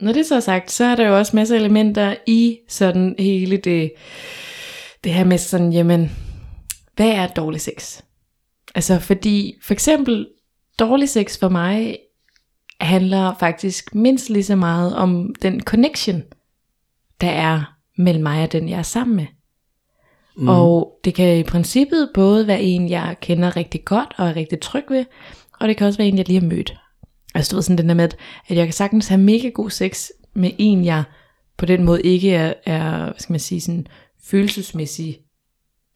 Når 0.00 0.12
det 0.12 0.26
så 0.26 0.34
er 0.36 0.40
sagt, 0.40 0.70
så 0.70 0.84
er 0.84 0.96
der 0.96 1.08
jo 1.08 1.18
også 1.18 1.36
masser 1.36 1.54
af 1.54 1.58
elementer 1.60 2.14
i 2.26 2.58
sådan 2.68 3.14
hele 3.18 3.56
det, 3.56 3.92
det 5.04 5.14
her 5.14 5.24
med 5.24 5.38
sådan, 5.38 5.72
jamen, 5.72 6.10
hvad 6.96 7.08
er 7.10 7.26
dårlig 7.26 7.60
sex? 7.60 8.00
Altså 8.74 8.98
fordi, 8.98 9.54
for 9.62 9.72
eksempel, 9.72 10.28
dårlig 10.78 11.08
sex 11.08 11.38
for 11.38 11.48
mig 11.48 11.96
handler 12.80 13.34
faktisk 13.40 13.94
mindst 13.94 14.30
lige 14.30 14.44
så 14.44 14.56
meget 14.56 14.96
om 14.96 15.34
den 15.42 15.60
connection, 15.60 16.22
der 17.20 17.30
er 17.30 17.76
mellem 17.98 18.22
mig 18.22 18.42
og 18.42 18.52
den, 18.52 18.68
jeg 18.68 18.78
er 18.78 18.82
sammen 18.82 19.16
med. 19.16 19.26
Mm. 20.36 20.48
Og 20.48 21.00
det 21.04 21.14
kan 21.14 21.38
i 21.38 21.42
princippet 21.42 22.10
både 22.14 22.46
være 22.46 22.62
en, 22.62 22.90
jeg 22.90 23.16
kender 23.20 23.56
rigtig 23.56 23.84
godt 23.84 24.14
og 24.16 24.28
er 24.28 24.36
rigtig 24.36 24.60
tryg 24.60 24.84
ved, 24.88 25.04
og 25.60 25.68
det 25.68 25.76
kan 25.76 25.86
også 25.86 25.96
være 25.96 26.08
en, 26.08 26.18
jeg 26.18 26.28
lige 26.28 26.40
har 26.40 26.48
mødt. 26.48 26.74
Altså 27.34 27.50
du 27.50 27.56
ved 27.56 27.62
sådan 27.62 27.78
den 27.78 27.88
der 27.88 27.94
med, 27.94 28.04
at 28.48 28.56
jeg 28.56 28.66
kan 28.66 28.72
sagtens 28.72 29.08
have 29.08 29.20
mega 29.20 29.48
god 29.48 29.70
sex 29.70 30.08
med 30.34 30.50
en, 30.58 30.84
jeg 30.84 31.02
på 31.56 31.66
den 31.66 31.84
måde 31.84 32.02
ikke 32.02 32.34
er, 32.34 32.54
er 32.64 33.02
hvad 33.02 33.14
skal 33.18 33.32
man 33.32 33.40
sige, 33.40 33.60
sådan 33.60 33.86
følelsesmæssig 34.24 35.20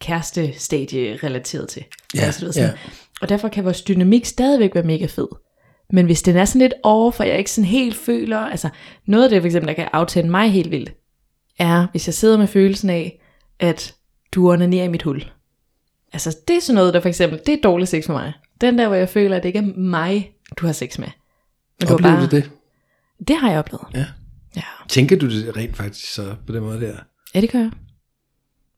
kærestestadie 0.01 1.19
relateret 1.23 1.69
til. 1.69 1.85
Ja, 2.15 2.21
altså, 2.21 2.41
du 2.41 2.47
ved, 2.47 2.53
sådan, 2.53 2.69
ja. 2.69 2.75
Og 3.21 3.29
derfor 3.29 3.49
kan 3.49 3.65
vores 3.65 3.83
dynamik 3.83 4.25
stadigvæk 4.25 4.75
være 4.75 4.85
mega 4.85 5.07
fed. 5.07 5.29
Men 5.93 6.07
hvis 6.07 6.23
den 6.23 6.37
er 6.37 6.45
sådan 6.45 6.61
lidt 6.61 6.75
over, 6.83 7.11
for 7.11 7.25
jeg 7.25 7.39
ikke 7.39 7.51
sådan 7.51 7.69
helt 7.69 7.97
føler, 7.97 8.39
altså 8.39 8.69
noget 9.07 9.25
af 9.25 9.31
det 9.31 9.43
for 9.43 9.47
eksempel, 9.47 9.69
der 9.69 9.75
kan 9.75 9.89
aftænde 9.93 10.31
mig 10.31 10.51
helt 10.51 10.71
vildt, 10.71 10.93
er, 11.59 11.87
hvis 11.91 12.09
jeg 12.09 12.15
sidder 12.15 12.39
med 12.39 12.47
følelsen 12.47 12.91
af, 12.91 13.21
at 13.61 13.95
du 14.33 14.51
onanerer 14.51 14.85
i 14.85 14.89
mit 14.89 15.03
hul. 15.03 15.25
Altså 16.13 16.37
det 16.49 16.57
er 16.57 16.61
sådan 16.61 16.75
noget, 16.75 16.95
der 16.95 17.01
for 17.01 17.09
eksempel, 17.09 17.41
det 17.47 17.55
er 17.55 17.59
dårlig 17.63 17.89
sex 17.89 18.07
for 18.07 18.13
mig. 18.13 18.33
Den 18.61 18.79
der, 18.79 18.87
hvor 18.87 18.97
jeg 18.97 19.09
føler, 19.09 19.37
at 19.37 19.43
det 19.43 19.49
ikke 19.49 19.59
er 19.59 19.79
mig, 19.79 20.33
du 20.57 20.67
har 20.67 20.73
sex 20.73 20.99
med. 20.99 21.09
Men 21.81 21.89
du 21.89 21.93
har 21.93 21.95
Oplever 21.95 22.15
bare, 22.15 22.27
du 22.27 22.37
det? 22.37 22.51
Det 23.29 23.37
har 23.37 23.51
jeg 23.51 23.59
oplevet. 23.59 23.87
Ja. 23.95 24.07
Ja. 24.57 24.63
Tænker 24.89 25.19
du 25.19 25.31
det 25.31 25.57
rent 25.57 25.77
faktisk 25.77 26.15
så 26.15 26.35
på 26.47 26.53
den 26.53 26.63
måde 26.63 26.81
der? 26.81 26.97
Ja, 27.35 27.41
det 27.41 27.51
gør 27.51 27.59
jeg. 27.59 27.71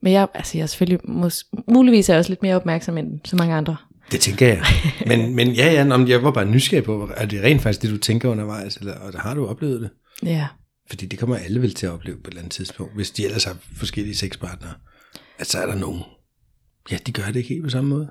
Men 0.02 0.12
jeg, 0.12 0.28
altså 0.34 0.58
jeg 0.58 0.62
er 0.62 0.66
selvfølgelig, 0.66 1.00
mås, 1.04 1.44
muligvis 1.68 2.08
er 2.08 2.14
jeg 2.14 2.18
også 2.18 2.30
lidt 2.30 2.42
mere 2.42 2.56
opmærksom 2.56 2.98
end 2.98 3.20
så 3.24 3.36
mange 3.36 3.54
andre. 3.54 3.76
Det 4.12 4.20
tænker 4.20 4.46
jeg. 4.46 4.62
Men, 5.06 5.34
men 5.34 5.52
ja, 5.52 5.72
ja, 5.72 5.96
men 5.96 6.08
jeg 6.08 6.22
var 6.22 6.30
bare 6.30 6.44
nysgerrig 6.44 6.84
på, 6.84 7.10
er 7.16 7.26
det 7.26 7.42
rent 7.42 7.62
faktisk 7.62 7.82
det, 7.82 7.90
du 7.90 7.98
tænker 7.98 8.28
undervejs, 8.28 8.76
eller 8.76 8.94
og 8.94 9.20
har 9.20 9.34
du 9.34 9.46
oplevet 9.46 9.80
det? 9.80 9.90
Ja. 10.22 10.46
Fordi 10.88 11.06
det 11.06 11.18
kommer 11.18 11.36
alle 11.36 11.62
vel 11.62 11.74
til 11.74 11.86
at 11.86 11.92
opleve 11.92 12.16
på 12.16 12.20
et 12.20 12.28
eller 12.28 12.40
andet 12.40 12.52
tidspunkt, 12.52 12.94
hvis 12.94 13.10
de 13.10 13.24
ellers 13.24 13.44
har 13.44 13.56
forskellige 13.76 14.16
sexpartnere. 14.16 14.72
At 15.38 15.46
så 15.46 15.58
er 15.58 15.66
der 15.66 15.74
nogen. 15.74 16.02
Ja, 16.90 16.96
de 17.06 17.12
gør 17.12 17.26
det 17.26 17.36
ikke 17.36 17.48
helt 17.48 17.64
på 17.64 17.70
samme 17.70 17.90
måde. 17.90 18.10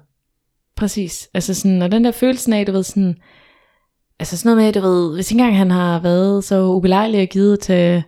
Præcis. 0.76 1.30
Altså 1.34 1.54
sådan, 1.54 1.82
og 1.82 1.92
den 1.92 2.06
der 2.06 2.12
følelsen 2.12 2.54
af, 2.54 2.66
du 2.66 2.72
ved 2.72 2.84
sådan, 2.84 3.16
altså 4.20 4.38
sådan 4.38 4.56
noget 4.56 4.66
med, 4.66 4.82
du 4.82 4.88
ved, 4.88 5.16
hvis 5.16 5.32
ikke 5.32 5.42
engang 5.42 5.58
han 5.58 5.72
har 5.72 6.02
været 6.02 6.44
så 6.44 6.64
ubelejlig 6.64 7.22
og 7.22 7.28
givet 7.28 7.60
til 7.60 8.04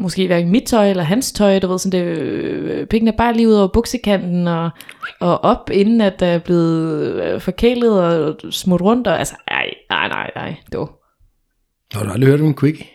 måske 0.00 0.26
hverken 0.26 0.50
mit 0.50 0.62
tøj 0.62 0.90
eller 0.90 1.02
hans 1.02 1.32
tøj, 1.32 1.58
du 1.58 1.68
ved, 1.68 1.78
sådan 1.78 2.00
det, 2.00 2.06
øh, 2.06 2.86
pengene 2.86 3.12
bare 3.12 3.34
lige 3.34 3.48
ud 3.48 3.54
over 3.54 3.68
buksekanten 3.68 4.48
og, 4.48 4.70
og 5.20 5.44
op, 5.44 5.70
inden 5.72 6.00
at 6.00 6.20
der 6.20 6.26
er 6.26 6.38
blevet 6.38 7.22
øh, 7.22 7.40
forkælet 7.40 8.00
og 8.02 8.36
smut 8.50 8.80
rundt, 8.80 9.06
og 9.06 9.18
altså, 9.18 9.34
ej, 9.48 9.70
nej, 9.90 10.08
nej, 10.08 10.30
nej, 10.36 10.54
dog. 10.72 10.90
Har 11.92 12.04
du 12.04 12.10
aldrig 12.10 12.30
hørt 12.30 12.40
om 12.40 12.46
en 12.46 12.56
quickie? 12.56 12.86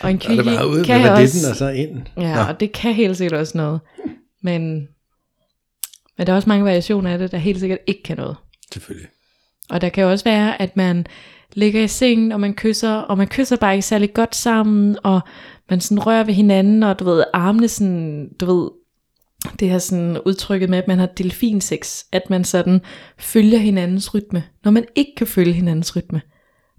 Og 0.00 0.10
en 0.10 0.16
det 0.16 0.26
quickie 0.26 0.56
bare 0.56 0.68
ud 0.68 0.84
kan 0.84 1.00
med 1.00 1.10
også, 1.10 1.50
og 1.50 1.56
så 1.56 1.68
ind. 1.68 2.06
ja, 2.16 2.34
Nå. 2.34 2.40
og 2.40 2.60
det 2.60 2.72
kan 2.72 2.94
helt 2.94 3.16
sikkert 3.16 3.40
også 3.40 3.58
noget, 3.58 3.80
men, 4.42 4.88
men 6.18 6.26
der 6.26 6.32
er 6.32 6.36
også 6.36 6.48
mange 6.48 6.64
variationer 6.64 7.12
af 7.12 7.18
det, 7.18 7.32
der 7.32 7.38
helt 7.38 7.60
sikkert 7.60 7.78
ikke 7.86 8.02
kan 8.02 8.16
noget. 8.16 8.36
Selvfølgelig. 8.72 9.08
Og 9.70 9.80
der 9.80 9.88
kan 9.88 10.04
også 10.04 10.24
være, 10.24 10.62
at 10.62 10.76
man 10.76 11.06
ligger 11.54 11.82
i 11.82 11.88
sengen, 11.88 12.32
og 12.32 12.40
man 12.40 12.54
kysser, 12.54 12.92
og 12.94 13.18
man 13.18 13.26
kysser 13.26 13.56
bare 13.56 13.74
ikke 13.74 13.86
særlig 13.86 14.14
godt 14.14 14.36
sammen, 14.36 14.96
og 15.02 15.20
man 15.70 15.80
sådan 15.80 16.06
rører 16.06 16.24
ved 16.24 16.34
hinanden, 16.34 16.82
og 16.82 16.98
du 16.98 17.04
ved, 17.04 17.24
armene 17.32 17.68
sådan, 17.68 18.28
du 18.40 18.46
ved, 18.46 18.70
det 19.60 19.68
her 19.68 19.78
sådan 19.78 20.18
udtrykket 20.26 20.70
med, 20.70 20.78
at 20.78 20.88
man 20.88 20.98
har 20.98 21.06
delfinsex, 21.06 22.02
at 22.12 22.30
man 22.30 22.44
sådan 22.44 22.80
følger 23.18 23.58
hinandens 23.58 24.14
rytme, 24.14 24.44
når 24.64 24.70
man 24.70 24.84
ikke 24.94 25.12
kan 25.16 25.26
følge 25.26 25.52
hinandens 25.52 25.96
rytme. 25.96 26.20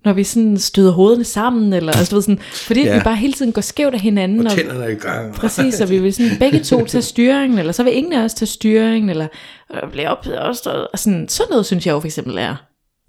Når 0.06 0.14
vi 0.14 0.24
sådan 0.24 0.58
støder 0.58 0.92
hovederne 0.92 1.24
sammen, 1.24 1.74
eller 1.74 1.92
altså, 1.92 2.10
du 2.12 2.16
ved, 2.16 2.22
sådan, 2.24 2.40
fordi 2.40 2.82
Ja. 2.84 2.98
vi 2.98 3.04
bare 3.04 3.16
hele 3.16 3.34
tiden 3.34 3.52
går 3.52 3.62
skævt 3.62 3.94
af 3.94 4.00
hinanden. 4.00 4.48
Og 4.48 4.52
tænderne 4.52 4.84
er 4.84 4.90
i 4.90 4.94
gang. 4.96 5.34
Præcis, 5.34 5.82
og 5.82 5.90
vi 5.90 6.00
vil 6.00 6.14
sådan 6.14 6.32
begge 6.40 6.60
to 6.60 6.86
tage 6.86 7.02
styringen, 7.02 7.60
eller 7.60 7.72
så 7.72 7.84
vil 7.84 7.98
ingen 7.98 8.14
af 8.14 8.24
os 8.24 8.34
tage 8.34 8.48
styringen, 8.48 9.10
eller 9.10 9.28
øh, 9.74 9.92
blive 9.92 10.10
op 10.10 10.28
og 10.38 10.56
sådan, 10.56 11.28
sådan 11.30 11.50
noget 11.50 11.66
synes 11.66 11.86
jeg 11.86 11.94
jo 11.94 12.00
for 12.00 12.08
eksempel 12.08 12.38
er 12.38 12.56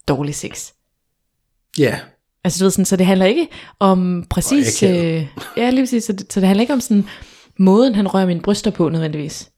dårlig 0.08 0.34
sex. 0.34 0.70
Ja, 1.78 1.98
Altså 2.44 2.58
du 2.58 2.64
ved 2.64 2.70
sådan, 2.70 2.84
så 2.84 2.96
det 2.96 3.06
handler 3.06 3.26
ikke 3.26 3.48
om 3.78 4.24
præcis, 4.30 4.82
øh, 4.82 5.26
ja 5.56 5.70
lige 5.70 5.82
præcis, 5.82 6.04
så 6.04 6.12
det, 6.12 6.32
så 6.32 6.40
det 6.40 6.46
handler 6.46 6.60
ikke 6.60 6.72
om 6.72 6.80
sådan 6.80 7.04
måden 7.58 7.94
han 7.94 8.08
rører 8.08 8.26
mine 8.26 8.40
bryster 8.40 8.70
på 8.70 8.88
nødvendigvis. 8.88 9.50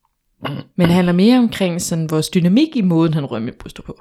Men 0.76 0.86
det 0.86 0.94
handler 0.94 1.12
mere 1.12 1.38
omkring 1.38 1.82
sådan 1.82 2.10
vores 2.10 2.28
dynamik 2.28 2.76
i 2.76 2.82
måden 2.82 3.14
han 3.14 3.24
rører 3.26 3.40
mine 3.40 3.56
bryster 3.60 3.82
på. 3.82 4.00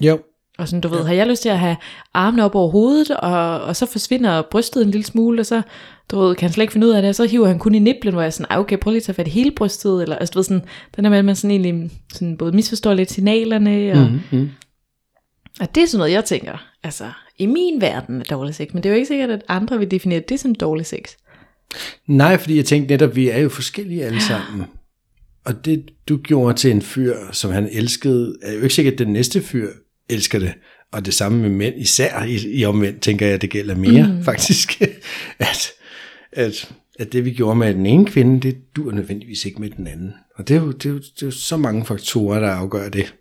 jo. 0.00 0.18
Og 0.58 0.68
sådan, 0.68 0.80
du 0.80 0.88
ved, 0.88 1.04
har 1.04 1.14
jeg 1.14 1.26
lyst 1.26 1.42
til 1.42 1.48
at 1.48 1.58
have 1.58 1.76
armene 2.14 2.44
op 2.44 2.54
over 2.54 2.70
hovedet, 2.70 3.10
og, 3.10 3.60
og 3.60 3.76
så 3.76 3.86
forsvinder 3.86 4.42
brystet 4.50 4.82
en 4.82 4.90
lille 4.90 5.04
smule, 5.04 5.40
og 5.40 5.46
så, 5.46 5.62
du 6.10 6.20
ved, 6.20 6.34
kan 6.34 6.46
han 6.48 6.52
slet 6.52 6.62
ikke 6.62 6.72
finde 6.72 6.86
ud 6.86 6.92
af 6.92 7.02
det, 7.02 7.08
og 7.08 7.14
så 7.14 7.24
hiver 7.26 7.46
han 7.46 7.58
kun 7.58 7.74
i 7.74 7.78
niblen, 7.78 8.12
hvor 8.14 8.22
jeg 8.22 8.26
er 8.26 8.30
sådan, 8.30 8.46
"Ej, 8.50 8.58
okay, 8.58 8.78
prøv 8.78 8.90
lige 8.90 9.00
at 9.00 9.02
tage 9.04 9.14
fat 9.16 9.26
i 9.26 9.30
hele 9.30 9.50
brystet, 9.50 10.02
eller, 10.02 10.16
altså, 10.16 10.32
du 10.32 10.38
ved, 10.38 10.44
sådan, 10.44 10.62
den 10.96 11.04
der 11.04 11.10
med, 11.10 11.18
at 11.18 11.24
man 11.24 11.36
sådan 11.36 11.50
egentlig 11.50 11.90
sådan 12.12 12.36
både 12.36 12.52
misforstår 12.52 12.94
lidt 12.94 13.10
signalerne, 13.12 13.92
og, 13.92 13.98
mm. 13.98 14.20
Mm-hmm. 14.32 14.50
Og 15.60 15.74
det 15.74 15.82
er 15.82 15.86
sådan 15.86 15.98
noget, 15.98 16.12
jeg 16.12 16.24
tænker, 16.24 16.66
altså, 16.82 17.10
i 17.38 17.46
min 17.46 17.80
verden 17.80 18.20
er 18.20 18.24
dårlig 18.24 18.54
sex, 18.54 18.68
men 18.72 18.82
det 18.82 18.88
er 18.88 18.92
jo 18.92 18.96
ikke 18.96 19.06
sikkert, 19.06 19.30
at 19.30 19.42
andre 19.48 19.78
vil 19.78 19.90
definere 19.90 20.20
det 20.28 20.40
som 20.40 20.54
dårlig 20.54 20.86
sex. 20.86 21.12
Nej, 22.06 22.38
fordi 22.38 22.56
jeg 22.56 22.64
tænkte 22.64 22.94
netop, 22.94 23.16
vi 23.16 23.28
er 23.28 23.38
jo 23.38 23.48
forskellige 23.48 24.04
alle 24.04 24.22
sammen. 24.22 24.64
Og 25.44 25.64
det, 25.64 25.90
du 26.08 26.16
gjorde 26.16 26.58
til 26.58 26.70
en 26.70 26.82
fyr, 26.82 27.16
som 27.32 27.50
han 27.50 27.68
elskede, 27.72 28.38
er 28.42 28.52
jo 28.52 28.60
ikke 28.60 28.74
sikkert, 28.74 28.92
at 28.92 28.98
den 28.98 29.12
næste 29.12 29.42
fyr 29.42 29.70
elsker 30.08 30.38
det. 30.38 30.54
Og 30.92 31.06
det 31.06 31.14
samme 31.14 31.38
med 31.38 31.50
mænd, 31.50 31.74
især 31.78 32.24
i, 32.24 32.38
i 32.52 32.64
omvendt, 32.64 33.00
tænker 33.00 33.26
jeg, 33.26 33.42
det 33.42 33.50
gælder 33.50 33.74
mere 33.74 34.12
mm. 34.12 34.24
faktisk. 34.24 34.82
at, 35.38 35.72
at, 36.32 36.72
at 36.98 37.12
det 37.12 37.24
vi 37.24 37.30
gjorde 37.30 37.58
med 37.58 37.74
den 37.74 37.86
ene 37.86 38.06
kvinde, 38.06 38.40
det 38.40 38.56
dur 38.76 38.92
nødvendigvis 38.92 39.44
ikke 39.44 39.60
med 39.60 39.70
den 39.70 39.86
anden. 39.86 40.12
Og 40.34 40.48
det 40.48 40.56
er 40.56 40.60
jo, 40.60 40.70
det 40.70 40.86
er 40.86 40.90
jo, 40.90 40.98
det 40.98 41.22
er 41.22 41.26
jo 41.26 41.30
så 41.30 41.56
mange 41.56 41.84
faktorer, 41.84 42.40
der 42.40 42.50
afgør 42.50 42.88
det, 42.88 43.14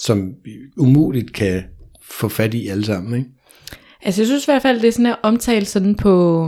som 0.00 0.34
umuligt 0.76 1.32
kan 1.32 1.62
få 2.10 2.28
fat 2.28 2.54
i 2.54 2.68
alle 2.68 2.84
sammen. 2.84 3.18
Ikke? 3.18 3.30
Altså 4.02 4.20
jeg 4.22 4.26
synes 4.26 4.44
i 4.44 4.50
hvert 4.50 4.62
fald, 4.62 4.80
det 4.80 4.88
er 4.88 4.92
sådan 4.92 5.06
her 5.06 5.16
omtalt 5.22 5.68
sådan 5.68 5.94
på, 5.94 6.44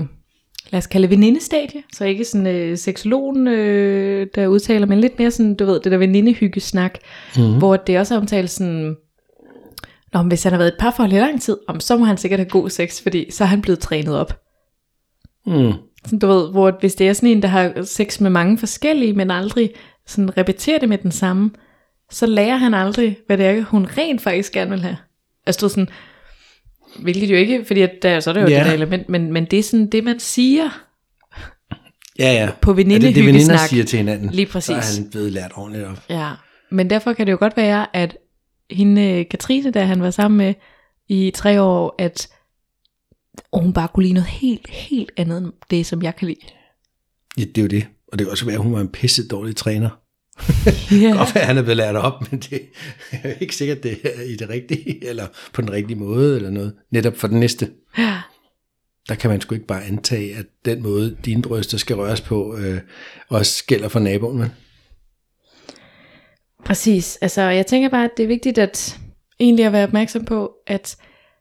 lad 0.71 0.79
os 0.79 0.87
kalde 0.87 1.03
det 1.03 1.11
venindestadie, 1.11 1.83
så 1.93 2.05
ikke 2.05 2.25
sådan 2.25 2.47
øh, 2.47 2.79
seksologen, 2.79 3.49
øh, 3.49 4.27
der 4.35 4.47
udtaler, 4.47 4.87
men 4.87 5.01
lidt 5.01 5.19
mere 5.19 5.31
sådan, 5.31 5.55
du 5.55 5.65
ved, 5.65 5.81
det 5.81 5.93
der 5.93 5.99
venindehyggesnak, 5.99 6.99
mm. 7.37 7.59
hvor 7.59 7.77
det 7.77 7.99
også 7.99 8.15
er 8.15 8.19
omtalt 8.19 8.51
sådan, 8.51 8.97
Nå, 10.13 10.23
men 10.23 10.29
hvis 10.29 10.43
han 10.43 10.53
har 10.53 10.59
været 10.59 10.73
et 10.73 10.79
par 10.81 10.91
for 10.91 11.05
i 11.05 11.09
lang 11.09 11.43
tid, 11.43 11.57
om, 11.69 11.81
så 11.81 11.97
må 11.97 12.05
han 12.05 12.17
sikkert 12.17 12.41
have 12.41 12.51
god 12.51 12.71
sex, 12.71 13.03
fordi 13.03 13.31
så 13.31 13.45
er 13.45 13.49
han 13.49 13.63
blevet 13.63 13.79
trænet 13.79 14.17
op. 14.17 14.41
Mm. 15.47 15.73
Sådan, 16.05 16.19
du 16.19 16.27
ved, 16.27 16.51
hvor 16.51 16.77
hvis 16.81 16.95
det 16.95 17.09
er 17.09 17.13
sådan 17.13 17.29
en, 17.29 17.43
der 17.43 17.49
har 17.49 17.83
sex 17.83 18.21
med 18.21 18.31
mange 18.31 18.59
forskellige, 18.59 19.13
men 19.13 19.31
aldrig 19.31 19.71
sådan 20.07 20.39
repeterer 20.39 20.79
det 20.79 20.89
med 20.89 20.99
den 20.99 21.13
samme, 21.13 21.51
så 22.11 22.27
lærer 22.27 22.57
han 22.57 22.75
aldrig, 22.75 23.17
hvad 23.27 23.39
det 23.39 23.47
er, 23.47 23.63
hun 23.63 23.87
rent 23.99 24.21
faktisk 24.21 24.53
gerne 24.53 24.71
vil 24.71 24.81
have. 24.81 24.97
Altså 25.51 25.69
sådan, 25.69 25.89
hvilket 27.03 27.31
jo 27.31 27.37
ikke, 27.37 27.65
fordi 27.65 27.81
at 27.81 27.91
der, 28.03 28.21
så 28.21 28.31
er 28.31 28.35
det 28.35 28.43
jo 28.43 28.47
Ja. 28.47 28.59
det 28.59 28.67
der 28.67 28.73
element, 28.73 29.09
men, 29.09 29.33
men 29.33 29.45
det 29.45 29.59
er 29.59 29.63
sådan 29.63 29.87
det, 29.91 30.05
man 30.05 30.21
siger 30.21 30.71
Ja, 32.19 32.33
ja. 32.33 32.51
på 32.63 32.71
Er 32.71 32.75
det 32.75 32.87
det, 32.87 32.87
veninder 32.87 33.11
venindehyggesnak. 33.11 33.69
siger 33.69 33.85
til 33.85 33.97
hinanden? 33.97 34.31
Lige 34.31 34.47
Så 34.47 34.53
præcis. 34.53 34.99
er 34.99 35.03
han 35.03 35.11
blevet 35.11 35.33
lært 35.33 35.53
ordentligt 35.55 35.85
op. 35.87 36.03
Ja, 36.11 36.31
men 36.71 36.91
derfor 36.91 37.13
kan 37.13 37.27
det 37.27 37.33
jo 37.33 37.37
godt 37.41 37.57
være, 37.57 37.97
at 37.97 38.17
hende, 38.71 39.03
øh, 39.03 39.25
Katrine, 39.31 39.71
der 39.71 39.85
han 39.85 40.03
var 40.03 40.11
sammen 40.11 40.39
med 40.39 40.55
i 41.09 41.31
tre 41.35 41.63
år, 41.63 41.95
at 41.99 42.29
hun 43.53 43.73
bare 43.73 43.89
kunne 43.89 44.03
lide 44.03 44.15
noget 44.15 44.29
helt, 44.29 44.69
helt 44.71 45.11
andet 45.17 45.39
end 45.39 45.53
det, 45.71 45.87
som 45.87 46.03
jeg 46.03 46.17
kan 46.17 46.29
lide. 46.29 46.41
Ja, 47.39 47.45
det 47.45 47.59
er 47.59 47.63
jo 47.63 47.69
det. 47.69 47.87
Og 48.13 48.19
det 48.19 48.27
kan 48.27 48.31
også 48.31 48.45
være, 48.45 48.55
at 48.57 48.63
hun 48.63 48.73
var 48.73 48.81
en 48.81 48.89
pisse 48.89 49.29
dårlig 49.29 49.57
træner. 49.57 49.91
Ja. 50.91 51.17
Godt 51.17 51.35
være, 51.35 51.45
han 51.45 51.59
er 51.59 51.63
blevet 51.63 51.77
lært 51.77 51.97
op, 51.97 52.31
men 52.31 52.41
det 52.41 52.63
er 53.13 53.33
ikke 53.41 53.57
sikkert, 53.57 53.83
det 53.83 54.01
er 54.05 54.23
i 54.23 54.37
det 54.37 54.49
rigtige, 54.49 55.09
eller 55.09 55.27
på 55.53 55.63
den 55.63 55.73
rigtige 55.73 55.99
måde, 55.99 56.37
eller 56.37 56.51
noget. 56.51 56.75
Netop 56.91 57.17
for 57.17 57.29
den 57.29 57.41
næste. 57.41 57.71
Ja. 57.99 58.21
Der 59.09 59.15
kan 59.15 59.31
man 59.31 59.41
sgu 59.41 59.55
ikke 59.55 59.67
bare 59.67 59.85
antage, 59.85 60.37
at 60.37 60.47
den 60.65 60.83
måde, 60.83 61.17
dine 61.25 61.43
bryster 61.43 61.79
skal 61.79 61.97
røres 61.97 62.21
på, 62.21 62.57
øh, 62.57 62.81
også 63.29 63.65
gælder 63.67 63.89
for 63.89 64.01
naboen. 64.01 64.39
Men. 64.39 64.49
Præcis. 66.65 67.19
Altså, 67.21 67.43
jeg 67.43 67.67
tænker 67.67 67.89
bare, 67.89 68.05
at 68.05 68.11
det 68.17 68.23
er 68.23 68.27
vigtigt 68.27 68.59
at 68.59 68.99
egentlig 69.41 69.65
at 69.67 69.73
være 69.73 69.85
opmærksom 69.85 70.25
på, 70.25 70.53
at 70.67 70.97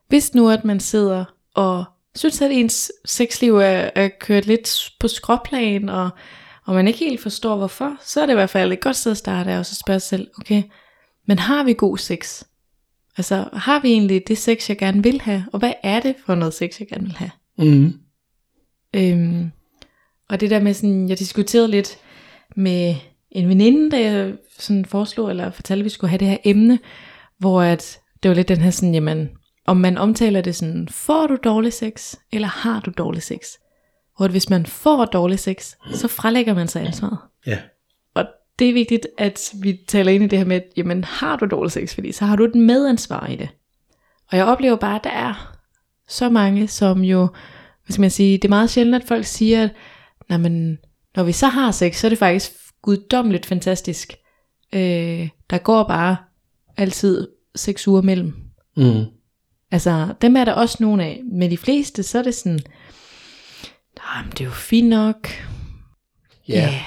hvis 0.07 0.33
nu, 0.33 0.49
at 0.49 0.65
man 0.65 0.79
sidder 0.79 1.25
og 1.55 1.85
synes, 2.15 2.41
at 2.41 2.51
ens 2.51 2.91
sexliv 3.05 3.55
er, 3.55 3.89
er 3.95 4.09
kørt 4.19 4.45
lidt 4.45 4.91
på 4.99 5.07
skråplan, 5.07 5.89
og, 5.89 6.09
og 6.69 6.75
man 6.75 6.87
ikke 6.87 6.99
helt 6.99 7.21
forstår 7.21 7.57
hvorfor, 7.57 7.97
så 8.01 8.21
er 8.21 8.25
det 8.25 8.33
i 8.33 8.35
hvert 8.35 8.49
fald 8.49 8.71
et 8.71 8.79
godt 8.79 8.95
sted 8.95 9.11
at 9.11 9.17
starte, 9.17 9.59
og 9.59 9.65
så 9.65 9.75
spørge 9.75 9.99
sig 9.99 10.09
selv, 10.09 10.27
okay, 10.37 10.63
men 11.27 11.39
har 11.39 11.63
vi 11.63 11.73
god 11.73 11.97
sex? 11.97 12.43
Altså, 13.17 13.49
har 13.53 13.79
vi 13.79 13.91
egentlig 13.91 14.27
det 14.27 14.37
sex, 14.37 14.69
jeg 14.69 14.77
gerne 14.77 15.03
vil 15.03 15.21
have? 15.21 15.45
Og 15.53 15.59
hvad 15.59 15.73
er 15.83 15.99
det 15.99 16.15
for 16.25 16.35
noget 16.35 16.53
sex, 16.53 16.79
jeg 16.79 16.87
gerne 16.87 17.05
vil 17.05 17.15
have? 17.15 17.31
Mm. 17.57 17.93
Øhm, 18.95 19.51
og 20.29 20.39
det 20.39 20.49
der 20.49 20.59
med 20.59 20.73
sådan, 20.73 21.09
jeg 21.09 21.19
diskuterede 21.19 21.67
lidt 21.67 21.97
med 22.55 22.95
en 23.31 23.49
veninde, 23.49 23.91
da 23.91 24.01
jeg 24.01 24.33
sådan 24.59 24.85
foreslog, 24.85 25.29
eller 25.29 25.51
fortalte, 25.51 25.81
at 25.81 25.85
vi 25.85 25.89
skulle 25.89 26.09
have 26.09 26.19
det 26.19 26.27
her 26.27 26.37
emne, 26.43 26.79
hvor 27.37 27.61
at 27.61 27.99
det 28.23 28.29
var 28.29 28.35
lidt 28.35 28.47
den 28.47 28.57
her 28.57 28.71
sådan, 28.71 28.93
jamen, 28.93 29.29
om 29.65 29.77
man 29.77 29.97
omtaler 29.97 30.41
det 30.41 30.55
sådan, 30.55 30.87
får 30.91 31.27
du 31.27 31.37
dårlig 31.43 31.73
sex, 31.73 32.15
eller 32.31 32.47
har 32.47 32.79
du 32.79 32.91
dårlig 32.97 33.23
sex? 33.23 33.39
Hvor 34.19 34.27
hvis 34.27 34.49
man 34.49 34.65
får 34.65 35.05
dårlig 35.05 35.39
sex, 35.39 35.73
så 35.93 36.07
frelægger 36.07 36.53
man 36.53 36.67
sig 36.67 36.85
ansvaret. 36.85 37.17
Ja. 37.47 37.57
Og 38.13 38.25
det 38.59 38.69
er 38.69 38.73
vigtigt, 38.73 39.07
at 39.17 39.53
vi 39.61 39.79
taler 39.87 40.11
ind 40.11 40.23
i 40.23 40.27
det 40.27 40.39
her 40.39 40.45
med, 40.45 40.55
at 40.55 40.63
jamen, 40.77 41.03
har 41.03 41.35
du 41.35 41.45
dårlig 41.45 41.71
sex, 41.71 41.93
fordi 41.93 42.11
så 42.11 42.25
har 42.25 42.35
du 42.35 42.43
et 42.43 42.55
medansvar 42.55 43.27
i 43.27 43.35
det. 43.35 43.49
Og 44.31 44.37
jeg 44.37 44.45
oplever 44.45 44.75
bare, 44.75 44.95
at 44.95 45.03
der 45.03 45.09
er 45.09 45.55
så 46.07 46.29
mange, 46.29 46.67
som 46.67 47.03
jo, 47.03 47.27
hvad 47.85 47.93
skal 47.93 48.01
man 48.01 48.09
sige, 48.09 48.37
det 48.37 48.45
er 48.45 48.49
meget 48.49 48.69
sjældent, 48.69 49.03
at 49.03 49.07
folk 49.07 49.25
siger, 49.25 49.63
at 49.63 49.71
"Nå, 50.29 50.37
men, 50.37 50.77
når 51.15 51.23
vi 51.23 51.31
så 51.31 51.47
har 51.47 51.71
sex, 51.71 51.95
så 51.99 52.07
er 52.07 52.09
det 52.09 52.17
faktisk 52.17 52.51
guddommeligt 52.81 53.45
fantastisk. 53.45 54.13
Øh, 54.73 55.29
der 55.49 55.57
går 55.57 55.83
bare 55.83 56.17
altid 56.77 57.27
seks 57.55 57.87
uger 57.87 58.01
mellem. 58.01 58.33
Mm. 58.77 59.03
Altså, 59.71 60.07
dem 60.21 60.35
er 60.35 60.45
der 60.45 60.53
også 60.53 60.77
nogle 60.79 61.03
af. 61.03 61.21
Men 61.31 61.51
de 61.51 61.57
fleste, 61.57 62.03
så 62.03 62.19
er 62.19 62.23
det 62.23 62.35
sådan, 62.35 62.59
nej, 64.05 64.23
men 64.23 64.31
det 64.31 64.41
er 64.41 64.45
jo 64.45 64.51
fint 64.51 64.89
nok. 64.89 65.27
Ja. 66.47 66.81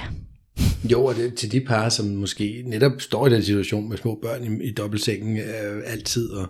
Jo, 0.91 1.05
og 1.05 1.15
det, 1.15 1.33
til 1.33 1.51
de 1.51 1.61
par, 1.61 1.89
som 1.89 2.05
måske 2.05 2.63
netop 2.65 2.91
står 2.99 3.27
i 3.27 3.29
den 3.29 3.43
situation 3.43 3.89
med 3.89 3.97
små 3.97 4.19
børn 4.21 4.61
i, 4.61 4.67
i 4.67 4.73
dobbeltsengen 4.73 5.37
øh, 5.37 5.83
altid, 5.85 6.29
og 6.29 6.47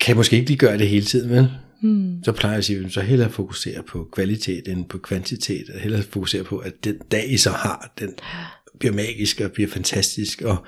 kan 0.00 0.16
måske 0.16 0.36
ikke 0.36 0.48
lige 0.48 0.58
gøre 0.58 0.78
det 0.78 0.88
hele 0.88 1.04
tiden, 1.04 1.30
vel? 1.30 1.50
Hmm. 1.82 2.24
Så 2.24 2.32
plejer 2.32 2.52
jeg 2.54 2.58
at 2.58 2.64
sige, 2.64 2.90
så 2.90 3.00
hellere 3.00 3.30
fokusere 3.30 3.82
på 3.82 4.08
kvalitet 4.12 4.68
end 4.68 4.88
på 4.88 4.98
kvantitet, 4.98 5.70
og 5.74 5.80
hellere 5.80 6.02
fokusere 6.02 6.44
på, 6.44 6.58
at 6.58 6.72
den 6.84 6.98
dag, 7.10 7.32
I 7.32 7.36
så 7.36 7.50
har, 7.50 7.92
den 7.98 8.14
bliver 8.78 8.94
magisk 8.94 9.40
og 9.40 9.52
bliver 9.52 9.68
fantastisk, 9.68 10.42
og 10.42 10.66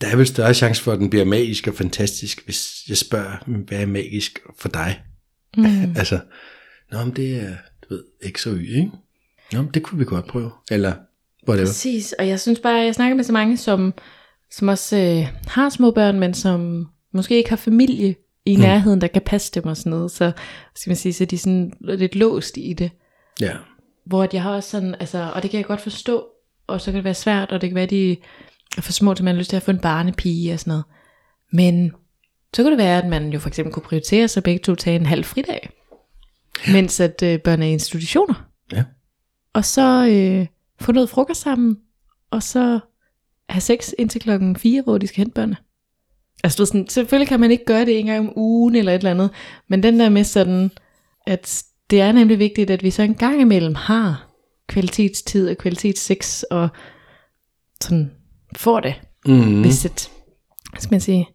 der 0.00 0.06
er 0.06 0.16
vel 0.16 0.26
større 0.26 0.54
chance 0.54 0.82
for, 0.82 0.92
at 0.92 0.98
den 0.98 1.10
bliver 1.10 1.24
magisk 1.24 1.66
og 1.66 1.74
fantastisk, 1.74 2.44
hvis 2.44 2.68
jeg 2.88 2.96
spørger, 2.96 3.36
"Men 3.46 3.60
hvad 3.68 3.78
er 3.78 3.86
magisk 3.86 4.38
for 4.58 4.68
dig? 4.68 5.00
Mm. 5.56 5.64
Altså, 5.98 6.20
nå, 6.92 7.04
men 7.04 7.16
det 7.16 7.36
er, 7.36 7.54
du 7.88 7.94
ved, 7.94 8.04
X 8.32 8.46
og 8.46 8.52
Y, 8.52 8.76
ikke? 8.76 8.90
Nå, 9.52 9.64
det 9.74 9.82
kunne 9.82 9.98
vi 9.98 10.04
godt 10.04 10.26
prøve. 10.26 10.50
Eller, 10.70 10.92
whatever. 11.48 11.66
Præcis, 11.66 12.12
og 12.12 12.28
jeg 12.28 12.40
synes 12.40 12.60
bare, 12.60 12.74
jeg 12.74 12.94
snakker 12.94 13.16
med 13.16 13.24
så 13.24 13.32
mange, 13.32 13.56
som, 13.56 13.94
som 14.50 14.68
også 14.68 14.96
øh, 14.96 15.40
har 15.46 15.68
små 15.68 15.90
børn, 15.90 16.20
men 16.20 16.34
som 16.34 16.88
måske 17.12 17.36
ikke 17.36 17.50
har 17.50 17.56
familie 17.56 18.14
i 18.46 18.56
nærheden, 18.56 19.00
der 19.00 19.06
kan 19.06 19.22
passe 19.22 19.52
dem 19.52 19.66
og 19.66 19.76
sådan 19.76 19.90
noget. 19.90 20.10
Så, 20.10 20.32
skal 20.74 20.90
man 20.90 20.96
sige, 20.96 21.12
så 21.12 21.24
de 21.24 21.36
er 21.36 21.40
sådan 21.40 21.72
lidt 21.80 22.16
låst 22.16 22.56
i 22.56 22.72
det. 22.72 22.90
Ja. 23.40 23.52
Hvor 24.04 24.22
at 24.22 24.34
jeg 24.34 24.42
har 24.42 24.54
også 24.54 24.70
sådan, 24.70 24.94
altså, 25.00 25.30
og 25.34 25.42
det 25.42 25.50
kan 25.50 25.58
jeg 25.58 25.66
godt 25.66 25.80
forstå, 25.80 26.26
og 26.66 26.80
så 26.80 26.84
kan 26.84 26.94
det 26.94 27.04
være 27.04 27.14
svært, 27.14 27.52
og 27.52 27.60
det 27.60 27.70
kan 27.70 27.74
være, 27.74 27.86
de 27.86 28.16
er 28.76 28.82
for 28.82 28.92
små 28.92 29.14
til, 29.14 29.24
man 29.24 29.34
har 29.34 29.38
lyst 29.38 29.50
til 29.50 29.56
at 29.56 29.62
få 29.62 29.70
en 29.70 29.80
barnepige 29.80 30.52
og 30.52 30.60
sådan 30.60 30.70
noget. 30.70 30.84
Men 31.52 31.92
så 32.54 32.62
kunne 32.62 32.70
det 32.70 32.78
være, 32.78 33.02
at 33.02 33.08
man 33.08 33.32
jo 33.32 33.38
for 33.38 33.48
eksempel 33.48 33.72
kunne 33.72 33.82
prioritere 33.82 34.28
sig 34.28 34.42
begge 34.42 34.58
to 34.58 34.74
tage 34.74 34.96
en 34.96 35.06
halv 35.06 35.24
fridag, 35.24 35.70
mens 36.72 37.00
at 37.00 37.22
øh, 37.22 37.38
børn 37.40 37.62
er 37.62 37.66
i 37.66 37.72
institutioner. 37.72 38.48
Ja. 38.72 38.84
Og 39.52 39.64
så 39.64 40.06
øh, 40.06 40.46
få 40.80 40.92
noget 40.92 41.10
frokost 41.10 41.40
sammen, 41.40 41.76
og 42.30 42.42
så 42.42 42.80
have 43.48 43.60
sex 43.60 43.92
indtil 43.98 44.20
klokken 44.20 44.56
4, 44.56 44.82
hvor 44.82 44.98
de 44.98 45.06
skal 45.06 45.16
hente 45.16 45.34
børnene. 45.34 45.56
Altså, 46.44 46.56
du 46.56 46.60
ved 46.62 46.66
sådan, 46.66 46.88
selvfølgelig 46.88 47.28
kan 47.28 47.40
man 47.40 47.50
ikke 47.50 47.64
gøre 47.64 47.84
det 47.84 47.98
en 47.98 48.06
gang 48.06 48.28
om 48.28 48.32
ugen 48.36 48.74
eller 48.74 48.92
et 48.92 48.98
eller 48.98 49.10
andet, 49.10 49.30
men 49.68 49.82
den 49.82 50.00
der 50.00 50.08
med 50.08 50.24
sådan, 50.24 50.70
at 51.26 51.64
det 51.90 52.00
er 52.00 52.12
nemlig 52.12 52.38
vigtigt, 52.38 52.70
at 52.70 52.82
vi 52.82 52.90
så 52.90 53.02
en 53.02 53.14
gang 53.14 53.40
imellem 53.40 53.74
har 53.74 54.30
kvalitetstid 54.68 55.50
og 55.50 55.58
kvalitetssex, 55.58 56.42
og 56.42 56.68
sådan 57.80 58.10
får 58.56 58.80
det, 58.80 58.94
mm. 59.26 59.60
hvis 59.60 59.84
et, 59.84 60.10
hvad 60.70 60.80
skal 60.80 60.94
man 60.94 61.00
sige, 61.00 61.28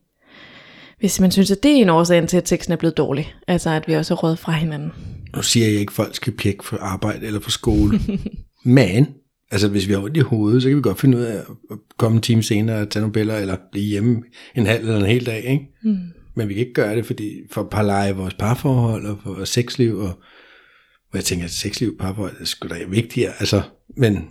hvis 1.02 1.20
man 1.20 1.32
synes, 1.32 1.52
at 1.52 1.64
det 1.64 1.72
er 1.72 1.76
en 1.76 1.90
årsag 1.90 2.28
til, 2.28 2.38
at 2.38 2.50
sexen 2.50 2.74
er 2.74 2.78
blevet 2.78 2.98
dårlig. 2.98 3.36
Altså, 3.48 3.70
at 3.70 3.88
vi 3.88 3.94
også 3.94 4.14
er 4.14 4.18
råd 4.18 4.36
fra 4.36 4.52
hinanden. 4.52 4.92
Nu 5.36 5.42
siger 5.42 5.68
jeg 5.68 5.80
ikke, 5.80 5.92
at 5.92 5.96
folk 5.96 6.16
skal 6.16 6.34
pjekke 6.34 6.66
for 6.66 6.78
arbejde 6.78 7.26
eller 7.26 7.40
for 7.40 7.52
skole. 7.52 8.00
Men, 8.66 9.08
altså 9.52 9.68
hvis 9.68 9.88
vi 9.88 9.94
har 9.94 10.00
ondt 10.00 10.18
i 10.18 10.20
hovedet, 10.20 10.62
så 10.62 10.70
kan 10.70 10.78
vi 10.78 10.82
godt 10.82 11.00
finde 11.00 11.18
ud 11.18 11.24
af 11.24 11.38
at 11.72 11.78
komme 11.98 12.16
en 12.16 12.22
time 12.22 12.44
senere 12.44 12.82
og 12.82 12.90
tage 12.90 13.02
nogle 13.02 13.14
billeder, 13.14 13.40
eller 13.40 13.58
blive 13.72 13.86
hjemme 13.86 14.24
en 14.56 14.66
halv 14.66 14.82
eller 14.82 15.00
en 15.00 15.06
hel 15.06 15.26
dag, 15.26 15.44
ikke? 15.44 15.68
Mm. 15.84 15.98
Men 16.36 16.50
vi 16.50 16.54
kan 16.54 16.62
ikke 16.62 16.74
gøre 16.74 16.96
det, 16.96 17.06
fordi 17.06 17.32
for 17.52 17.62
at 17.62 17.70
parleje 17.70 18.16
vores 18.16 18.34
parforhold 18.34 19.06
og 19.06 19.18
for 19.24 19.34
vores 19.34 19.50
sexliv, 19.50 19.98
og 19.98 20.14
hvor 21.10 21.18
jeg 21.18 21.24
tænker, 21.24 21.46
at 21.46 21.52
sexliv 21.52 21.90
og 21.90 21.96
parforhold 22.00 22.36
er 22.40 22.46
sgu 22.46 22.68
da 22.68 22.76
vigtigere, 22.90 23.32
altså, 23.40 23.62
men 23.98 24.28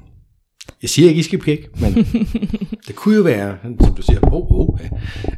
jeg 0.83 0.91
siger 0.91 1.09
ikke, 1.09 1.19
I 1.19 1.23
skal 1.23 1.39
pjekke, 1.39 1.69
men 1.81 1.95
det 2.87 2.95
kunne 2.97 3.17
jo 3.17 3.23
være, 3.23 3.59
som 3.63 3.95
du 3.95 4.03
siger, 4.03 4.21
oh, 4.33 4.61
oh, 4.61 4.81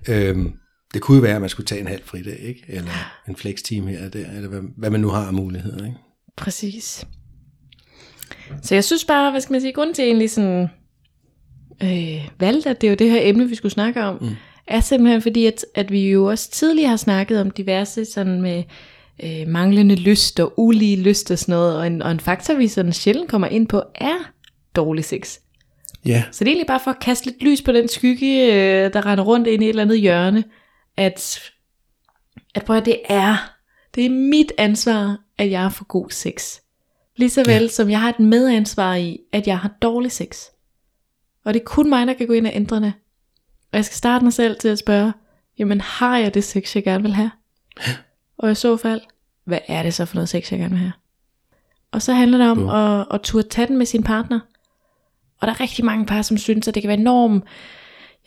ja. 0.08 0.28
øhm, 0.28 0.52
det 0.94 1.02
kunne 1.02 1.16
jo 1.16 1.22
være, 1.22 1.34
at 1.34 1.40
man 1.40 1.50
skulle 1.50 1.66
tage 1.66 1.80
en 1.80 1.86
halv 1.86 2.02
fridag, 2.04 2.38
ikke? 2.40 2.64
Eller 2.68 2.90
en 3.28 3.36
flex-team 3.36 3.86
her 3.86 4.06
og 4.06 4.12
der, 4.12 4.26
eller 4.36 4.48
hvad, 4.48 4.60
hvad 4.76 4.90
man 4.90 5.00
nu 5.00 5.08
har 5.08 5.26
af 5.26 5.32
muligheder, 5.32 5.84
ikke? 5.84 5.96
Præcis. 6.36 7.06
Så 8.62 8.74
jeg 8.74 8.84
synes 8.84 9.04
bare, 9.04 9.30
hvad 9.30 9.40
skal 9.40 9.52
man 9.52 9.60
sige, 9.60 9.72
grunden 9.72 9.94
til 9.94 10.04
egentlig 10.04 10.30
sådan 10.30 10.68
øh, 11.82 12.28
valgte, 12.40 12.70
at 12.70 12.80
det 12.80 12.86
er 12.86 12.90
jo 12.90 12.96
det 12.96 13.10
her 13.10 13.20
emne, 13.22 13.48
vi 13.48 13.54
skulle 13.54 13.72
snakke 13.72 14.02
om, 14.02 14.18
mm. 14.20 14.28
er 14.66 14.80
simpelthen 14.80 15.22
fordi, 15.22 15.46
at, 15.46 15.64
at 15.74 15.92
vi 15.92 16.10
jo 16.10 16.24
også 16.24 16.50
tidligere 16.50 16.88
har 16.88 16.96
snakket 16.96 17.40
om 17.40 17.50
diverse 17.50 18.04
sådan 18.04 18.42
med 18.42 18.62
øh, 19.22 19.48
manglende 19.48 19.94
lyst 19.94 20.40
og 20.40 20.52
ulige 20.56 20.96
lyst 20.96 21.30
og 21.30 21.38
sådan 21.38 21.52
noget, 21.52 21.76
og 21.76 21.86
en, 21.86 22.02
og 22.02 22.10
en 22.10 22.20
faktor, 22.20 22.54
vi 22.54 22.68
sådan 22.68 22.92
sjældent 22.92 23.30
kommer 23.30 23.48
ind 23.48 23.66
på, 23.68 23.82
er 23.94 24.32
dårlig 24.76 25.04
sex. 25.04 25.38
Ja, 26.06 26.22
Så 26.32 26.44
det 26.44 26.48
er 26.48 26.52
egentlig 26.52 26.66
bare 26.66 26.80
for 26.84 26.90
at 26.90 27.00
kaste 27.00 27.26
lidt 27.26 27.42
lys 27.42 27.62
på 27.62 27.72
den 27.72 27.88
skygge, 27.88 28.54
øh, 28.54 28.92
der 28.92 29.06
render 29.06 29.24
rundt 29.24 29.46
ind 29.46 29.62
i 29.62 29.66
et 29.66 29.68
eller 29.68 29.82
andet 29.82 30.00
hjørne, 30.00 30.44
at, 30.96 31.50
at 32.54 32.64
prøv 32.64 32.76
at 32.76 32.84
det 32.84 33.00
er, 33.08 33.36
det 33.94 34.06
er 34.06 34.10
mit 34.10 34.52
ansvar, 34.58 35.18
at 35.38 35.50
jeg 35.50 35.72
får 35.72 35.84
god 35.84 36.10
sex. 36.10 36.58
Lige 37.16 37.30
så 37.30 37.44
vel 37.46 37.62
ja. 37.62 37.68
som 37.68 37.90
jeg 37.90 38.00
har 38.00 38.08
et 38.08 38.20
medansvar 38.20 38.94
i, 38.94 39.20
at 39.32 39.46
jeg 39.46 39.58
har 39.58 39.70
dårlig 39.82 40.12
sex. 40.12 40.44
Og 41.44 41.54
det 41.54 41.60
er 41.60 41.64
kun 41.64 41.88
mig, 41.88 42.06
der 42.06 42.12
kan 42.12 42.26
gå 42.26 42.32
ind 42.32 42.46
og 42.46 42.52
ændre 42.54 42.76
det. 42.76 42.92
Og 43.72 43.76
jeg 43.76 43.84
skal 43.84 43.96
starte 43.96 44.24
mig 44.24 44.32
selv 44.32 44.58
til 44.58 44.68
at 44.68 44.78
spørge, 44.78 45.12
jamen 45.58 45.80
har 45.80 46.18
jeg 46.18 46.34
det 46.34 46.44
sex, 46.44 46.74
jeg 46.76 46.84
gerne 46.84 47.02
vil 47.02 47.12
have? 47.12 47.30
Og 48.38 48.50
i 48.50 48.54
så 48.54 48.76
fald, 48.76 49.00
hvad 49.44 49.58
er 49.68 49.82
det 49.82 49.94
så 49.94 50.04
for 50.04 50.14
noget 50.14 50.28
sex, 50.28 50.52
jeg 50.52 50.58
gerne 50.60 50.70
vil 50.70 50.78
have? 50.78 50.92
Og 51.92 52.02
så 52.02 52.12
handler 52.12 52.38
det 52.38 52.50
om 52.50 52.68
at, 52.68 53.06
at 53.10 53.20
turde 53.20 53.48
tage 53.48 53.66
den 53.66 53.78
med 53.78 53.86
sin 53.86 54.02
partner. 54.02 54.40
Og 55.40 55.46
der 55.46 55.52
er 55.52 55.60
rigtig 55.60 55.84
mange 55.84 56.06
par, 56.06 56.22
som 56.22 56.38
synes, 56.38 56.68
at 56.68 56.74
det 56.74 56.82
kan 56.82 56.88
være 56.88 56.98
enormt, 56.98 57.44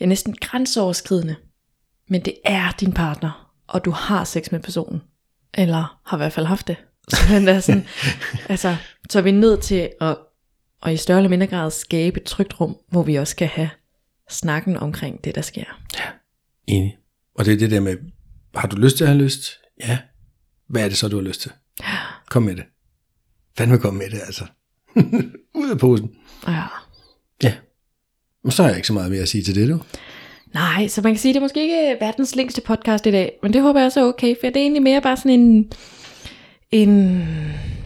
ja 0.00 0.06
næsten 0.06 0.36
grænseoverskridende. 0.40 1.36
Men 2.08 2.24
det 2.24 2.34
er 2.44 2.70
din 2.80 2.92
partner, 2.92 3.52
og 3.66 3.84
du 3.84 3.90
har 3.90 4.24
sex 4.24 4.52
med 4.52 4.60
personen. 4.60 5.02
Eller 5.54 6.00
har 6.06 6.16
i 6.16 6.18
hvert 6.18 6.32
fald 6.32 6.46
haft 6.46 6.66
det. 6.66 6.76
Så, 7.08 7.16
det 7.30 7.48
er 7.48 7.60
sådan, 7.60 7.86
altså, 8.48 8.76
så 9.10 9.18
er 9.18 9.22
vi 9.22 9.30
nødt 9.30 9.62
til 9.62 9.90
at, 10.00 10.16
og 10.82 10.92
i 10.92 10.96
større 10.96 11.18
eller 11.18 11.30
mindre 11.30 11.46
grad 11.46 11.70
skabe 11.70 12.20
et 12.20 12.26
trygt 12.26 12.60
rum, 12.60 12.76
hvor 12.90 13.02
vi 13.02 13.14
også 13.14 13.30
skal 13.30 13.48
have 13.48 13.70
snakken 14.30 14.76
omkring 14.76 15.24
det, 15.24 15.34
der 15.34 15.40
sker. 15.40 15.64
enig. 16.66 16.96
Og 17.34 17.44
det 17.44 17.52
er 17.54 17.58
det 17.58 17.70
der 17.70 17.80
med, 17.80 17.96
har 18.54 18.68
du 18.68 18.76
lyst 18.76 18.96
til 18.96 19.04
at 19.04 19.10
have 19.10 19.22
lyst? 19.22 19.52
Ja. 19.80 19.98
Hvad 20.68 20.84
er 20.84 20.88
det 20.88 20.98
så, 20.98 21.08
du 21.08 21.16
har 21.16 21.22
lyst 21.22 21.40
til? 21.40 21.52
Kom 22.30 22.42
med 22.42 22.56
det. 22.56 22.64
Fandme 23.58 23.78
kom 23.78 23.94
med 23.94 24.10
det, 24.10 24.20
altså. 24.26 24.46
Ud 25.60 25.70
af 25.70 25.78
posen. 25.78 26.10
Ja. 26.46 26.62
Ja. 27.42 27.54
Men 28.44 28.50
så 28.52 28.62
har 28.62 28.68
jeg 28.68 28.78
ikke 28.78 28.86
så 28.86 28.92
meget 28.92 29.10
mere 29.10 29.22
at 29.22 29.28
sige 29.28 29.44
til 29.44 29.54
det, 29.54 29.68
du. 29.68 29.80
Nej, 30.54 30.88
så 30.88 31.00
man 31.02 31.12
kan 31.12 31.18
sige, 31.18 31.30
at 31.30 31.34
det 31.34 31.40
er 31.40 31.44
måske 31.44 31.62
ikke 31.62 31.96
verdens 32.00 32.36
længste 32.36 32.60
podcast 32.60 33.06
i 33.06 33.10
dag, 33.10 33.38
men 33.42 33.52
det 33.52 33.62
håber 33.62 33.80
jeg 33.80 33.86
også 33.86 34.00
er 34.00 34.04
okay, 34.04 34.34
for 34.40 34.46
det 34.46 34.56
er 34.56 34.60
egentlig 34.60 34.82
mere 34.82 35.00
bare 35.00 35.16
sådan 35.16 35.40
en, 35.40 35.72
en, 36.70 37.24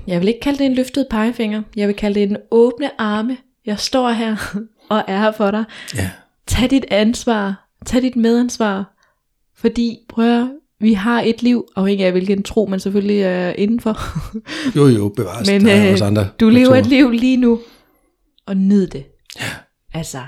jeg 0.07 0.21
vil 0.21 0.29
ikke 0.29 0.41
kalde 0.41 0.59
det 0.59 0.67
en 0.67 0.75
løftet 0.75 1.07
pegefinger, 1.11 1.63
jeg 1.77 1.89
vil 1.89 1.97
kalde 1.97 2.21
det 2.21 2.31
en 2.31 2.37
åbne 2.51 3.01
arme. 3.01 3.37
Jeg 3.67 3.79
står 3.79 4.11
her 4.11 4.37
og 4.91 5.03
er 5.09 5.19
her 5.19 5.33
for 5.33 5.51
dig. 5.51 5.65
Ja. 5.95 6.11
Tag 6.47 6.71
dit 6.71 6.85
ansvar, 6.91 7.69
tag 7.87 8.03
dit 8.03 8.17
medansvar, 8.17 8.97
fordi 9.57 9.99
prøv 10.09 10.41
at, 10.43 10.49
vi 10.81 10.93
har 10.93 11.23
et 11.23 11.43
liv, 11.43 11.65
afhængig 11.77 12.07
af 12.07 12.13
hvilken 12.13 12.43
tro 12.43 12.67
man 12.67 12.81
selvfølgelig 12.81 13.21
er 13.21 13.51
indenfor. 13.51 13.99
Jo, 14.77 14.87
jo, 14.87 15.09
bevares. 15.09 15.51
Men 15.51 15.65
der 15.65 15.73
er 15.75 15.87
øh, 15.87 15.93
også 15.93 16.05
andre 16.05 16.29
du 16.41 16.49
lever 16.49 16.75
et 16.75 16.87
liv 16.87 17.11
lige 17.11 17.37
nu, 17.37 17.61
og 18.47 18.57
nyd 18.57 18.87
det. 18.87 19.05
Ja. 19.41 19.45
Altså, 19.95 20.23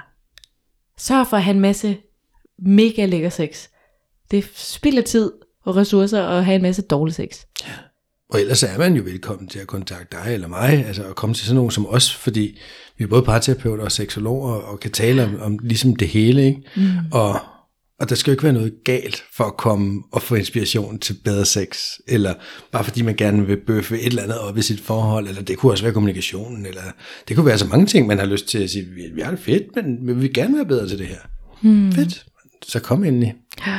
sørg 0.98 1.26
for 1.26 1.36
at 1.36 1.42
have 1.42 1.54
en 1.54 1.60
masse 1.60 1.96
mega 2.58 3.06
lækker 3.06 3.28
sex. 3.28 3.68
Det 4.30 4.44
spilder 4.54 5.02
tid 5.02 5.32
og 5.64 5.76
ressourcer 5.76 6.22
at 6.22 6.44
have 6.44 6.56
en 6.56 6.62
masse 6.62 6.82
dårlig 6.82 7.14
sex. 7.14 7.28
Og 8.30 8.40
ellers 8.40 8.62
er 8.62 8.78
man 8.78 8.96
jo 8.96 9.02
velkommen 9.02 9.48
til 9.48 9.58
at 9.58 9.66
kontakte 9.66 10.16
dig 10.16 10.34
eller 10.34 10.48
mig, 10.48 10.86
altså 10.86 11.04
at 11.04 11.14
komme 11.14 11.34
til 11.34 11.46
sådan 11.46 11.56
nogen 11.56 11.70
som 11.70 11.86
os, 11.86 12.14
fordi 12.14 12.58
vi 12.98 13.04
er 13.04 13.08
både 13.08 13.22
parterapeuter 13.22 13.84
og 13.84 13.92
seksologer, 13.92 14.54
og 14.54 14.80
kan 14.80 14.90
tale 14.90 15.24
om, 15.24 15.40
om 15.40 15.58
ligesom 15.62 15.96
det 15.96 16.08
hele, 16.08 16.46
ikke? 16.46 16.62
Mm. 16.76 16.82
Og, 17.12 17.40
og 18.00 18.08
der 18.08 18.14
skal 18.14 18.30
jo 18.30 18.32
ikke 18.32 18.42
være 18.42 18.52
noget 18.52 18.74
galt 18.84 19.24
for 19.36 19.44
at 19.44 19.56
komme 19.56 20.02
og 20.12 20.22
få 20.22 20.34
inspiration 20.34 20.98
til 20.98 21.16
bedre 21.24 21.44
sex, 21.44 21.78
eller 22.08 22.34
bare 22.72 22.84
fordi 22.84 23.02
man 23.02 23.16
gerne 23.16 23.46
vil 23.46 23.58
bøffe 23.66 24.00
et 24.00 24.06
eller 24.06 24.22
andet 24.22 24.38
op 24.38 24.58
i 24.58 24.62
sit 24.62 24.80
forhold, 24.80 25.28
eller 25.28 25.42
det 25.42 25.58
kunne 25.58 25.72
også 25.72 25.84
være 25.84 25.92
kommunikationen, 25.92 26.66
eller 26.66 26.82
det 27.28 27.36
kunne 27.36 27.46
være 27.46 27.58
så 27.58 27.66
mange 27.66 27.86
ting, 27.86 28.06
man 28.06 28.18
har 28.18 28.26
lyst 28.26 28.48
til 28.48 28.58
at 28.58 28.70
sige, 28.70 28.84
vi, 28.84 29.02
vi 29.14 29.20
har 29.20 29.30
det 29.30 29.40
fedt, 29.40 29.62
men 29.76 30.06
vi 30.06 30.12
vil 30.12 30.34
gerne 30.34 30.56
være 30.56 30.66
bedre 30.66 30.88
til 30.88 30.98
det 30.98 31.06
her. 31.06 31.20
Mm. 31.62 31.92
Fedt. 31.92 32.26
Så 32.62 32.80
kom 32.80 33.04
endelig. 33.04 33.34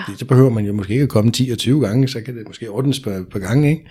Fordi 0.05 0.17
Så 0.19 0.25
behøver 0.25 0.49
man 0.49 0.65
jo 0.65 0.73
måske 0.73 0.93
ikke 0.93 1.03
at 1.03 1.09
komme 1.09 1.31
10 1.31 1.49
og 1.49 1.57
20 1.57 1.81
gange, 1.81 2.07
så 2.07 2.21
kan 2.21 2.37
det 2.37 2.47
måske 2.47 2.69
ordnes 2.69 2.99
på 2.99 3.09
par 3.31 3.39
gange, 3.39 3.69
ikke? 3.69 3.89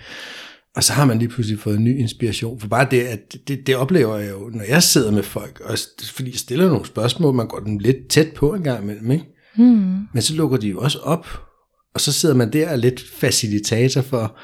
Og 0.75 0.83
så 0.83 0.93
har 0.93 1.05
man 1.05 1.19
lige 1.19 1.29
pludselig 1.29 1.59
fået 1.59 1.77
en 1.77 1.83
ny 1.83 1.99
inspiration. 1.99 2.59
For 2.59 2.67
bare 2.67 2.87
det, 2.91 3.01
at 3.01 3.35
det, 3.47 3.67
det 3.67 3.75
oplever 3.75 4.17
jeg 4.17 4.31
jo, 4.31 4.49
når 4.53 4.63
jeg 4.67 4.83
sidder 4.83 5.11
med 5.11 5.23
folk, 5.23 5.61
og 5.65 5.77
fordi 6.13 6.31
jeg 6.31 6.39
stiller 6.39 6.67
nogle 6.67 6.85
spørgsmål, 6.85 7.33
man 7.33 7.47
går 7.47 7.59
dem 7.59 7.77
lidt 7.77 8.07
tæt 8.09 8.27
på 8.35 8.53
en 8.53 8.63
gang 8.63 8.83
imellem, 8.83 9.11
ikke? 9.11 9.25
Hmm. 9.55 10.07
Men 10.13 10.21
så 10.21 10.35
lukker 10.35 10.57
de 10.57 10.67
jo 10.67 10.79
også 10.79 10.99
op, 10.99 11.27
og 11.93 12.01
så 12.01 12.11
sidder 12.13 12.35
man 12.35 12.53
der 12.53 12.67
og 12.67 12.73
er 12.73 12.77
lidt 12.77 13.03
facilitator 13.19 14.01
for 14.01 14.37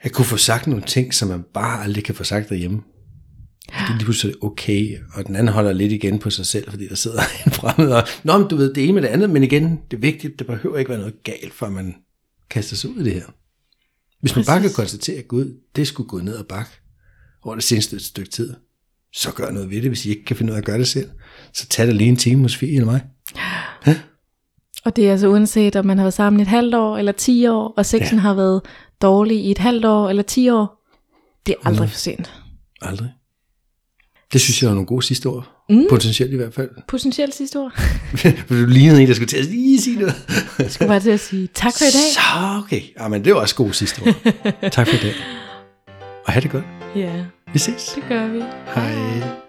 at 0.00 0.12
kunne 0.12 0.24
få 0.24 0.36
sagt 0.36 0.66
nogle 0.66 0.84
ting, 0.84 1.14
som 1.14 1.28
man 1.28 1.44
bare 1.54 1.82
aldrig 1.82 2.04
kan 2.04 2.14
få 2.14 2.24
sagt 2.24 2.48
derhjemme. 2.48 2.80
Fordi 3.78 3.92
lige 3.92 4.04
pludselig 4.04 4.30
er 4.30 4.34
det 4.34 4.44
okay, 4.44 4.98
og 5.14 5.26
den 5.26 5.36
anden 5.36 5.54
holder 5.54 5.72
lidt 5.72 5.92
igen 5.92 6.18
på 6.18 6.30
sig 6.30 6.46
selv, 6.46 6.70
fordi 6.70 6.88
der 6.88 6.94
sidder 6.94 7.20
en 7.46 7.52
fremmed, 7.52 7.92
og 7.92 8.02
Nå, 8.22 8.38
men 8.38 8.48
du 8.48 8.56
ved, 8.56 8.74
det 8.74 8.84
ene 8.84 8.92
med 8.92 9.02
det 9.02 9.08
andet, 9.08 9.30
men 9.30 9.42
igen, 9.42 9.80
det 9.90 9.96
er 9.96 10.00
vigtigt, 10.00 10.38
det 10.38 10.46
behøver 10.46 10.78
ikke 10.78 10.88
være 10.88 10.98
noget 10.98 11.22
galt, 11.22 11.54
for 11.54 11.68
man 11.68 11.94
kaster 12.50 12.76
sig 12.76 12.90
ud 12.90 12.96
i 13.00 13.04
det 13.04 13.12
her. 13.12 13.26
Hvis 14.20 14.36
man 14.36 14.44
bare 14.44 14.60
kan 14.60 14.70
konstatere, 14.76 15.18
at 15.18 15.28
Gud, 15.28 15.54
det 15.76 15.88
skulle 15.88 16.08
gå 16.08 16.18
ned 16.18 16.34
og 16.34 16.46
bakke 16.46 16.70
over 17.42 17.54
det 17.54 17.64
seneste 17.64 18.04
stykke 18.04 18.30
tid, 18.30 18.54
så 19.12 19.32
gør 19.32 19.50
noget 19.50 19.70
ved 19.70 19.82
det, 19.82 19.90
hvis 19.90 20.06
I 20.06 20.10
ikke 20.10 20.24
kan 20.24 20.36
finde 20.36 20.52
ud 20.52 20.54
af 20.54 20.60
at 20.60 20.64
gøre 20.64 20.78
det 20.78 20.88
selv. 20.88 21.10
Så 21.52 21.66
tag 21.66 21.86
det 21.86 21.94
lige 21.94 22.08
en 22.08 22.16
time 22.16 22.42
hos 22.42 22.56
Fie 22.56 22.74
eller 22.74 22.84
mig. 22.84 23.04
Og 24.84 24.96
det 24.96 25.06
er 25.06 25.12
altså 25.12 25.28
uanset, 25.28 25.76
om 25.76 25.86
man 25.86 25.98
har 25.98 26.04
været 26.04 26.14
sammen 26.14 26.40
et 26.40 26.46
halvt 26.46 26.74
år 26.74 26.98
eller 26.98 27.12
10 27.12 27.46
år, 27.46 27.74
og 27.76 27.86
sexen 27.86 28.16
ja. 28.16 28.22
har 28.22 28.34
været 28.34 28.62
dårlig 29.02 29.44
i 29.44 29.50
et 29.50 29.58
halvt 29.58 29.84
år 29.84 30.08
eller 30.08 30.22
10 30.22 30.48
år. 30.48 30.84
Det 31.46 31.54
er 31.54 31.68
aldrig 31.68 31.90
for 31.90 31.98
sent. 31.98 32.32
Aldrig. 32.82 33.10
Det 34.32 34.40
synes 34.40 34.62
jeg 34.62 34.68
er 34.68 34.74
nogle 34.74 34.86
gode 34.86 35.02
sidste 35.02 35.26
ord. 35.26 35.64
Mm. 35.70 35.86
Potentielt 35.90 36.32
i 36.32 36.36
hvert 36.36 36.54
fald. 36.54 36.68
Potentielt 36.88 37.34
sidste 37.34 37.58
år. 37.60 37.72
du 38.48 38.54
lignede 38.54 39.02
en, 39.02 39.08
der 39.08 39.14
skulle 39.14 39.28
til 39.28 39.36
at 39.36 39.44
lige 39.44 39.80
sige 39.80 39.98
noget. 39.98 40.14
Jeg 40.58 40.70
skulle 40.70 40.88
bare 40.88 41.00
til 41.00 41.10
at 41.10 41.20
sige 41.20 41.48
tak 41.54 41.72
for 41.78 41.84
i 41.84 41.90
dag. 41.92 42.12
Så 42.14 42.20
okay. 42.64 42.80
Ja, 43.00 43.08
men 43.08 43.24
det 43.24 43.34
var 43.34 43.40
også 43.40 43.54
gode 43.54 43.74
sidste 43.74 44.02
ord. 44.02 44.14
tak 44.72 44.88
for 44.88 44.94
i 44.94 44.98
dag. 44.98 45.14
Og 46.26 46.32
have 46.32 46.42
det 46.42 46.50
godt. 46.50 46.64
Ja, 46.96 47.24
Vi 47.52 47.58
ses. 47.58 47.92
det 47.94 48.04
gør 48.08 48.28
vi. 48.28 48.42
Hej. 48.74 49.43